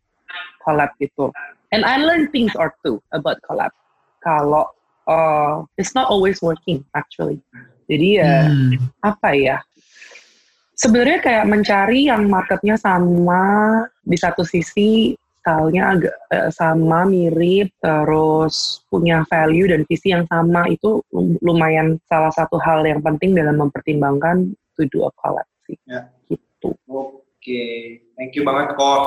collab 0.62 0.92
gitu. 1.02 1.34
And 1.74 1.82
I 1.82 1.98
learn 1.98 2.30
things 2.30 2.54
or 2.54 2.78
two 2.86 3.02
about 3.10 3.42
collab. 3.50 3.74
Kalau 4.22 4.70
uh, 5.10 5.66
it's 5.82 5.98
not 5.98 6.14
always 6.14 6.44
working 6.46 6.86
actually. 6.94 7.42
Jadi 7.90 8.22
ya 8.22 8.54
hmm. 8.54 8.78
apa 9.02 9.30
ya? 9.34 9.58
sebenarnya 10.74 11.20
kayak 11.22 11.46
mencari 11.48 12.10
yang 12.10 12.26
marketnya 12.28 12.76
sama 12.76 13.86
di 14.02 14.18
satu 14.18 14.44
sisi 14.44 15.14
stylenya 15.44 15.84
agak 16.00 16.16
uh, 16.32 16.50
sama 16.56 17.04
mirip 17.04 17.68
terus 17.84 18.88
punya 18.88 19.28
value 19.28 19.68
dan 19.68 19.84
visi 19.84 20.16
yang 20.16 20.24
sama. 20.32 20.72
Itu 20.72 21.04
lumayan 21.44 22.00
salah 22.08 22.32
satu 22.32 22.56
hal 22.64 22.88
yang 22.88 23.04
penting 23.04 23.36
dalam 23.36 23.60
mempertimbangkan 23.60 24.56
to 24.80 24.88
do 24.90 25.04
a 25.04 25.12
collab 25.20 25.46
sih 25.68 25.78
ya. 25.86 26.08
gitu. 26.32 26.74
Oke. 26.90 27.20
Okay. 27.44 28.00
thank 28.16 28.34
you 28.34 28.48
banget 28.48 28.74
kok 28.80 29.04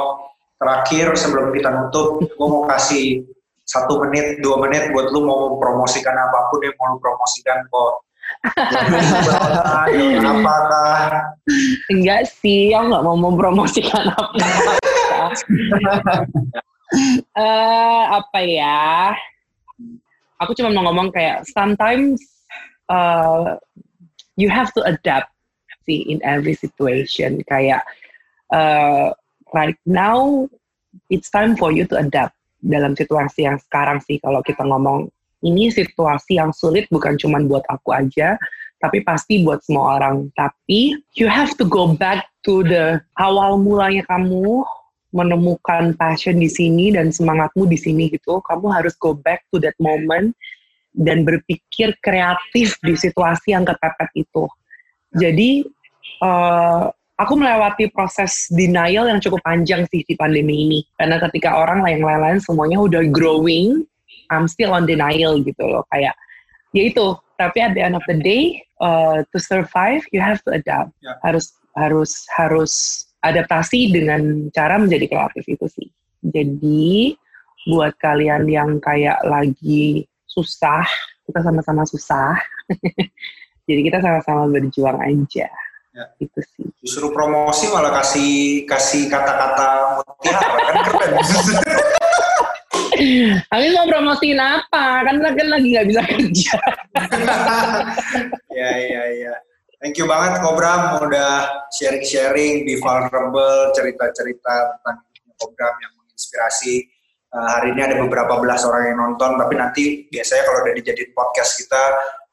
terakhir 0.56 1.16
sebelum 1.16 1.52
kita 1.52 1.68
nutup 1.72 2.20
gue 2.20 2.48
mau 2.48 2.64
kasih 2.68 3.24
satu 3.66 3.98
menit 4.06 4.38
dua 4.40 4.62
menit 4.62 4.94
buat 4.94 5.10
lu 5.10 5.26
mau 5.26 5.52
mempromosikan 5.52 6.14
apa 6.14 6.48
pun 6.48 6.62
yang 6.62 6.76
mau 6.78 6.94
lu 6.94 6.98
promosikan 7.02 7.66
kok 7.66 8.05
Apakah? 10.22 11.34
Enggak 11.90 12.22
sih, 12.30 12.74
aku 12.74 12.84
nggak 12.90 13.04
mau 13.04 13.16
mempromosikan 13.18 14.06
apa. 14.16 14.44
uh, 17.34 18.02
apa 18.22 18.40
ya? 18.42 19.12
Aku 20.44 20.52
cuma 20.52 20.70
mau 20.70 20.92
ngomong 20.92 21.08
kayak 21.10 21.48
sometimes 21.48 22.20
uh, 22.92 23.56
you 24.36 24.52
have 24.52 24.70
to 24.76 24.84
adapt 24.84 25.32
sih 25.88 26.04
in 26.06 26.20
every 26.22 26.52
situation. 26.52 27.40
Kayak 27.48 27.82
uh, 28.52 29.16
right 29.54 29.78
now 29.88 30.46
it's 31.08 31.30
time 31.30 31.56
for 31.56 31.72
you 31.72 31.86
to 31.88 31.96
adapt 31.96 32.36
dalam 32.66 32.98
situasi 32.98 33.46
yang 33.46 33.58
sekarang 33.62 34.02
sih 34.02 34.18
kalau 34.18 34.42
kita 34.42 34.64
ngomong 34.66 35.06
ini 35.44 35.68
situasi 35.68 36.40
yang 36.40 36.54
sulit 36.54 36.88
bukan 36.88 37.18
cuma 37.20 37.42
buat 37.44 37.64
aku 37.68 37.92
aja, 37.92 38.40
tapi 38.80 39.04
pasti 39.04 39.44
buat 39.44 39.60
semua 39.64 40.00
orang. 40.00 40.32
Tapi 40.36 40.96
you 41.16 41.28
have 41.28 41.52
to 41.56 41.64
go 41.64 41.92
back 41.96 42.28
to 42.44 42.64
the 42.64 43.00
awal 43.20 43.60
mulanya 43.60 44.04
kamu 44.08 44.64
menemukan 45.16 45.96
passion 45.96 46.36
di 46.36 46.50
sini 46.50 46.92
dan 46.92 47.08
semangatmu 47.08 47.64
di 47.64 47.78
sini 47.80 48.12
gitu. 48.12 48.44
Kamu 48.44 48.68
harus 48.68 48.92
go 49.00 49.16
back 49.16 49.44
to 49.52 49.56
that 49.60 49.76
moment 49.80 50.36
dan 50.96 51.24
berpikir 51.24 51.92
kreatif 52.00 52.76
di 52.80 52.96
situasi 52.96 53.52
yang 53.52 53.64
kepepet 53.64 54.10
itu. 54.16 54.44
Jadi 55.16 55.64
uh, 56.20 56.92
aku 57.16 57.32
melewati 57.36 57.88
proses 57.92 58.48
denial 58.52 59.08
yang 59.08 59.20
cukup 59.20 59.40
panjang 59.44 59.88
sih 59.88 60.04
di 60.04 60.14
pandemi 60.16 60.68
ini. 60.68 60.80
Karena 61.00 61.20
ketika 61.20 61.56
orang 61.56 61.84
lain-lain 61.84 62.40
semuanya 62.40 62.80
udah 62.80 63.02
growing, 63.08 63.84
I'm 64.32 64.46
still 64.50 64.74
on 64.74 64.84
denial 64.84 65.38
gitu 65.42 65.62
loh 65.64 65.84
kayak 65.94 66.14
ya 66.74 66.82
itu. 66.86 67.16
Tapi 67.36 67.58
at 67.60 67.76
the 67.76 67.84
end 67.84 67.92
of 67.92 68.04
the 68.08 68.16
day 68.16 68.64
uh, 68.80 69.20
to 69.20 69.36
survive 69.36 70.00
you 70.10 70.24
have 70.24 70.40
to 70.48 70.56
adapt. 70.56 70.92
Yeah. 71.04 71.20
harus 71.20 71.52
harus 71.76 72.24
harus 72.32 72.72
adaptasi 73.20 73.92
dengan 73.92 74.48
cara 74.56 74.80
menjadi 74.80 75.12
kreatif 75.12 75.44
itu 75.44 75.66
sih. 75.68 75.88
Jadi 76.24 77.14
buat 77.68 77.92
kalian 78.00 78.48
yang 78.48 78.78
kayak 78.80 79.20
lagi 79.26 80.06
susah 80.30 80.86
kita 81.26 81.42
sama-sama 81.42 81.82
susah 81.82 82.38
jadi 83.68 83.80
kita 83.90 83.98
sama-sama 83.98 84.46
berjuang 84.46 84.98
aja. 85.02 85.50
Ya. 85.96 86.04
itu 86.20 86.40
sih. 86.44 86.68
Disuruh 86.84 87.08
promosi 87.08 87.72
malah 87.72 87.88
kasih 88.04 88.68
kasih 88.68 89.08
kata-kata 89.08 89.96
mutiara 89.96 90.44
kan 90.44 90.76
keren 90.92 91.12
Amin 93.54 93.70
mau 93.76 93.86
promosiin 93.88 94.40
apa? 94.40 95.04
Kan 95.04 95.20
kan 95.20 95.46
lagi 95.48 95.68
nggak 95.76 95.86
bisa 95.88 96.02
kerja. 96.04 96.54
ya 98.52 98.70
ya 98.76 99.02
ya. 99.12 99.34
Thank 99.76 100.00
you 100.00 100.08
banget 100.08 100.40
Kobram 100.40 101.04
udah 101.04 101.68
sharing-sharing 101.76 102.64
di 102.64 102.80
vulnerable 102.80 103.70
cerita-cerita 103.76 104.80
tentang 104.80 105.04
Kobram 105.36 105.74
yang 105.84 105.92
menginspirasi. 106.00 106.88
Uh, 107.28 107.48
hari 107.60 107.76
ini 107.76 107.84
ada 107.84 108.00
beberapa 108.00 108.40
belas 108.40 108.64
orang 108.64 108.96
yang 108.96 108.98
nonton, 109.02 109.36
tapi 109.36 109.54
nanti 109.60 109.84
biasanya 110.08 110.48
kalau 110.48 110.64
udah 110.64 110.74
dijadiin 110.80 111.12
podcast 111.12 111.60
kita 111.60 111.82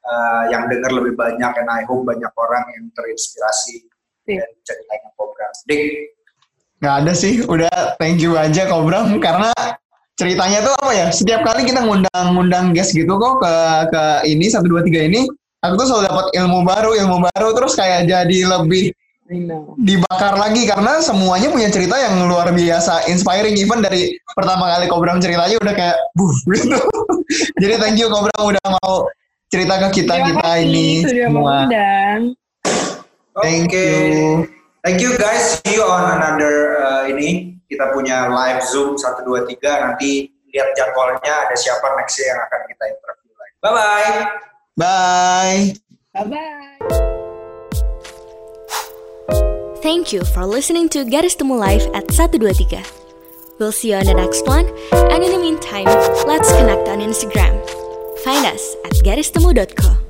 uh, 0.07 0.43
yang 0.47 0.71
dengar 0.71 0.95
lebih 0.95 1.19
banyak, 1.19 1.51
dan 1.51 1.67
I 1.67 1.83
hope 1.83 2.07
banyak 2.07 2.31
orang 2.39 2.63
yang 2.79 2.87
terinspirasi 2.95 3.83
yeah. 4.31 4.47
dari 4.47 4.55
ceritanya 4.63 5.09
Kobram. 5.19 5.51
Dik, 5.67 5.83
Nggak 6.79 6.95
ada 6.99 7.13
sih, 7.15 7.43
udah 7.43 7.99
thank 7.99 8.23
you 8.23 8.39
aja 8.39 8.67
Kobram 8.71 9.19
karena 9.19 9.51
ceritanya 10.17 10.59
tuh 10.61 10.73
apa 10.77 10.91
ya? 10.93 11.07
Setiap 11.09 11.41
kali 11.45 11.65
kita 11.65 11.81
ngundang-ngundang 11.85 12.73
guest 12.73 12.93
gitu 12.93 13.15
kok 13.17 13.41
ke 13.41 13.53
ke 13.89 14.03
ini 14.29 14.49
satu 14.49 14.69
dua 14.69 14.81
tiga 14.85 15.05
ini 15.05 15.25
aku 15.63 15.73
tuh 15.79 15.87
selalu 15.89 16.03
dapat 16.11 16.25
ilmu 16.37 16.59
baru 16.67 16.91
ilmu 16.99 17.17
baru 17.31 17.49
terus 17.55 17.73
kayak 17.79 18.05
jadi 18.05 18.37
lebih 18.51 18.91
dibakar 19.79 20.35
lagi 20.35 20.67
karena 20.67 20.99
semuanya 20.99 21.47
punya 21.47 21.71
cerita 21.71 21.95
yang 21.95 22.27
luar 22.27 22.51
biasa 22.51 23.07
inspiring. 23.09 23.55
Even 23.55 23.79
dari 23.81 24.13
pertama 24.35 24.69
kali 24.75 24.85
Kobram 24.91 25.17
ceritanya 25.23 25.55
udah 25.57 25.73
kayak 25.73 25.97
buh 26.13 26.35
gitu. 26.53 26.79
Jadi 27.57 27.73
thank 27.79 27.97
you 27.97 28.11
Kobram 28.11 28.53
udah 28.53 28.65
mau 28.83 29.07
cerita 29.47 29.79
ke 29.87 30.03
kita 30.03 30.15
kita 30.27 30.49
ini 30.61 31.05
semua. 31.07 31.65
thank 33.41 33.71
you. 33.71 34.45
Thank 34.83 34.99
you 34.99 35.15
guys. 35.15 35.63
See 35.63 35.79
you 35.79 35.85
on 35.87 36.19
another 36.19 36.83
uh, 36.83 37.03
ini 37.07 37.55
kita 37.73 37.89
punya 37.89 38.29
live 38.29 38.61
zoom 38.61 38.93
satu 38.95 39.25
dua 39.25 39.43
tiga 39.49 39.81
nanti 39.81 40.29
lihat 40.53 40.77
jadwalnya 40.77 41.33
ada 41.49 41.55
siapa 41.57 41.97
next 41.97 42.21
yang 42.21 42.37
akan 42.37 42.61
kita 42.69 42.83
interview 42.93 43.33
lagi 43.33 43.55
bye 43.59 43.73
bye 43.73 44.13
bye 44.77 45.59
bye 46.13 46.27
bye 46.29 46.61
Thank 49.83 50.15
you 50.15 50.23
for 50.23 50.47
listening 50.47 50.87
to 50.95 51.03
Garis 51.03 51.35
Temu 51.35 51.59
Live 51.59 51.83
at 51.91 52.07
123. 52.07 52.79
We'll 53.59 53.75
see 53.75 53.91
you 53.91 53.99
on 53.99 54.07
the 54.07 54.15
next 54.15 54.47
one, 54.47 54.63
and 55.11 55.19
in 55.19 55.35
the 55.35 55.37
meantime, 55.37 55.91
let's 56.23 56.47
connect 56.55 56.87
on 56.87 57.03
Instagram. 57.03 57.59
Find 58.23 58.47
us 58.47 58.63
at 58.87 58.95
garistemu.co. 59.03 60.02